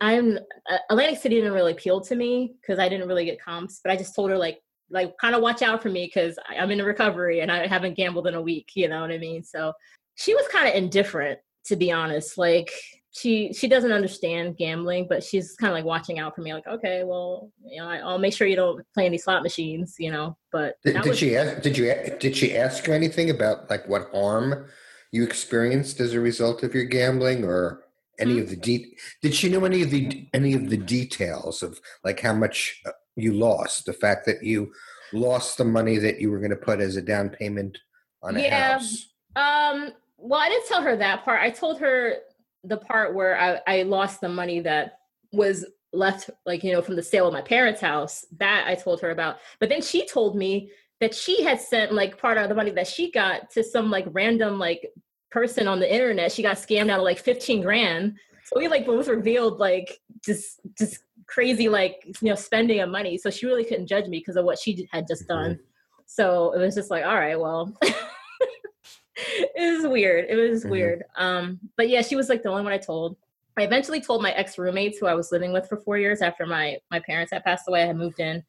I'm 0.00 0.38
uh, 0.70 0.78
Atlantic 0.90 1.20
City 1.20 1.36
didn't 1.36 1.52
really 1.52 1.72
appeal 1.72 2.00
to 2.02 2.14
me 2.14 2.54
because 2.60 2.78
I 2.78 2.88
didn't 2.88 3.08
really 3.08 3.24
get 3.24 3.40
comps, 3.40 3.80
but 3.82 3.92
I 3.92 3.96
just 3.96 4.14
told 4.14 4.30
her 4.30 4.38
like 4.38 4.60
like 4.90 5.14
kind 5.20 5.34
of 5.34 5.42
watch 5.42 5.62
out 5.62 5.82
for 5.82 5.88
me 5.88 6.06
because 6.06 6.38
I'm 6.48 6.70
in 6.70 6.80
a 6.80 6.84
recovery 6.84 7.40
and 7.40 7.50
I 7.50 7.66
haven't 7.66 7.94
gambled 7.94 8.26
in 8.26 8.34
a 8.34 8.42
week. 8.42 8.70
You 8.74 8.88
know 8.88 9.00
what 9.00 9.10
I 9.10 9.18
mean? 9.18 9.42
So 9.42 9.72
she 10.14 10.34
was 10.34 10.46
kind 10.48 10.68
of 10.68 10.74
indifferent 10.74 11.38
to 11.66 11.76
be 11.76 11.92
honest. 11.92 12.38
Like 12.38 12.70
she 13.10 13.52
she 13.52 13.66
doesn't 13.66 13.92
understand 13.92 14.56
gambling, 14.56 15.06
but 15.08 15.24
she's 15.24 15.54
kind 15.56 15.70
of 15.72 15.74
like 15.74 15.84
watching 15.84 16.18
out 16.18 16.34
for 16.34 16.42
me. 16.42 16.52
Like, 16.52 16.66
okay, 16.66 17.02
well, 17.04 17.50
you 17.64 17.80
know, 17.80 17.88
I, 17.88 17.98
I'll 17.98 18.18
make 18.18 18.34
sure 18.34 18.46
you 18.46 18.56
don't 18.56 18.84
play 18.94 19.06
any 19.06 19.18
slot 19.18 19.42
machines. 19.42 19.96
You 19.98 20.12
know, 20.12 20.36
but 20.52 20.76
Did, 20.84 20.94
did 20.94 21.06
was- 21.06 21.18
she 21.18 21.36
ask, 21.36 21.62
did 21.62 21.78
you 21.78 21.94
did 22.20 22.36
she 22.36 22.56
ask 22.56 22.86
you 22.86 22.92
anything 22.92 23.30
about 23.30 23.70
like 23.70 23.88
what 23.88 24.10
harm 24.12 24.66
you 25.12 25.24
experienced 25.24 26.00
as 26.00 26.12
a 26.12 26.20
result 26.20 26.62
of 26.62 26.74
your 26.74 26.84
gambling 26.84 27.44
or 27.44 27.85
any 28.18 28.38
of 28.38 28.48
the 28.48 28.56
de- 28.56 28.94
did 29.22 29.34
she 29.34 29.48
know 29.48 29.64
any 29.64 29.82
of 29.82 29.90
the 29.90 30.26
any 30.32 30.54
of 30.54 30.70
the 30.70 30.76
details 30.76 31.62
of 31.62 31.80
like 32.04 32.20
how 32.20 32.32
much 32.32 32.80
uh, 32.86 32.90
you 33.16 33.32
lost 33.32 33.86
the 33.86 33.92
fact 33.92 34.26
that 34.26 34.42
you 34.42 34.72
lost 35.12 35.58
the 35.58 35.64
money 35.64 35.98
that 35.98 36.20
you 36.20 36.30
were 36.30 36.38
going 36.38 36.50
to 36.50 36.56
put 36.56 36.80
as 36.80 36.96
a 36.96 37.02
down 37.02 37.28
payment 37.28 37.78
on 38.22 38.36
a 38.36 38.40
Yeah. 38.40 38.72
house 38.72 39.08
Um, 39.36 39.92
well, 40.18 40.40
I 40.40 40.48
didn't 40.48 40.66
tell 40.66 40.82
her 40.82 40.96
that 40.96 41.24
part. 41.24 41.40
I 41.42 41.50
told 41.50 41.78
her 41.80 42.14
the 42.64 42.78
part 42.78 43.14
where 43.14 43.38
I, 43.38 43.60
I 43.66 43.82
lost 43.82 44.20
the 44.22 44.30
money 44.30 44.60
that 44.60 44.98
was 45.32 45.66
left, 45.92 46.30
like, 46.46 46.64
you 46.64 46.72
know, 46.72 46.80
from 46.80 46.96
the 46.96 47.02
sale 47.02 47.26
of 47.26 47.34
my 47.34 47.42
parents' 47.42 47.80
house. 47.82 48.24
That 48.38 48.64
I 48.66 48.74
told 48.74 49.00
her 49.02 49.10
about. 49.10 49.36
But 49.60 49.68
then 49.68 49.82
she 49.82 50.06
told 50.06 50.36
me 50.36 50.70
that 51.00 51.14
she 51.14 51.42
had 51.44 51.60
sent 51.60 51.92
like 51.92 52.18
part 52.18 52.38
of 52.38 52.48
the 52.48 52.54
money 52.54 52.70
that 52.70 52.86
she 52.86 53.10
got 53.10 53.50
to 53.50 53.62
some 53.62 53.90
like 53.90 54.06
random 54.10 54.58
like 54.58 54.90
person 55.30 55.68
on 55.68 55.80
the 55.80 55.92
internet. 55.92 56.32
She 56.32 56.42
got 56.42 56.56
scammed 56.56 56.90
out 56.90 56.98
of 57.00 57.04
like 57.04 57.18
15 57.18 57.62
grand. 57.62 58.16
So 58.44 58.58
we 58.58 58.68
like 58.68 58.86
both 58.86 59.08
revealed 59.08 59.58
like 59.58 59.98
just 60.24 60.60
just 60.78 61.00
crazy 61.26 61.68
like 61.68 61.96
you 62.06 62.28
know 62.28 62.34
spending 62.36 62.80
of 62.80 62.88
money. 62.88 63.18
So 63.18 63.30
she 63.30 63.46
really 63.46 63.64
couldn't 63.64 63.88
judge 63.88 64.06
me 64.06 64.18
because 64.18 64.36
of 64.36 64.44
what 64.44 64.58
she 64.58 64.88
had 64.92 65.06
just 65.08 65.26
done. 65.26 65.58
So 66.06 66.52
it 66.52 66.58
was 66.60 66.74
just 66.76 66.90
like, 66.90 67.04
all 67.04 67.16
right, 67.16 67.38
well, 67.38 67.76
it 69.16 69.76
was 69.82 69.90
weird. 69.90 70.26
It 70.28 70.36
was 70.36 70.64
Mhm. 70.64 70.70
weird. 70.70 71.04
Um, 71.16 71.58
but 71.76 71.88
yeah, 71.88 72.02
she 72.02 72.16
was 72.16 72.28
like 72.28 72.42
the 72.42 72.48
only 72.50 72.62
one 72.62 72.72
I 72.72 72.78
told. 72.78 73.16
I 73.58 73.62
eventually 73.62 74.00
told 74.00 74.22
my 74.22 74.32
ex 74.32 74.58
roommates 74.58 74.98
who 74.98 75.06
I 75.06 75.14
was 75.14 75.32
living 75.32 75.52
with 75.52 75.66
for 75.68 75.78
four 75.78 75.98
years 75.98 76.20
after 76.22 76.46
my 76.46 76.78
my 76.90 77.00
parents 77.00 77.32
had 77.32 77.42
passed 77.44 77.68
away. 77.68 77.82
I 77.82 77.86
had 77.86 77.96
moved 77.96 78.20
in 78.20 78.44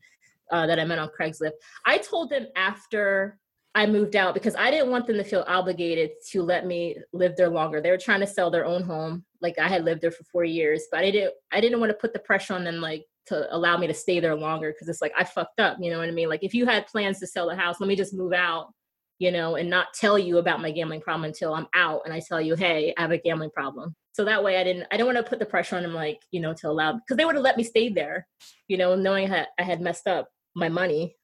uh, 0.51 0.67
that 0.67 0.79
I 0.79 0.85
met 0.85 0.99
on 0.99 1.09
Craigslist. 1.19 1.51
I 1.85 1.97
told 1.97 2.29
them 2.29 2.45
after 2.55 3.39
I 3.77 3.85
moved 3.85 4.15
out 4.15 4.33
because 4.33 4.55
I 4.55 4.71
didn't 4.71 4.89
want 4.89 5.05
them 5.05 5.17
to 5.17 5.23
feel 5.23 5.45
obligated 5.47 6.09
to 6.31 6.41
let 6.41 6.65
me 6.65 6.97
live 7.13 7.35
there 7.37 7.47
longer. 7.47 7.79
They 7.79 7.91
were 7.91 7.99
trying 7.99 8.21
to 8.21 8.27
sell 8.27 8.49
their 8.49 8.65
own 8.65 8.81
home. 8.81 9.23
Like 9.39 9.59
I 9.59 9.67
had 9.67 9.85
lived 9.85 10.01
there 10.01 10.09
for 10.09 10.23
four 10.23 10.43
years, 10.43 10.85
but 10.91 11.01
I 11.01 11.11
didn't 11.11 11.35
I 11.51 11.61
didn't 11.61 11.79
want 11.79 11.91
to 11.91 11.97
put 11.97 12.11
the 12.11 12.17
pressure 12.17 12.55
on 12.55 12.63
them 12.63 12.81
like 12.81 13.05
to 13.27 13.45
allow 13.55 13.77
me 13.77 13.85
to 13.85 13.93
stay 13.93 14.19
there 14.19 14.33
longer 14.33 14.71
because 14.71 14.89
it's 14.89 14.99
like 14.99 15.13
I 15.15 15.23
fucked 15.23 15.59
up, 15.59 15.77
you 15.79 15.91
know 15.91 15.99
what 15.99 16.07
I 16.07 16.11
mean? 16.11 16.27
Like 16.27 16.43
if 16.43 16.55
you 16.55 16.65
had 16.65 16.87
plans 16.87 17.19
to 17.19 17.27
sell 17.27 17.47
the 17.47 17.55
house, 17.55 17.79
let 17.79 17.87
me 17.87 17.95
just 17.95 18.15
move 18.15 18.33
out, 18.33 18.73
you 19.19 19.31
know, 19.31 19.57
and 19.57 19.69
not 19.69 19.93
tell 19.93 20.17
you 20.17 20.39
about 20.39 20.59
my 20.59 20.71
gambling 20.71 21.01
problem 21.01 21.25
until 21.25 21.53
I'm 21.53 21.67
out 21.75 22.01
and 22.03 22.11
I 22.11 22.19
tell 22.19 22.41
you, 22.41 22.55
hey, 22.55 22.95
I 22.97 23.01
have 23.03 23.11
a 23.11 23.19
gambling 23.19 23.51
problem. 23.51 23.95
So 24.13 24.25
that 24.25 24.43
way 24.43 24.57
I 24.57 24.63
didn't 24.63 24.87
I 24.91 24.97
don't 24.97 25.05
want 25.05 25.19
to 25.19 25.29
put 25.29 25.37
the 25.37 25.45
pressure 25.45 25.75
on 25.75 25.83
them 25.83 25.93
like, 25.93 26.19
you 26.31 26.39
know, 26.39 26.55
to 26.55 26.67
allow 26.67 26.93
because 26.93 27.15
they 27.15 27.25
would 27.25 27.35
have 27.35 27.43
let 27.43 27.57
me 27.57 27.63
stay 27.63 27.89
there, 27.89 28.27
you 28.67 28.77
know, 28.77 28.95
knowing 28.95 29.25
I 29.25 29.37
had, 29.37 29.47
I 29.59 29.61
had 29.61 29.81
messed 29.81 30.07
up 30.07 30.29
my 30.55 30.67
money 30.67 31.15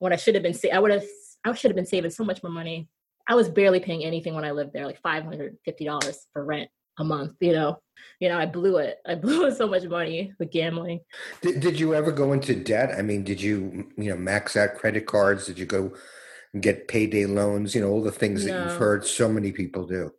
when 0.00 0.12
I 0.12 0.16
should 0.16 0.34
have 0.34 0.42
been 0.42 0.56
I 0.72 0.80
would 0.80 0.90
have 0.90 1.04
I 1.44 1.54
should 1.54 1.70
have 1.70 1.76
been 1.76 1.86
saving 1.86 2.10
so 2.10 2.24
much 2.24 2.42
more 2.42 2.52
money. 2.52 2.88
I 3.28 3.34
was 3.34 3.48
barely 3.48 3.80
paying 3.80 4.04
anything 4.04 4.34
when 4.34 4.44
I 4.44 4.50
lived 4.50 4.72
there, 4.72 4.86
like 4.86 5.00
five 5.00 5.24
hundred 5.24 5.56
fifty 5.64 5.84
dollars 5.84 6.26
for 6.32 6.44
rent 6.44 6.68
a 6.98 7.04
month. 7.04 7.34
You 7.40 7.52
know, 7.52 7.78
you 8.18 8.28
know, 8.28 8.38
I 8.38 8.46
blew 8.46 8.78
it. 8.78 8.98
I 9.06 9.14
blew 9.24 9.50
so 9.54 9.66
much 9.66 9.84
money 9.84 10.32
with 10.38 10.50
gambling. 10.50 11.00
did, 11.42 11.60
did 11.60 11.78
you 11.80 11.94
ever 11.94 12.12
go 12.12 12.32
into 12.32 12.54
debt 12.54 12.90
i 12.98 13.02
mean 13.02 13.22
did 13.24 13.40
you 13.40 13.88
you 13.96 14.10
know 14.10 14.16
max 14.16 14.56
out 14.56 14.74
credit 14.74 15.06
cards 15.06 15.46
did 15.46 15.58
you 15.58 15.66
go 15.66 15.92
and 16.52 16.62
get 16.62 16.88
payday 16.88 17.24
loans 17.26 17.74
you 17.74 17.80
know 17.80 17.88
all 17.90 18.02
the 18.02 18.10
things 18.10 18.44
that 18.44 18.52
you've 18.70 18.78
heard 18.78 19.06
so 19.06 19.28
many 19.28 19.52
people 19.52 19.86
do 19.86 20.10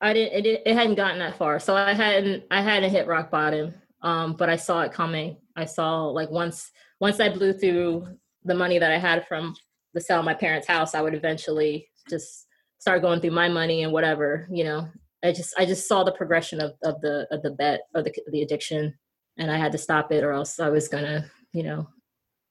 I 0.00 0.12
didn't. 0.12 0.32
It, 0.38 0.42
didn't- 0.42 0.66
it 0.66 0.74
hadn't 0.76 0.96
gotten 0.96 1.18
that 1.20 1.38
far, 1.38 1.58
so 1.58 1.74
I 1.74 1.94
hadn't. 1.94 2.44
I 2.50 2.60
hadn't 2.60 2.90
hit 2.90 3.06
rock 3.06 3.30
bottom. 3.30 3.72
Um, 4.02 4.34
but 4.34 4.50
I 4.50 4.56
saw 4.56 4.82
it 4.82 4.92
coming. 4.92 5.38
I 5.56 5.64
saw 5.64 6.08
like 6.08 6.30
once 6.30 6.70
once 7.00 7.20
I 7.20 7.30
blew 7.30 7.54
through 7.54 8.08
the 8.44 8.54
money 8.54 8.78
that 8.78 8.92
I 8.92 8.98
had 8.98 9.26
from 9.26 9.54
the 9.94 10.00
sale 10.00 10.18
of 10.18 10.24
my 10.24 10.34
parents' 10.34 10.66
house, 10.66 10.94
I 10.94 11.00
would 11.00 11.14
eventually 11.14 11.88
just 12.10 12.46
start 12.78 13.02
going 13.02 13.20
through 13.20 13.30
my 13.30 13.48
money 13.48 13.82
and 13.82 13.92
whatever. 13.92 14.46
You 14.50 14.64
know, 14.64 14.88
I 15.22 15.32
just 15.32 15.54
I 15.56 15.64
just 15.64 15.88
saw 15.88 16.04
the 16.04 16.12
progression 16.12 16.60
of, 16.60 16.72
of 16.82 17.00
the 17.00 17.26
of 17.30 17.42
the 17.42 17.52
bet 17.52 17.82
or 17.94 18.02
the 18.02 18.12
the 18.30 18.42
addiction, 18.42 18.94
and 19.38 19.50
I 19.50 19.56
had 19.56 19.72
to 19.72 19.78
stop 19.78 20.12
it, 20.12 20.24
or 20.24 20.32
else 20.32 20.60
I 20.60 20.68
was 20.68 20.88
gonna 20.88 21.24
you 21.52 21.62
know 21.62 21.88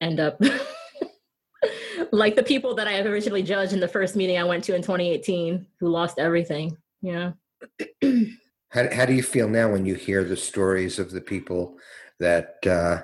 end 0.01 0.19
up. 0.19 0.39
like 2.11 2.35
the 2.35 2.43
people 2.43 2.75
that 2.75 2.87
I 2.87 2.93
had 2.93 3.05
originally 3.05 3.43
judged 3.43 3.73
in 3.73 3.79
the 3.79 3.87
first 3.87 4.15
meeting 4.15 4.37
I 4.37 4.43
went 4.43 4.63
to 4.65 4.75
in 4.75 4.81
2018 4.81 5.65
who 5.79 5.87
lost 5.87 6.19
everything, 6.19 6.77
you 7.01 7.13
know? 7.13 7.33
How, 8.69 8.93
how 8.93 9.05
do 9.05 9.13
you 9.13 9.23
feel 9.23 9.47
now 9.47 9.71
when 9.71 9.85
you 9.85 9.95
hear 9.95 10.23
the 10.23 10.37
stories 10.37 10.99
of 10.99 11.11
the 11.11 11.21
people 11.21 11.77
that 12.19 12.55
uh, 12.65 13.01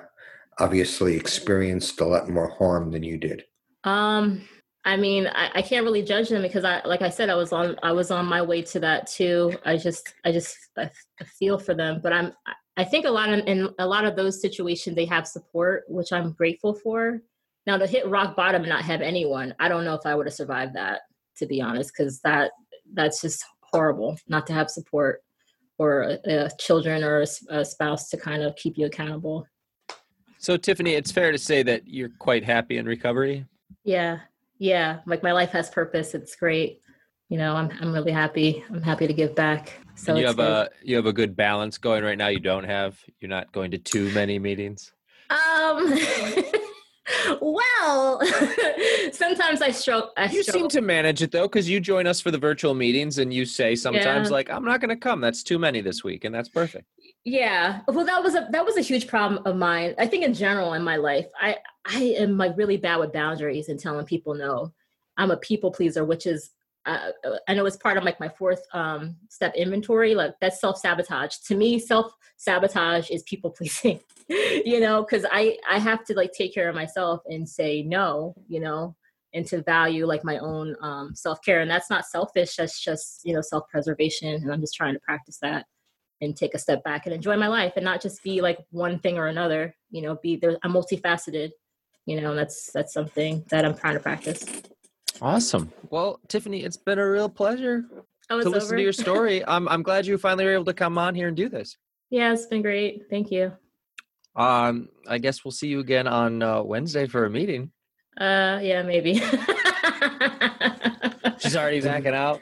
obviously 0.58 1.16
experienced 1.16 2.00
a 2.00 2.04
lot 2.04 2.28
more 2.28 2.50
harm 2.50 2.90
than 2.90 3.02
you 3.02 3.18
did? 3.18 3.44
Um, 3.84 4.42
I 4.84 4.96
mean, 4.96 5.26
I, 5.26 5.50
I 5.56 5.62
can't 5.62 5.84
really 5.84 6.02
judge 6.02 6.30
them 6.30 6.42
because 6.42 6.64
I, 6.64 6.80
like 6.86 7.02
I 7.02 7.10
said, 7.10 7.28
I 7.28 7.34
was 7.34 7.52
on, 7.52 7.76
I 7.82 7.92
was 7.92 8.10
on 8.10 8.26
my 8.26 8.40
way 8.40 8.62
to 8.62 8.80
that 8.80 9.06
too. 9.06 9.52
I 9.64 9.76
just, 9.76 10.14
I 10.24 10.32
just 10.32 10.56
I, 10.78 10.90
feel 11.38 11.58
for 11.58 11.74
them, 11.74 12.00
but 12.02 12.12
I'm, 12.12 12.32
I 12.76 12.84
think 12.84 13.04
a 13.04 13.10
lot 13.10 13.30
of, 13.30 13.46
in 13.46 13.68
a 13.78 13.86
lot 13.86 14.06
of 14.06 14.16
those 14.16 14.40
situations, 14.40 14.96
they 14.96 15.04
have 15.04 15.26
support, 15.26 15.84
which 15.88 16.12
I'm 16.12 16.32
grateful 16.32 16.74
for. 16.74 17.20
Now 17.66 17.76
to 17.76 17.86
hit 17.86 18.08
rock 18.08 18.36
bottom 18.36 18.62
and 18.62 18.70
not 18.70 18.82
have 18.82 19.02
anyone, 19.02 19.54
I 19.58 19.68
don't 19.68 19.84
know 19.84 19.94
if 19.94 20.06
I 20.06 20.14
would 20.14 20.26
have 20.26 20.34
survived 20.34 20.74
that, 20.76 21.02
to 21.36 21.46
be 21.46 21.60
honest, 21.60 21.92
because 21.96 22.20
that, 22.20 22.52
that's 22.94 23.20
just 23.20 23.44
horrible 23.62 24.16
not 24.28 24.46
to 24.46 24.54
have 24.54 24.70
support 24.70 25.22
or 25.78 26.18
uh, 26.28 26.48
children 26.58 27.04
or 27.04 27.20
a, 27.20 27.26
a 27.50 27.64
spouse 27.64 28.08
to 28.10 28.16
kind 28.16 28.42
of 28.42 28.56
keep 28.56 28.78
you 28.78 28.86
accountable. 28.86 29.46
So, 30.38 30.56
Tiffany, 30.56 30.94
it's 30.94 31.12
fair 31.12 31.32
to 31.32 31.38
say 31.38 31.62
that 31.64 31.86
you're 31.86 32.08
quite 32.18 32.44
happy 32.44 32.78
in 32.78 32.86
recovery. 32.86 33.44
Yeah, 33.84 34.20
yeah. 34.58 35.00
Like 35.06 35.22
my 35.22 35.32
life 35.32 35.50
has 35.50 35.70
purpose. 35.70 36.14
It's 36.14 36.36
great. 36.36 36.80
You 37.28 37.38
know, 37.38 37.54
I'm 37.54 37.70
I'm 37.80 37.92
really 37.92 38.12
happy. 38.12 38.64
I'm 38.70 38.82
happy 38.82 39.06
to 39.06 39.12
give 39.14 39.34
back. 39.34 39.72
So 39.94 40.12
And 40.12 40.20
you 40.20 40.26
have 40.26 40.36
good. 40.36 40.46
a 40.48 40.68
you 40.82 40.96
have 40.96 41.06
a 41.06 41.12
good 41.12 41.36
balance 41.36 41.78
going 41.78 42.02
right 42.04 42.18
now. 42.18 42.28
You 42.28 42.40
don't 42.40 42.64
have 42.64 42.98
you're 43.20 43.28
not 43.28 43.52
going 43.52 43.70
to 43.72 43.78
too 43.78 44.10
many 44.12 44.38
meetings. 44.38 44.92
um. 45.30 45.96
well, 47.40 48.20
sometimes 49.12 49.62
I 49.62 49.70
struggle. 49.70 50.10
I 50.16 50.24
You 50.30 50.42
struggle. 50.42 50.60
seem 50.62 50.68
to 50.70 50.80
manage 50.80 51.22
it 51.22 51.32
though, 51.32 51.48
because 51.48 51.68
you 51.68 51.80
join 51.80 52.06
us 52.06 52.20
for 52.20 52.30
the 52.30 52.38
virtual 52.38 52.74
meetings, 52.74 53.18
and 53.18 53.32
you 53.32 53.44
say 53.44 53.74
sometimes 53.74 54.28
Yeah. 54.28 54.32
like, 54.34 54.50
"I'm 54.50 54.64
not 54.64 54.80
going 54.80 54.90
to 54.90 54.96
come. 54.96 55.20
That's 55.20 55.42
too 55.42 55.58
many 55.58 55.80
this 55.80 56.04
week," 56.04 56.24
and 56.24 56.34
that's 56.34 56.48
perfect. 56.48 56.86
Yeah. 57.24 57.80
Well, 57.86 58.06
that 58.06 58.22
was 58.22 58.34
a 58.34 58.48
that 58.50 58.64
was 58.64 58.76
a 58.76 58.80
huge 58.82 59.06
problem 59.06 59.42
of 59.44 59.56
mine. 59.56 59.94
I 59.98 60.06
think 60.06 60.24
in 60.24 60.32
general 60.32 60.72
in 60.72 60.82
my 60.82 60.96
life, 60.96 61.26
I 61.40 61.56
I 61.84 62.14
am 62.18 62.38
like 62.38 62.56
really 62.56 62.78
bad 62.78 62.96
with 62.96 63.12
boundaries 63.12 63.68
and 63.68 63.78
telling 63.78 64.06
people 64.06 64.34
no. 64.34 64.72
I'm 65.18 65.30
a 65.30 65.36
people 65.36 65.70
pleaser, 65.70 66.04
which 66.04 66.26
is 66.26 66.50
uh, 66.86 67.10
I 67.46 67.52
know 67.54 67.66
it's 67.66 67.76
part 67.76 67.98
of 67.98 68.04
like 68.04 68.18
my 68.20 68.28
fourth 68.28 68.62
um, 68.72 69.16
step 69.28 69.54
inventory. 69.54 70.14
Like 70.14 70.34
that's 70.40 70.60
self 70.60 70.78
sabotage. 70.78 71.36
To 71.48 71.54
me, 71.54 71.78
self 71.78 72.12
sabotage 72.38 73.10
is 73.10 73.22
people 73.24 73.50
pleasing. 73.50 74.00
you 74.28 74.80
know, 74.80 75.02
because 75.02 75.26
I 75.30 75.58
I 75.68 75.78
have 75.78 76.04
to 76.06 76.14
like 76.14 76.32
take 76.32 76.54
care 76.54 76.70
of 76.70 76.74
myself 76.74 77.20
and 77.26 77.46
say 77.46 77.82
no. 77.82 78.34
You 78.48 78.60
know, 78.60 78.96
and 79.34 79.46
to 79.48 79.62
value 79.62 80.06
like 80.06 80.24
my 80.24 80.38
own 80.38 80.74
um, 80.80 81.14
self 81.14 81.42
care, 81.42 81.60
and 81.60 81.70
that's 81.70 81.90
not 81.90 82.06
selfish. 82.06 82.56
That's 82.56 82.80
just 82.80 83.20
you 83.24 83.34
know 83.34 83.42
self 83.42 83.68
preservation, 83.68 84.34
and 84.34 84.50
I'm 84.50 84.60
just 84.62 84.74
trying 84.74 84.94
to 84.94 85.00
practice 85.00 85.38
that 85.42 85.66
and 86.20 86.36
take 86.36 86.54
a 86.54 86.58
step 86.58 86.82
back 86.84 87.06
and 87.06 87.14
enjoy 87.14 87.36
my 87.36 87.46
life 87.48 87.72
and 87.76 87.84
not 87.84 88.00
just 88.02 88.22
be 88.22 88.40
like 88.40 88.58
one 88.70 88.98
thing 88.98 89.18
or 89.18 89.26
another 89.28 89.74
you 89.90 90.02
know 90.02 90.16
be 90.22 90.36
there 90.36 90.56
i'm 90.62 90.72
multifaceted 90.72 91.50
you 92.06 92.20
know 92.20 92.30
and 92.30 92.38
that's 92.38 92.70
that's 92.72 92.92
something 92.92 93.44
that 93.50 93.64
i'm 93.64 93.74
trying 93.76 93.94
to 93.94 94.00
practice 94.00 94.44
Awesome. 95.22 95.70
Well, 95.90 96.18
Tiffany, 96.28 96.64
it's 96.64 96.78
been 96.78 96.98
a 96.98 97.06
real 97.06 97.28
pleasure 97.28 97.84
oh 98.30 98.38
it's 98.38 98.44
to 98.46 98.50
listen 98.50 98.68
over 98.68 98.76
to 98.76 98.82
your 98.82 98.92
story. 98.94 99.44
I'm 99.54 99.68
I'm 99.68 99.82
glad 99.82 100.06
you 100.06 100.16
finally 100.16 100.46
were 100.46 100.54
able 100.54 100.64
to 100.64 100.72
come 100.72 100.96
on 100.96 101.14
here 101.14 101.28
and 101.28 101.36
do 101.36 101.50
this. 101.50 101.76
yeah 102.08 102.32
it's 102.32 102.46
been 102.46 102.62
great 102.62 103.02
thank 103.10 103.30
you 103.30 103.52
Um, 104.34 104.88
I 105.06 105.18
guess 105.18 105.44
we'll 105.44 105.52
see 105.52 105.68
you 105.68 105.80
again 105.80 106.06
on 106.06 106.42
uh, 106.42 106.62
Wednesday 106.62 107.06
for 107.06 107.26
a 107.26 107.30
meeting. 107.30 107.70
uh 108.18 108.60
yeah 108.62 108.82
maybe 108.82 109.20
She's 111.38 111.56
already 111.56 111.80
backing 111.80 112.14
out. 112.14 112.40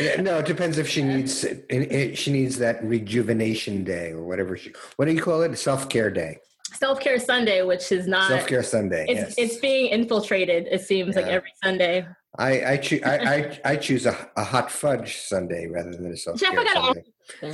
Yeah, 0.00 0.20
no, 0.20 0.38
it 0.38 0.46
depends 0.46 0.76
if 0.78 0.88
she 0.88 1.02
needs 1.02 1.44
it, 1.44 1.64
it- 1.70 2.18
she 2.18 2.30
needs 2.32 2.58
that 2.58 2.82
rejuvenation 2.84 3.82
day 3.84 4.10
or 4.12 4.22
whatever 4.24 4.56
she. 4.56 4.72
What 4.96 5.06
do 5.06 5.12
you 5.12 5.22
call 5.22 5.42
it? 5.42 5.56
Self 5.58 5.88
care 5.88 6.10
day. 6.10 6.38
self-care 6.74 7.18
sunday 7.18 7.62
which 7.62 7.90
is 7.90 8.06
not 8.06 8.28
Self 8.28 8.46
care 8.46 8.62
Sunday. 8.62 9.04
it's 9.08 9.20
yes. 9.20 9.34
it's 9.38 9.56
being 9.60 9.86
infiltrated 9.90 10.68
it 10.70 10.80
seems 10.82 11.16
like 11.16 11.26
every 11.26 11.50
sunday 11.64 12.06
I 12.38 12.52
I, 12.72 12.76
choo- 12.76 13.00
I 13.04 13.14
I 13.34 13.60
I 13.72 13.76
choose 13.76 14.06
a, 14.06 14.14
a 14.36 14.44
hot 14.44 14.70
fudge 14.70 15.16
Sunday 15.32 15.66
rather 15.66 15.90
than 15.90 16.12
a 16.12 16.16
self 16.16 16.38
jeff 16.38 16.50
care 16.52 16.60
i 16.60 16.64
gotta 16.64 16.80
Sunday. 16.80 17.04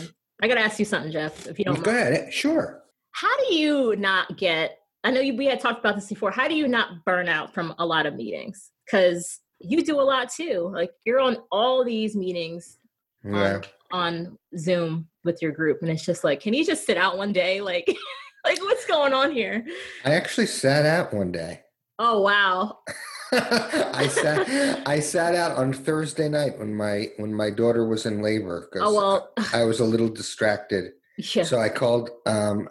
ask 0.05 0.13
i 0.43 0.49
gotta 0.49 0.61
ask 0.61 0.79
you 0.79 0.85
something 0.85 1.11
jeff 1.13 1.47
if 1.47 1.59
you 1.59 1.65
don't 1.65 1.83
Go 1.83 1.91
mind 1.93 2.09
ahead. 2.15 2.25
Eh, 2.27 2.31
sure. 2.31 2.83
how 3.13 3.35
do 3.49 3.55
you 3.55 3.97
not 3.97 4.37
get 4.37 4.77
i 5.03 5.11
know 5.11 5.21
you, 5.21 5.35
we 5.35 5.47
had 5.47 5.61
talked 5.61 5.81
about 5.81 5.95
this 5.95 6.09
before 6.09 6.31
how 6.31 6.47
do 6.47 6.55
you 6.55 6.69
not 6.69 7.03
burn 7.07 7.27
out 7.27 7.55
from 7.55 7.75
a 7.79 7.87
lot 7.87 8.05
of 8.05 8.15
meetings 8.17 8.71
because 8.85 9.41
you 9.61 9.83
do 9.83 10.01
a 10.01 10.03
lot 10.03 10.31
too 10.31 10.71
like 10.75 10.91
you're 11.05 11.21
on 11.21 11.39
all 11.51 11.85
these 11.85 12.15
meetings 12.17 12.79
Yeah. 13.25 13.61
on 13.93 14.39
zoom 14.59 15.09
with 15.25 15.41
your 15.43 15.53
group 15.53 15.79
and 15.83 15.91
it's 15.91 16.05
just 16.05 16.25
like 16.25 16.41
can 16.41 16.55
you 16.55 16.65
just 16.65 16.85
sit 16.87 16.97
out 16.97 17.17
one 17.19 17.33
day 17.33 17.61
like 17.61 17.87
like 18.45 18.61
what's 18.63 18.87
going 18.87 19.13
on 19.13 19.33
here 19.33 19.65
I 20.05 20.13
actually 20.15 20.47
sat 20.47 20.85
out 20.87 21.13
one 21.15 21.33
day. 21.33 21.63
oh 21.99 22.21
wow 22.21 22.79
I 23.33 24.07
sat 24.09 24.87
I 24.87 25.01
sat 25.01 25.35
out 25.35 25.57
on 25.57 25.73
Thursday 25.73 26.29
night 26.29 26.59
when 26.59 26.75
my 26.75 27.09
when 27.17 27.35
my 27.35 27.51
daughter 27.51 27.87
was 27.89 28.07
in 28.07 28.23
labor 28.23 28.69
because 28.71 28.87
oh 28.89 28.95
well 28.95 29.33
I 29.53 29.65
was 29.65 29.81
a 29.81 29.85
little 29.85 30.09
distracted. 30.09 30.93
yeah 31.35 31.43
So 31.45 31.59
I 31.59 31.69
called. 31.71 32.11
Um, 32.27 32.69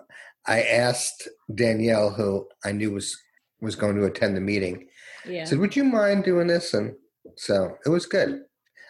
I 0.48 0.62
asked 0.62 1.28
Danielle, 1.54 2.12
who 2.12 2.48
I 2.64 2.72
knew 2.72 2.92
was 2.92 3.18
was 3.62 3.76
going 3.76 3.96
to 3.96 4.06
attend 4.06 4.38
the 4.38 4.42
meeting. 4.42 4.88
Yeah 5.28 5.44
said, 5.46 5.60
"Would 5.60 5.76
you 5.76 5.84
mind 5.84 6.24
doing 6.24 6.48
this?" 6.48 6.74
And 6.74 6.94
so 7.36 7.78
it 7.86 7.90
was 7.90 8.06
good. 8.06 8.42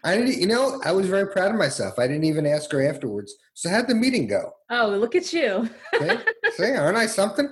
I 0.03 0.15
didn't, 0.17 0.39
you 0.39 0.45
know, 0.45 0.79
I 0.85 0.91
was 0.91 1.07
very 1.07 1.25
proud 1.27 1.49
of 1.51 1.57
myself. 1.57 1.97
I 1.97 2.05
didn't 2.05 2.25
even 2.25 2.45
ask 2.45 2.71
her 2.71 2.87
afterwards. 2.87 3.33
So 3.55 3.69
how'd 3.71 3.87
the 3.87 3.95
meeting 3.95 4.27
go? 4.27 4.51
oh 4.69 4.87
look 4.89 5.15
at 5.15 5.31
you 5.33 5.67
See, 5.99 6.09
See 6.57 6.71
aren't 6.71 6.97
I 6.97 7.05
something? 7.07 7.47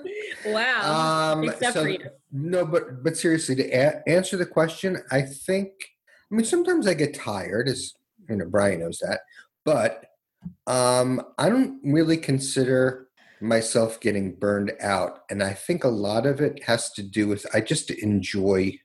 wow 0.46 1.32
Um, 1.32 1.44
except 1.44 1.74
so- 1.74 1.82
for 1.82 1.88
you 1.88 1.98
No, 2.32 2.64
but 2.64 3.02
but 3.02 3.16
seriously, 3.16 3.54
to 3.56 3.64
a- 3.70 4.02
answer 4.08 4.36
the 4.36 4.46
question, 4.46 4.98
I 5.10 5.22
think. 5.22 5.70
I 6.30 6.34
mean, 6.36 6.44
sometimes 6.44 6.86
I 6.86 6.94
get 6.94 7.14
tired, 7.14 7.68
as 7.68 7.92
you 8.28 8.36
know, 8.36 8.46
Brian 8.46 8.80
knows 8.80 8.98
that. 9.00 9.20
But 9.64 10.06
um, 10.66 11.22
I 11.38 11.48
don't 11.48 11.80
really 11.84 12.16
consider 12.16 13.03
myself 13.44 14.00
getting 14.00 14.34
burned 14.34 14.72
out, 14.80 15.20
and 15.30 15.42
I 15.42 15.52
think 15.52 15.84
a 15.84 15.88
lot 15.88 16.26
of 16.26 16.40
it 16.40 16.64
has 16.64 16.90
to 16.92 17.02
do 17.02 17.28
with 17.28 17.46
I 17.54 17.60
just 17.60 17.90
enjoy 17.90 18.78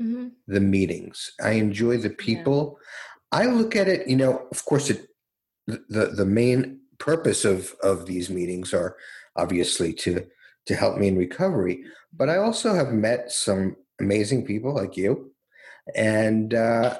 Mhm. 0.00 0.32
the 0.46 0.60
meetings. 0.60 1.32
I 1.40 1.52
enjoy 1.52 1.96
the 1.98 2.10
people. 2.10 2.78
I 3.32 3.46
look 3.46 3.74
at 3.74 3.88
it, 3.88 4.08
you 4.08 4.16
know, 4.16 4.46
of 4.52 4.64
course 4.64 4.90
it 4.90 5.08
the 5.66 6.06
the 6.14 6.26
main 6.26 6.80
purpose 6.98 7.44
of 7.44 7.74
of 7.82 8.06
these 8.06 8.30
meetings 8.30 8.72
are 8.72 8.96
obviously 9.36 9.92
to 9.92 10.26
to 10.66 10.74
help 10.74 10.98
me 10.98 11.08
in 11.08 11.16
recovery, 11.16 11.84
but 12.12 12.28
I 12.28 12.36
also 12.36 12.74
have 12.74 12.92
met 12.92 13.32
some 13.32 13.76
amazing 14.00 14.44
people 14.46 14.74
like 14.74 14.96
you. 14.96 15.32
And 15.94 16.54
uh 16.54 16.98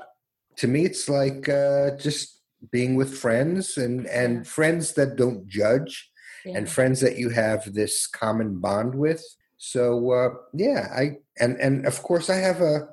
to 0.56 0.66
me 0.68 0.84
it's 0.84 1.08
like 1.08 1.48
uh 1.48 1.96
just 1.96 2.40
being 2.72 2.96
with 2.96 3.16
friends 3.16 3.76
and 3.76 4.06
and 4.08 4.46
friends 4.46 4.94
that 4.94 5.16
don't 5.16 5.46
judge 5.46 6.10
Yeah. 6.46 6.58
and 6.58 6.68
friends 6.68 7.00
that 7.00 7.18
you 7.18 7.30
have 7.30 7.74
this 7.74 8.06
common 8.06 8.60
bond 8.60 8.94
with. 8.94 9.22
So 9.56 10.12
uh, 10.12 10.28
yeah, 10.54 10.88
I 10.94 11.18
and 11.40 11.56
and 11.60 11.86
of 11.86 12.02
course 12.02 12.30
I 12.30 12.36
have 12.36 12.60
a 12.60 12.86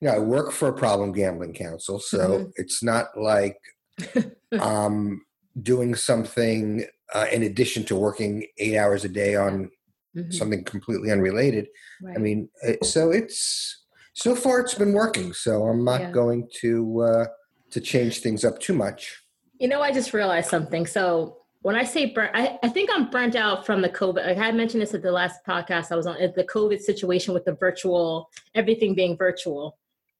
you 0.00 0.08
know 0.08 0.14
I 0.14 0.18
work 0.18 0.50
for 0.52 0.68
a 0.68 0.72
problem 0.74 1.12
gambling 1.12 1.54
council, 1.54 1.98
so 2.00 2.18
Mhm. 2.18 2.52
it's 2.56 2.82
not 2.82 3.06
like 3.16 3.58
um 4.60 5.22
doing 5.62 5.94
something 5.94 6.84
uh, 7.14 7.26
in 7.32 7.42
addition 7.42 7.84
to 7.84 7.96
working 7.96 8.46
eight 8.58 8.76
hours 8.76 9.04
a 9.04 9.08
day 9.08 9.36
on 9.36 9.70
Mhm. 10.16 10.32
something 10.32 10.64
completely 10.64 11.10
unrelated. 11.12 11.68
I 12.14 12.18
mean, 12.18 12.48
it, 12.62 12.84
so 12.84 13.10
it's 13.10 13.84
so 14.14 14.34
far 14.34 14.60
it's 14.60 14.74
been 14.74 14.92
working. 14.94 15.32
So 15.32 15.64
I'm 15.64 15.84
not 15.84 16.00
Yeah. 16.00 16.10
going 16.10 16.48
to 16.62 17.00
uh, 17.02 17.26
to 17.70 17.80
change 17.80 18.20
things 18.20 18.44
up 18.44 18.58
too 18.58 18.74
much. 18.74 19.22
You 19.60 19.68
know, 19.68 19.80
I 19.82 19.92
just 19.92 20.12
realized 20.12 20.48
something. 20.50 20.86
So 20.86 21.42
when 21.66 21.74
I 21.74 21.82
say 21.82 22.06
burnt, 22.06 22.30
I, 22.32 22.60
I 22.62 22.68
think 22.68 22.90
I'm 22.94 23.10
burnt 23.10 23.34
out 23.34 23.66
from 23.66 23.82
the 23.82 23.88
COVID. 23.88 24.24
I 24.24 24.34
had 24.34 24.54
mentioned 24.54 24.80
this 24.80 24.94
at 24.94 25.02
the 25.02 25.10
last 25.10 25.40
podcast 25.44 25.90
I 25.90 25.96
was 25.96 26.06
on, 26.06 26.16
the 26.36 26.44
COVID 26.44 26.80
situation 26.80 27.34
with 27.34 27.44
the 27.44 27.54
virtual, 27.54 28.30
everything 28.54 28.94
being 28.94 29.16
virtual. 29.16 29.76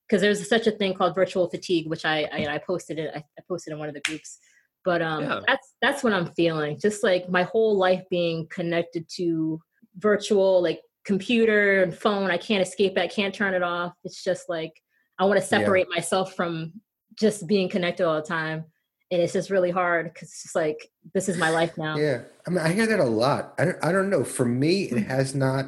Because 0.08 0.22
there's 0.22 0.48
such 0.48 0.66
a 0.66 0.72
thing 0.72 0.92
called 0.94 1.14
virtual 1.14 1.48
fatigue, 1.48 1.88
which 1.88 2.04
I 2.04 2.24
I, 2.32 2.54
I 2.54 2.58
posted 2.58 2.98
it. 2.98 3.12
I, 3.14 3.18
I 3.18 3.42
posted 3.46 3.72
in 3.72 3.78
one 3.78 3.86
of 3.86 3.94
the 3.94 4.00
groups. 4.00 4.40
But 4.84 5.02
um, 5.02 5.22
Yeah. 5.22 5.40
that's 5.46 5.74
that's 5.80 6.02
what 6.02 6.12
I'm 6.12 6.32
feeling. 6.34 6.80
Just 6.80 7.04
like 7.04 7.28
my 7.28 7.44
whole 7.44 7.76
life 7.76 8.02
being 8.10 8.48
connected 8.48 9.08
to 9.10 9.60
virtual, 9.98 10.60
like 10.60 10.80
computer 11.04 11.84
and 11.84 11.96
phone. 11.96 12.28
I 12.28 12.38
can't 12.38 12.66
escape 12.66 12.98
it. 12.98 13.00
I 13.00 13.06
can't 13.06 13.32
turn 13.32 13.54
it 13.54 13.62
off. 13.62 13.92
It's 14.02 14.24
just 14.24 14.48
like 14.48 14.72
I 15.16 15.24
want 15.26 15.36
to 15.38 15.44
Yeah. 15.44 15.60
separate 15.60 15.86
myself 15.94 16.34
from 16.34 16.72
just 17.14 17.46
being 17.46 17.68
connected 17.68 18.04
all 18.04 18.16
the 18.16 18.26
time 18.26 18.64
and 19.10 19.22
it's 19.22 19.32
just 19.32 19.50
really 19.50 19.70
hard 19.70 20.12
because 20.12 20.28
it's 20.28 20.42
just 20.42 20.54
like 20.54 20.90
this 21.14 21.28
is 21.28 21.38
my 21.38 21.50
life 21.50 21.76
now. 21.78 21.96
Yeah, 21.96 22.22
I 22.46 22.50
mean, 22.50 22.58
I 22.58 22.72
hear 22.72 22.86
that 22.86 23.00
a 23.00 23.04
lot. 23.04 23.54
I 23.58 23.64
don't, 23.66 23.84
I 23.84 23.92
don't 23.92 24.10
know. 24.10 24.24
For 24.24 24.44
me, 24.44 24.84
it 24.84 25.02
has 25.06 25.34
not. 25.34 25.66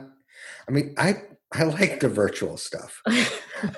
I 0.68 0.72
mean, 0.72 0.94
I 0.98 1.22
I 1.52 1.64
like 1.64 2.00
the 2.00 2.08
virtual 2.08 2.56
stuff. 2.56 3.02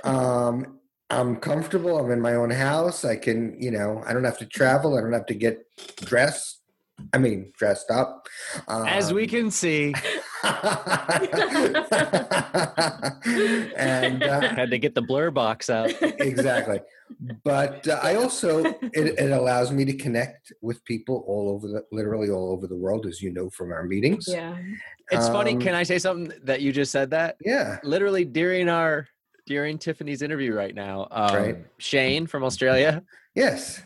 Um, 0.04 0.78
I'm 1.08 1.36
comfortable. 1.36 1.98
I'm 1.98 2.10
in 2.10 2.20
my 2.20 2.34
own 2.34 2.50
house. 2.50 3.02
I 3.02 3.16
can, 3.16 3.56
you 3.58 3.70
know, 3.70 4.02
I 4.06 4.12
don't 4.12 4.24
have 4.24 4.38
to 4.38 4.46
travel. 4.46 4.96
I 4.96 5.00
don't 5.00 5.14
have 5.14 5.24
to 5.26 5.34
get 5.34 5.64
dressed. 5.96 6.60
I 7.14 7.18
mean, 7.18 7.52
dressed 7.56 7.90
up. 7.90 8.28
Um, 8.68 8.86
As 8.86 9.12
we 9.12 9.26
can 9.26 9.50
see, 9.50 9.94
and 13.76 14.22
uh, 14.22 14.40
Had 14.40 14.70
to 14.70 14.78
get 14.78 14.94
the 14.94 15.02
blur 15.02 15.30
box 15.30 15.70
out. 15.70 15.90
exactly. 16.00 16.80
But 17.44 17.86
uh, 17.88 17.98
I 18.02 18.14
also 18.14 18.64
it, 18.64 19.18
it 19.18 19.30
allows 19.32 19.72
me 19.72 19.84
to 19.84 19.92
connect 19.96 20.52
with 20.60 20.84
people 20.84 21.24
all 21.26 21.50
over 21.50 21.66
the 21.68 21.84
literally 21.92 22.30
all 22.30 22.52
over 22.52 22.66
the 22.66 22.76
world, 22.76 23.06
as 23.06 23.20
you 23.20 23.32
know 23.32 23.50
from 23.50 23.72
our 23.72 23.84
meetings. 23.84 24.26
yeah. 24.28 24.56
It's 25.10 25.26
funny. 25.28 25.54
Um, 25.54 25.60
Can 25.60 25.74
I 25.74 25.82
say 25.82 25.98
something 25.98 26.32
that 26.44 26.60
you 26.60 26.70
just 26.72 26.92
said 26.92 27.10
that? 27.10 27.36
Yeah. 27.44 27.78
Literally 27.82 28.24
during 28.24 28.68
our 28.68 29.08
during 29.46 29.78
Tiffany's 29.78 30.22
interview 30.22 30.54
right 30.54 30.74
now, 30.74 31.08
um, 31.10 31.34
Right. 31.34 31.56
Shane 31.78 32.26
from 32.28 32.44
Australia 32.44 33.02
Yes. 33.34 33.82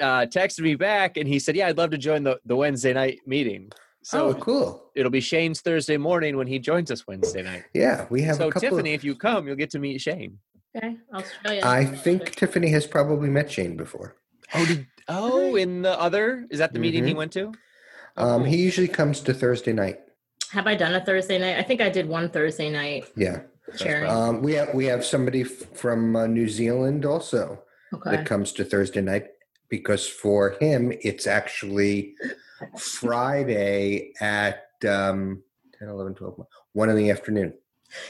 uh, 0.00 0.26
texted 0.26 0.60
me 0.60 0.76
back 0.76 1.16
and 1.16 1.26
he 1.28 1.38
said, 1.40 1.56
"Yeah, 1.56 1.66
I'd 1.66 1.76
love 1.78 1.90
to 1.90 1.98
join 1.98 2.22
the 2.22 2.38
the 2.44 2.54
Wednesday 2.56 2.92
night 2.92 3.18
meeting." 3.26 3.70
So 4.06 4.28
oh, 4.28 4.34
cool. 4.34 4.90
it'll 4.94 5.10
be 5.10 5.18
Shane's 5.20 5.60
Thursday 5.62 5.96
morning 5.96 6.36
when 6.36 6.46
he 6.46 6.60
joins 6.60 6.92
us 6.92 7.08
Wednesday 7.08 7.42
night. 7.42 7.64
Yeah, 7.74 8.06
we 8.08 8.22
have 8.22 8.36
so 8.36 8.46
a 8.46 8.52
couple. 8.52 8.68
Tiffany, 8.68 8.94
if 8.94 9.02
you 9.02 9.16
come, 9.16 9.48
you'll 9.48 9.56
get 9.56 9.70
to 9.70 9.80
meet 9.80 10.00
Shane. 10.00 10.38
Okay. 10.76 10.96
Australia. 11.12 11.62
I 11.64 11.84
think 11.86 12.36
Tiffany 12.36 12.68
has 12.70 12.86
probably 12.86 13.28
met 13.28 13.50
Shane 13.50 13.76
before. 13.76 14.14
Oh, 14.54 14.64
did, 14.64 14.86
oh, 15.08 15.56
in 15.56 15.82
the 15.82 16.00
other 16.00 16.46
is 16.50 16.60
that 16.60 16.72
the 16.72 16.78
meeting 16.78 17.04
he 17.04 17.14
Mhm. 17.14 17.16
went 17.16 17.32
to? 17.32 17.52
Oh, 18.16 18.28
Um, 18.28 18.42
cool. 18.42 18.50
he 18.52 18.58
usually 18.58 18.86
comes 18.86 19.18
to 19.22 19.34
Thursday 19.34 19.72
night. 19.72 19.98
Have 20.52 20.68
I 20.68 20.76
done 20.76 20.94
a 20.94 21.04
Thursday 21.04 21.40
night? 21.40 21.56
I 21.58 21.62
think 21.64 21.80
I 21.80 21.88
did 21.88 22.06
one 22.08 22.30
Thursday 22.30 22.70
night 22.70 23.06
Yeah. 23.16 23.40
sharing. 23.74 24.08
Um, 24.08 24.40
we 24.40 24.52
have 24.52 24.72
we 24.72 24.84
have 24.84 25.04
somebody 25.04 25.40
f- 25.40 25.48
from 25.74 26.14
uh, 26.14 26.28
New 26.28 26.48
Zealand 26.48 27.04
also 27.04 27.64
okay. 27.92 28.10
that 28.12 28.24
comes 28.26 28.52
to 28.52 28.64
Thursday 28.64 29.00
night 29.00 29.26
because 29.68 30.06
for 30.06 30.50
him 30.60 30.92
it's 31.02 31.26
actually 31.26 32.14
Friday 32.78 34.12
at 34.20 34.68
um, 34.88 35.42
10, 35.78 35.88
11, 35.88 36.14
12, 36.14 36.46
1 36.72 36.90
in 36.90 36.96
the 36.96 37.10
afternoon. 37.10 37.52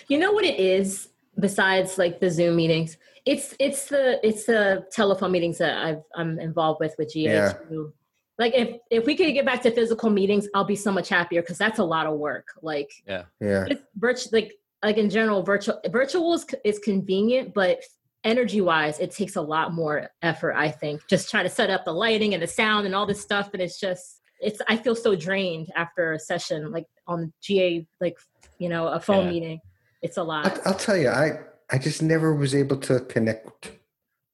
You 0.09 0.19
know 0.19 0.33
what 0.33 0.45
it 0.45 0.59
is 0.59 1.09
besides 1.39 1.99
like 1.99 2.21
the 2.21 2.31
Zoom 2.31 2.57
meetings? 2.57 2.97
It's 3.25 3.55
it's 3.59 3.87
the 3.87 4.25
it's 4.27 4.45
the 4.47 4.87
telephone 4.93 5.33
meetings 5.33 5.59
that 5.59 5.85
I've 5.85 6.03
I'm 6.15 6.39
involved 6.39 6.81
with 6.81 6.95
with 6.99 7.15
Yeah. 7.15 7.55
GHU. 7.69 7.93
Like 8.39 8.55
if 8.55 8.77
if 8.91 9.05
we 9.05 9.17
could 9.17 9.33
get 9.33 9.45
back 9.45 9.63
to 9.63 9.71
physical 9.71 10.11
meetings, 10.11 10.49
I'll 10.55 10.65
be 10.65 10.77
so 10.77 10.93
much 10.93 11.09
happier 11.09 11.43
because 11.43 11.59
that's 11.59 11.79
a 11.79 11.85
lot 11.85 12.07
of 12.07 12.19
work. 12.19 12.49
Like 12.63 12.91
Yeah. 13.07 13.25
it's 13.41 13.83
virtual 13.97 14.31
like 14.33 14.53
like 14.83 14.97
in 14.99 15.11
general 15.11 15.43
virtual 15.43 15.81
virtual 15.91 16.35
is, 16.35 16.47
is 16.65 16.79
convenient 16.79 17.55
but 17.55 17.81
energy 18.25 18.61
wise 18.61 18.99
it 18.99 19.11
takes 19.11 19.37
a 19.37 19.41
lot 19.41 19.73
more 19.73 20.09
effort 20.23 20.55
i 20.55 20.71
think 20.71 21.01
just 21.09 21.31
trying 21.31 21.45
to 21.45 21.51
set 21.51 21.71
up 21.71 21.85
the 21.85 21.93
lighting 21.93 22.35
and 22.35 22.43
the 22.43 22.47
sound 22.47 22.85
and 22.87 22.95
all 22.95 23.07
this 23.07 23.21
stuff 23.21 23.51
and 23.53 23.63
it's 23.63 23.79
just 23.81 24.21
it's 24.47 24.61
i 24.69 24.77
feel 24.77 24.95
so 24.95 25.15
drained 25.27 25.69
after 25.75 26.13
a 26.13 26.21
session 26.31 26.71
like 26.77 26.87
on 27.13 27.33
ga 27.45 27.85
like 28.01 28.17
you 28.63 28.69
know 28.73 28.85
a 28.99 29.01
phone 29.01 29.25
Yeah. 29.27 29.33
meeting 29.35 29.59
it's 30.07 30.17
a 30.17 30.23
lot 30.23 30.47
I'll, 30.47 30.61
I'll 30.73 30.81
tell 30.87 30.97
you, 30.97 31.09
I 31.25 31.27
I 31.75 31.77
just 31.79 32.01
never 32.13 32.29
was 32.43 32.55
able 32.55 32.79
to 32.89 33.01
connect 33.15 33.73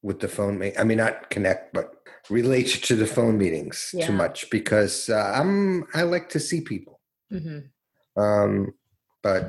with 0.02 0.18
the 0.20 0.28
phone. 0.28 0.58
Me- 0.58 0.76
I 0.78 0.84
mean, 0.84 0.98
not 0.98 1.30
connect, 1.30 1.72
but 1.72 1.86
relate 2.28 2.70
to 2.88 2.94
the 3.02 3.06
phone 3.06 3.38
meetings 3.38 3.76
Yeah. 3.94 4.06
too 4.06 4.12
much 4.12 4.50
because 4.50 5.08
uh, 5.08 5.32
I'm 5.38 5.84
I 5.94 6.02
like 6.14 6.28
to 6.36 6.40
see 6.48 6.60
people. 6.60 7.00
hmm 7.30 7.60
Um, 8.24 8.74
but 9.22 9.42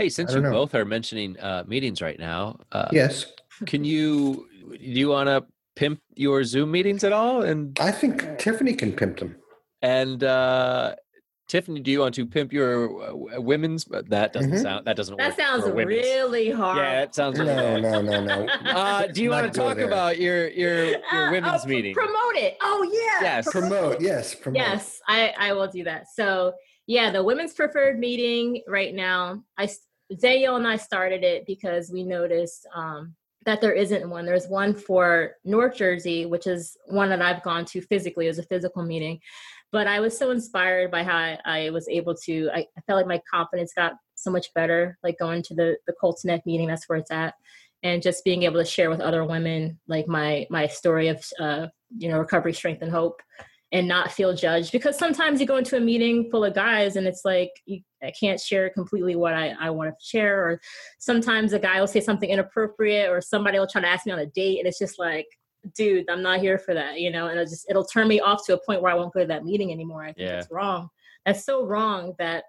Hey, 0.00 0.08
since 0.08 0.32
I 0.32 0.36
you 0.36 0.42
know. 0.42 0.52
both 0.58 0.74
are 0.74 0.84
mentioning 0.96 1.30
uh, 1.40 1.64
meetings 1.66 2.00
right 2.00 2.18
now, 2.32 2.40
uh, 2.72 2.88
yes, 2.92 3.26
can 3.70 3.84
you 3.84 4.46
do 4.70 4.98
you 5.02 5.08
want 5.16 5.28
to 5.28 5.44
pimp 5.74 6.00
your 6.14 6.44
Zoom 6.44 6.70
meetings 6.70 7.02
at 7.04 7.12
all? 7.12 7.42
And 7.42 7.76
I 7.80 7.92
think 8.00 8.38
Tiffany 8.38 8.74
can 8.74 8.92
pimp 8.92 9.18
them. 9.20 9.36
And 9.82 10.22
uh, 10.24 10.94
Tiffany, 11.48 11.80
do 11.80 11.90
you 11.92 12.00
want 12.00 12.14
to 12.16 12.26
pimp 12.26 12.52
your 12.52 13.36
uh, 13.36 13.40
women's? 13.40 13.84
But 13.84 14.08
that 14.10 14.32
doesn't 14.32 14.50
Mhm. 14.52 14.62
sound 14.62 14.86
that 14.86 14.96
doesn't 14.96 15.16
that 15.16 15.28
work 15.28 15.36
sounds 15.38 15.64
really 15.70 16.50
hard 16.50 16.78
Yeah, 16.78 17.02
it 17.02 17.14
sounds. 17.14 17.38
No, 17.38 17.78
no, 17.78 18.00
no, 18.02 18.24
no. 18.24 18.46
Uh, 18.64 19.06
do 19.06 19.22
you 19.22 19.30
want 19.30 19.52
to 19.52 19.58
talk 19.58 19.76
there. 19.76 19.86
about 19.86 20.18
your 20.18 20.48
your 20.48 20.86
your 21.12 21.28
Uh, 21.28 21.30
women's 21.30 21.64
oh, 21.64 21.68
meeting? 21.68 21.94
promote 21.94 22.34
it 22.36 22.56
oh 22.62 22.82
yeah 22.92 23.22
Yes. 23.22 23.50
Promote, 23.50 24.00
yes, 24.00 24.34
promote. 24.34 24.58
Yes, 24.60 25.00
I, 25.06 25.32
I 25.38 25.52
will 25.52 25.68
do 25.68 25.84
that. 25.84 26.06
So 26.12 26.52
yeah, 26.86 27.10
the 27.10 27.22
women's 27.22 27.54
preferred 27.54 27.98
meeting 27.98 28.62
right 28.68 28.94
now. 28.94 29.42
I 29.56 29.64
s- 29.64 29.86
Danielle 30.20 30.56
and 30.56 30.66
I 30.66 30.76
started 30.76 31.24
it 31.24 31.46
because 31.46 31.90
we 31.90 32.04
noticed 32.04 32.66
um, 32.74 33.14
that 33.44 33.60
there 33.60 33.72
isn't 33.72 34.08
one. 34.08 34.24
There's 34.26 34.46
one 34.48 34.74
for 34.74 35.32
North 35.44 35.76
Jersey, 35.76 36.26
which 36.26 36.46
is 36.46 36.76
one 36.86 37.08
that 37.10 37.22
I've 37.22 37.42
gone 37.42 37.64
to 37.66 37.80
physically 37.80 38.28
as 38.28 38.38
a 38.38 38.42
physical 38.44 38.82
meeting. 38.84 39.20
But 39.72 39.86
I 39.86 40.00
was 40.00 40.16
so 40.16 40.30
inspired 40.30 40.90
by 40.90 41.02
how 41.02 41.16
I, 41.16 41.38
I 41.44 41.70
was 41.70 41.88
able 41.88 42.14
to. 42.24 42.50
I, 42.52 42.58
I 42.58 42.80
felt 42.86 42.98
like 42.98 43.06
my 43.06 43.20
confidence 43.32 43.72
got 43.74 43.94
so 44.14 44.30
much 44.30 44.52
better, 44.54 44.98
like 45.02 45.18
going 45.18 45.42
to 45.44 45.54
the 45.54 45.76
the 45.86 45.94
Colts 46.00 46.24
Neck 46.24 46.42
meeting. 46.46 46.68
That's 46.68 46.88
where 46.88 46.98
it's 46.98 47.10
at, 47.10 47.34
and 47.82 48.02
just 48.02 48.24
being 48.24 48.44
able 48.44 48.60
to 48.60 48.64
share 48.64 48.90
with 48.90 49.00
other 49.00 49.24
women 49.24 49.78
like 49.88 50.08
my 50.08 50.46
my 50.50 50.66
story 50.66 51.08
of 51.08 51.24
uh, 51.40 51.66
you 51.96 52.08
know 52.08 52.18
recovery, 52.18 52.52
strength, 52.52 52.82
and 52.82 52.90
hope 52.90 53.20
and 53.72 53.88
not 53.88 54.12
feel 54.12 54.34
judged 54.34 54.70
because 54.70 54.96
sometimes 54.96 55.40
you 55.40 55.46
go 55.46 55.56
into 55.56 55.76
a 55.76 55.80
meeting 55.80 56.30
full 56.30 56.44
of 56.44 56.54
guys 56.54 56.94
and 56.96 57.06
it's 57.06 57.24
like 57.24 57.50
you, 57.66 57.80
I 58.02 58.12
can't 58.18 58.40
share 58.40 58.70
completely 58.70 59.16
what 59.16 59.34
I, 59.34 59.54
I 59.60 59.70
want 59.70 59.90
to 59.90 60.04
share 60.04 60.48
or 60.48 60.60
sometimes 60.98 61.52
a 61.52 61.58
guy 61.58 61.80
will 61.80 61.88
say 61.88 62.00
something 62.00 62.30
inappropriate 62.30 63.10
or 63.10 63.20
somebody 63.20 63.58
will 63.58 63.66
try 63.66 63.80
to 63.80 63.88
ask 63.88 64.06
me 64.06 64.12
on 64.12 64.20
a 64.20 64.26
date 64.26 64.60
and 64.60 64.68
it's 64.68 64.78
just 64.78 64.98
like 64.98 65.26
dude 65.74 66.08
I'm 66.10 66.22
not 66.22 66.40
here 66.40 66.58
for 66.58 66.74
that 66.74 67.00
you 67.00 67.10
know 67.10 67.26
and 67.28 67.38
it'll 67.38 67.50
just 67.50 67.66
it'll 67.70 67.84
turn 67.84 68.08
me 68.08 68.20
off 68.20 68.44
to 68.46 68.54
a 68.54 68.64
point 68.64 68.82
where 68.82 68.92
I 68.92 68.94
won't 68.94 69.12
go 69.12 69.20
to 69.20 69.26
that 69.26 69.44
meeting 69.44 69.72
anymore 69.72 70.02
I 70.02 70.12
think 70.12 70.28
Yeah. 70.28 70.36
that's 70.36 70.50
wrong 70.50 70.88
that's 71.24 71.44
so 71.44 71.64
wrong 71.64 72.14
that 72.18 72.44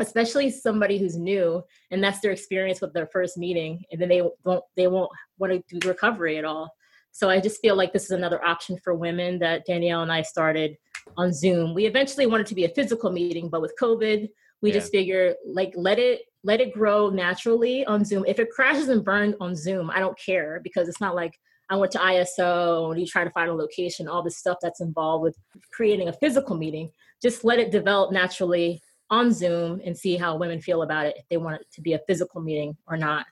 especially 0.00 0.50
somebody 0.50 0.98
who's 0.98 1.16
new 1.16 1.62
and 1.90 2.02
that's 2.02 2.20
their 2.20 2.32
experience 2.32 2.80
with 2.80 2.92
their 2.92 3.06
first 3.06 3.36
meeting 3.36 3.82
and 3.90 4.00
then 4.00 4.08
they 4.08 4.22
won't 4.44 4.64
they 4.76 4.86
won't 4.86 5.10
want 5.38 5.52
to 5.68 5.78
do 5.78 5.88
recovery 5.88 6.38
at 6.38 6.44
all 6.44 6.70
so 7.12 7.28
I 7.28 7.40
just 7.40 7.60
feel 7.60 7.76
like 7.76 7.92
this 7.92 8.04
is 8.04 8.10
another 8.10 8.42
option 8.42 8.78
for 8.82 8.94
women 8.94 9.38
that 9.40 9.66
Danielle 9.66 10.00
and 10.02 10.10
I 10.10 10.22
started 10.22 10.76
on 11.18 11.30
Zoom. 11.30 11.74
We 11.74 11.84
eventually 11.84 12.24
wanted 12.26 12.46
to 12.46 12.54
be 12.54 12.64
a 12.64 12.70
physical 12.70 13.12
meeting, 13.12 13.50
but 13.50 13.60
with 13.60 13.74
COVID, 13.78 14.30
we 14.62 14.70
Yeah. 14.70 14.74
just 14.74 14.90
figure 14.90 15.34
like 15.46 15.74
let 15.76 15.98
it 15.98 16.22
let 16.42 16.60
it 16.62 16.72
grow 16.72 17.10
naturally 17.10 17.84
on 17.84 18.02
Zoom. 18.04 18.24
If 18.26 18.38
it 18.38 18.48
crashes 18.50 18.88
and 18.88 19.04
burns 19.04 19.34
on 19.40 19.54
Zoom, 19.54 19.90
I 19.90 19.98
don't 20.00 20.18
care 20.18 20.60
because 20.64 20.88
it's 20.88 21.00
not 21.02 21.14
like 21.14 21.38
I 21.72 21.76
went 21.76 21.90
to 21.92 21.98
ISO 21.98 22.90
and 22.90 23.00
you 23.00 23.06
try 23.06 23.24
to 23.24 23.30
find 23.30 23.48
a 23.48 23.54
location, 23.54 24.06
all 24.06 24.22
this 24.22 24.36
stuff 24.36 24.58
that's 24.60 24.82
involved 24.82 25.22
with 25.22 25.38
creating 25.72 26.08
a 26.08 26.12
physical 26.12 26.54
meeting. 26.54 26.90
Just 27.22 27.44
let 27.44 27.58
it 27.58 27.70
develop 27.70 28.12
naturally 28.12 28.82
on 29.08 29.32
Zoom 29.32 29.80
and 29.82 29.96
see 29.96 30.18
how 30.18 30.36
women 30.36 30.60
feel 30.60 30.82
about 30.82 31.06
it 31.06 31.16
if 31.16 31.24
they 31.30 31.38
want 31.38 31.62
it 31.62 31.66
to 31.72 31.80
be 31.80 31.94
a 31.94 32.00
physical 32.06 32.42
meeting 32.42 32.76
or 32.86 32.98
not. 32.98 33.24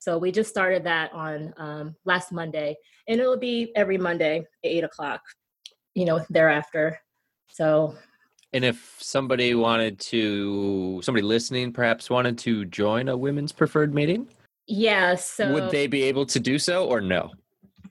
So 0.00 0.18
we 0.18 0.32
just 0.32 0.50
started 0.50 0.82
that 0.82 1.12
on 1.12 1.54
um, 1.56 1.94
last 2.04 2.32
Monday, 2.32 2.74
and 3.06 3.20
it'll 3.20 3.36
be 3.36 3.70
every 3.76 3.96
Monday 3.96 4.38
at 4.38 4.44
eight 4.64 4.82
o'clock. 4.82 5.20
You 5.94 6.04
know, 6.04 6.20
thereafter. 6.30 6.98
So 7.48 7.94
And 8.52 8.64
if 8.64 8.96
somebody 8.98 9.54
wanted 9.54 10.00
to, 10.00 11.00
somebody 11.04 11.22
listening 11.22 11.72
perhaps 11.72 12.10
wanted 12.10 12.38
to 12.38 12.64
join 12.64 13.08
a 13.08 13.16
women's 13.16 13.52
preferred 13.52 13.94
meeting, 13.94 14.26
yeah, 14.66 15.14
so 15.14 15.52
would 15.52 15.70
they 15.70 15.86
be 15.86 16.02
able 16.02 16.26
to 16.26 16.40
do 16.40 16.58
so 16.58 16.88
or 16.88 17.00
no? 17.00 17.30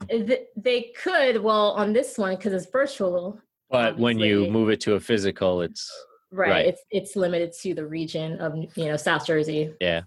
Th- 0.09 0.47
they 0.55 0.91
could. 1.01 1.41
Well, 1.41 1.71
on 1.71 1.93
this 1.93 2.17
one 2.17 2.35
because 2.35 2.53
it's 2.53 2.67
virtual, 2.71 3.39
But 3.69 3.97
when 3.97 4.19
you 4.19 4.49
move 4.49 4.69
it 4.69 4.79
to 4.81 4.93
a 4.95 4.99
physical, 4.99 5.61
it's 5.61 5.89
right, 6.31 6.49
Right. 6.49 6.65
It's 6.67 6.81
it's 6.91 7.15
limited 7.15 7.53
to 7.61 7.73
the 7.73 7.85
region 7.85 8.39
of 8.39 8.55
you 8.75 8.85
know 8.85 8.97
South 8.97 9.25
Jersey. 9.25 9.73
yeah. 9.79 10.01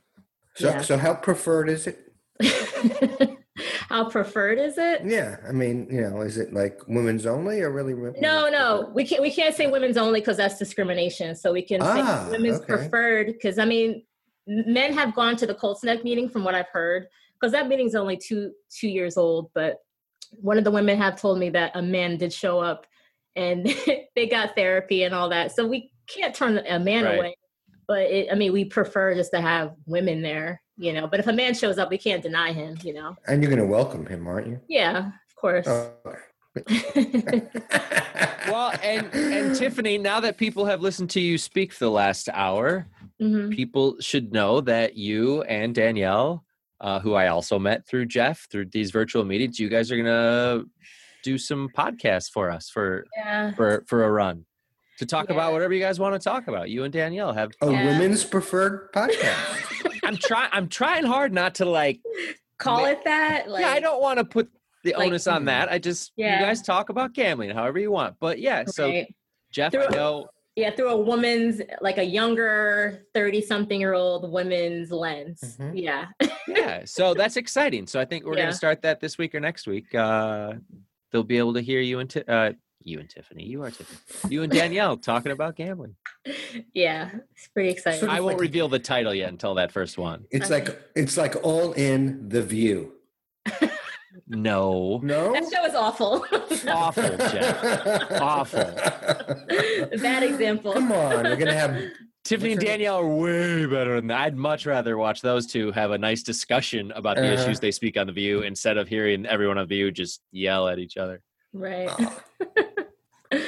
So, 0.55 0.69
Yeah. 0.69 0.81
so 0.83 0.97
how 0.99 1.15
preferred 1.15 1.69
is 1.69 1.87
it? 1.87 1.99
How 3.89 4.11
preferred 4.11 4.59
is 4.59 4.77
it? 4.77 5.03
Yeah, 5.05 5.37
I 5.49 5.53
mean, 5.53 5.87
you 5.91 6.03
know, 6.03 6.21
is 6.21 6.37
it 6.37 6.53
like 6.53 6.81
women's 6.89 7.25
only 7.25 7.61
or 7.63 7.71
really? 7.71 7.95
women's 7.95 8.21
No, 8.21 8.49
no, 8.51 8.79
preferred? 8.79 8.95
we 8.95 9.05
can't. 9.07 9.23
We 9.23 9.31
can't 9.33 9.55
say 9.55 9.67
women's 9.71 9.97
only 9.97 10.21
because 10.21 10.37
that's 10.37 10.59
discrimination. 10.59 11.35
So 11.37 11.53
we 11.53 11.63
can 11.63 11.81
Ah, 11.83 12.25
say 12.27 12.31
women's 12.33 12.59
okay. 12.59 12.67
preferred 12.67 13.27
because 13.29 13.59
I 13.59 13.65
mean, 13.65 14.03
men 14.47 14.93
have 14.93 15.15
gone 15.15 15.37
to 15.37 15.47
the 15.47 15.55
Colts 15.55 15.83
Neck 15.85 16.05
meeting 16.05 16.29
from 16.29 16.45
what 16.45 16.55
I've 16.55 16.69
heard 16.69 17.07
because 17.41 17.53
that 17.53 17.69
meeting's 17.69 17.95
only 17.95 18.17
two 18.19 18.53
two 18.71 18.89
years 18.89 19.17
old. 19.17 19.51
But 19.55 19.77
one 20.41 20.59
of 20.59 20.65
the 20.65 20.71
women 20.71 20.99
have 20.99 21.21
told 21.21 21.39
me 21.39 21.51
that 21.51 21.73
a 21.75 21.83
man 21.83 22.17
did 22.17 22.33
show 22.33 22.61
up 22.61 22.87
and 23.35 23.67
they 24.15 24.27
got 24.27 24.55
therapy 24.55 25.03
and 25.05 25.15
all 25.15 25.29
that. 25.31 25.53
So 25.53 25.67
we 25.67 25.91
can't 26.07 26.35
turn 26.35 26.59
a 26.59 26.79
man 26.79 27.05
Right. 27.05 27.17
away. 27.19 27.37
But 27.89 28.03
it, 28.11 28.29
I 28.33 28.35
mean, 28.35 28.53
we 28.53 28.65
prefer 28.65 29.15
just 29.15 29.31
to 29.33 29.41
have 29.41 29.73
women 29.87 30.21
there, 30.23 30.61
you 30.77 30.93
know. 30.93 31.07
But 31.07 31.21
if 31.21 31.27
a 31.29 31.33
man 31.33 31.55
shows 31.55 31.79
up, 31.79 31.89
we 31.89 31.99
can't 31.99 32.23
deny 32.23 32.51
him, 32.53 32.77
you 32.83 32.93
know. 32.95 33.17
And 33.29 33.43
you're 33.43 33.51
going 33.51 33.63
to 33.63 33.69
welcome 33.69 34.05
him, 34.07 34.27
aren't 34.27 34.49
you? 34.49 34.61
Yeah, 34.69 35.09
of 35.09 35.37
course. 35.37 35.67
Oh. 35.69 35.93
Well, 38.49 38.73
and 38.83 39.13
and 39.13 39.57
Tiffany, 39.57 39.99
now 39.99 40.21
that 40.21 40.39
people 40.39 40.65
have 40.67 40.81
listened 40.81 41.11
to 41.11 41.21
you 41.21 41.37
speak 41.37 41.73
for 41.73 41.85
the 41.85 41.91
last 41.91 42.29
hour, 42.33 42.87
Mhm. 43.21 43.51
people 43.51 43.97
should 44.01 44.33
know 44.33 44.61
that 44.61 44.97
you 44.97 45.43
and 45.43 45.75
Danielle, 45.75 46.45
uh, 46.81 47.01
who 47.01 47.15
I 47.15 47.29
also 47.29 47.59
met 47.59 47.87
through 47.87 48.07
Jeff 48.07 48.47
through 48.51 48.67
these 48.67 48.91
virtual 48.91 49.25
meetings, 49.25 49.59
you 49.59 49.69
guys 49.69 49.91
are 49.91 49.97
gonna 49.97 50.65
do 51.23 51.39
some 51.39 51.69
podcasts 51.77 52.31
for 52.31 52.51
us 52.51 52.69
for 52.69 53.05
Yeah. 53.17 53.53
for 53.55 53.85
for 53.87 54.05
a 54.05 54.11
run. 54.11 54.45
to 54.99 55.05
talk 55.05 55.27
Yeah. 55.29 55.35
about 55.35 55.53
whatever 55.53 55.75
you 55.75 55.81
guys 55.81 56.01
want 56.01 56.15
to 56.15 56.19
talk 56.19 56.49
about. 56.49 56.71
You 56.71 56.85
and 56.85 56.91
Danielle 56.93 57.35
have. 57.35 57.51
A 57.61 57.71
Yeah. 57.71 57.85
women's 57.87 58.25
preferred 58.25 58.91
podcast. 58.95 60.01
I'm 60.05 60.17
trying. 60.17 60.49
I'm 60.53 60.69
trying 60.69 61.05
hard 61.05 61.35
not 61.35 61.57
to 61.57 61.67
like. 61.67 62.01
Call 62.59 62.81
Ma- 62.81 62.87
it 62.89 63.05
that. 63.05 63.51
Like, 63.51 63.61
yeah, 63.61 63.73
I 63.73 63.81
don't 63.81 64.01
want 64.01 64.19
to 64.21 64.25
put 64.25 64.49
the 64.85 64.95
like- 64.95 65.09
onus 65.09 65.27
on 65.27 65.45
that. 65.47 65.71
I 65.71 65.79
just 65.79 66.13
Yeah. 66.17 66.41
you 66.41 66.47
guys 66.47 66.63
talk 66.63 66.89
about 66.89 67.13
gambling 67.13 67.51
however 67.51 67.79
you 67.79 67.91
want. 67.91 68.17
But 68.21 68.39
yeah, 68.39 68.65
so 68.65 68.89
right. 68.89 69.15
Jeff, 69.53 69.75
I 69.75 69.87
know. 69.89 70.29
Yeah, 70.57 70.71
through 70.71 70.89
a 70.89 70.97
woman's 70.97 71.61
like 71.81 71.99
a 71.99 72.03
younger 72.05 73.05
30 73.15 73.43
something 73.43 73.79
year 73.79 73.93
old 73.93 74.31
woman's 74.33 74.91
lens. 74.91 75.57
Mhm. 75.61 75.73
Yeah. 75.75 76.07
Yeah, 76.49 76.83
so 76.87 77.15
that's 77.21 77.37
exciting. 77.37 77.87
So 77.87 78.01
I 78.01 78.05
think 78.07 78.25
we're 78.25 78.35
Yeah. 78.37 78.45
gonna 78.45 78.55
start 78.55 78.83
that 78.83 79.01
this 79.01 79.19
week 79.19 79.35
or 79.35 79.41
next 79.41 79.67
week. 79.67 79.95
Uh, 79.95 80.55
they'll 81.13 81.23
be 81.23 81.39
able 81.39 81.55
to 81.55 81.61
hear 81.61 81.81
you 81.81 81.99
and 82.01 82.09
Ti- 82.11 82.25
uh, 82.27 82.53
you 82.83 83.01
and 83.01 83.09
Tiffany. 83.11 83.45
You 83.45 83.63
are 83.65 83.71
Tiffany. 83.71 84.33
You 84.33 84.43
and 84.45 84.53
Danielle 84.53 84.97
talking 85.13 85.33
about 85.33 85.57
gambling. 85.57 85.95
yeah. 86.73 87.11
It's 87.35 87.49
pretty 87.49 87.71
exciting. 87.71 88.01
Sort 88.01 88.11
of 88.11 88.17
I 88.17 88.21
won't 88.21 88.35
like- 88.35 88.41
reveal 88.43 88.69
the 88.69 88.79
title 88.79 89.13
yet 89.15 89.29
until 89.29 89.55
that 89.57 89.73
first 89.73 89.99
one. 89.99 90.25
It's 90.31 90.51
like 90.51 90.69
it's 90.95 91.17
like 91.17 91.37
all 91.45 91.73
in 91.75 92.29
the 92.29 92.43
view. 92.43 92.93
No, 94.29 95.01
No. 95.03 95.33
that 95.33 95.45
show 95.53 95.65
is 95.65 95.75
awful. 95.75 96.25
awful, 96.69 97.17
Jeff. 97.17 98.11
Awful. 98.21 98.65
Bad 100.01 100.23
example. 100.23 100.73
Come 100.73 100.93
on, 100.93 101.25
we're 101.25 101.37
gonna 101.37 101.53
have 101.55 101.81
Tiffany 102.25 102.53
and 102.53 102.61
Danielle 102.61 102.97
are 102.97 103.07
way 103.07 103.67
better 103.67 103.97
than 103.97 104.09
that. 104.09 104.21
I'd 104.21 104.37
much 104.37 104.67
rather 104.67 104.97
watch 104.97 105.21
those 105.23 105.47
two 105.47 105.71
have 105.73 105.93
a 105.93 105.99
nice 105.99 106.23
discussion 106.25 106.91
about 106.93 107.17
the 107.17 107.23
Uh-huh. 107.33 107.43
issues 107.43 107.61
they 107.61 107.71
speak 107.71 107.97
on 107.97 108.07
the 108.09 108.13
View 108.13 108.43
instead 108.43 108.79
of 108.79 108.89
hearing 108.89 109.27
everyone 109.27 109.59
on 109.59 109.69
the 109.69 109.75
View 109.75 109.91
just 109.93 110.23
yell 110.33 110.67
at 110.69 110.79
each 110.81 110.97
other. 110.97 111.23
Right. 111.53 111.89
Oh, 111.99 112.21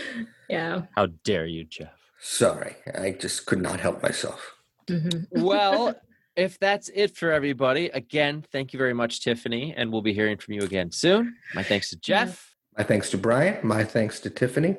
yeah. 0.48 0.82
How 0.96 1.06
dare 1.24 1.46
you, 1.46 1.64
Jeff? 1.64 1.92
sorry, 2.20 2.74
I 3.00 3.12
just 3.12 3.46
could 3.46 3.60
not 3.62 3.78
help 3.80 4.02
myself. 4.02 4.54
Mhm. 4.88 5.26
well, 5.32 5.94
if 6.38 6.58
that's 6.58 6.88
it 6.94 7.16
for 7.16 7.32
everybody, 7.32 7.86
again, 7.86 8.44
thank 8.52 8.72
you 8.72 8.78
very 8.78 8.94
much, 8.94 9.20
Tiffany, 9.22 9.74
and 9.76 9.92
we'll 9.92 10.02
be 10.02 10.14
hearing 10.14 10.38
from 10.38 10.54
you 10.54 10.62
again 10.62 10.90
soon. 10.92 11.36
My 11.54 11.64
thanks 11.64 11.90
to 11.90 11.96
Jeff. 11.96 12.54
My 12.78 12.84
thanks 12.84 13.10
to 13.10 13.18
Brian. 13.18 13.58
My 13.66 13.82
thanks 13.82 14.20
to 14.20 14.30
Tiffany. 14.30 14.76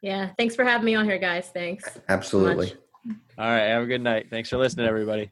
Yeah. 0.00 0.30
Thanks 0.38 0.54
for 0.54 0.64
having 0.64 0.86
me 0.86 0.94
on 0.94 1.04
here, 1.04 1.18
guys. 1.18 1.48
Thanks. 1.48 1.98
Absolutely. 2.08 2.74
Much. 3.04 3.16
All 3.36 3.46
right, 3.46 3.66
have 3.66 3.82
a 3.82 3.86
good 3.86 4.00
night. 4.00 4.28
Thanks 4.30 4.48
for 4.48 4.58
listening, 4.58 4.86
everybody. 4.86 5.30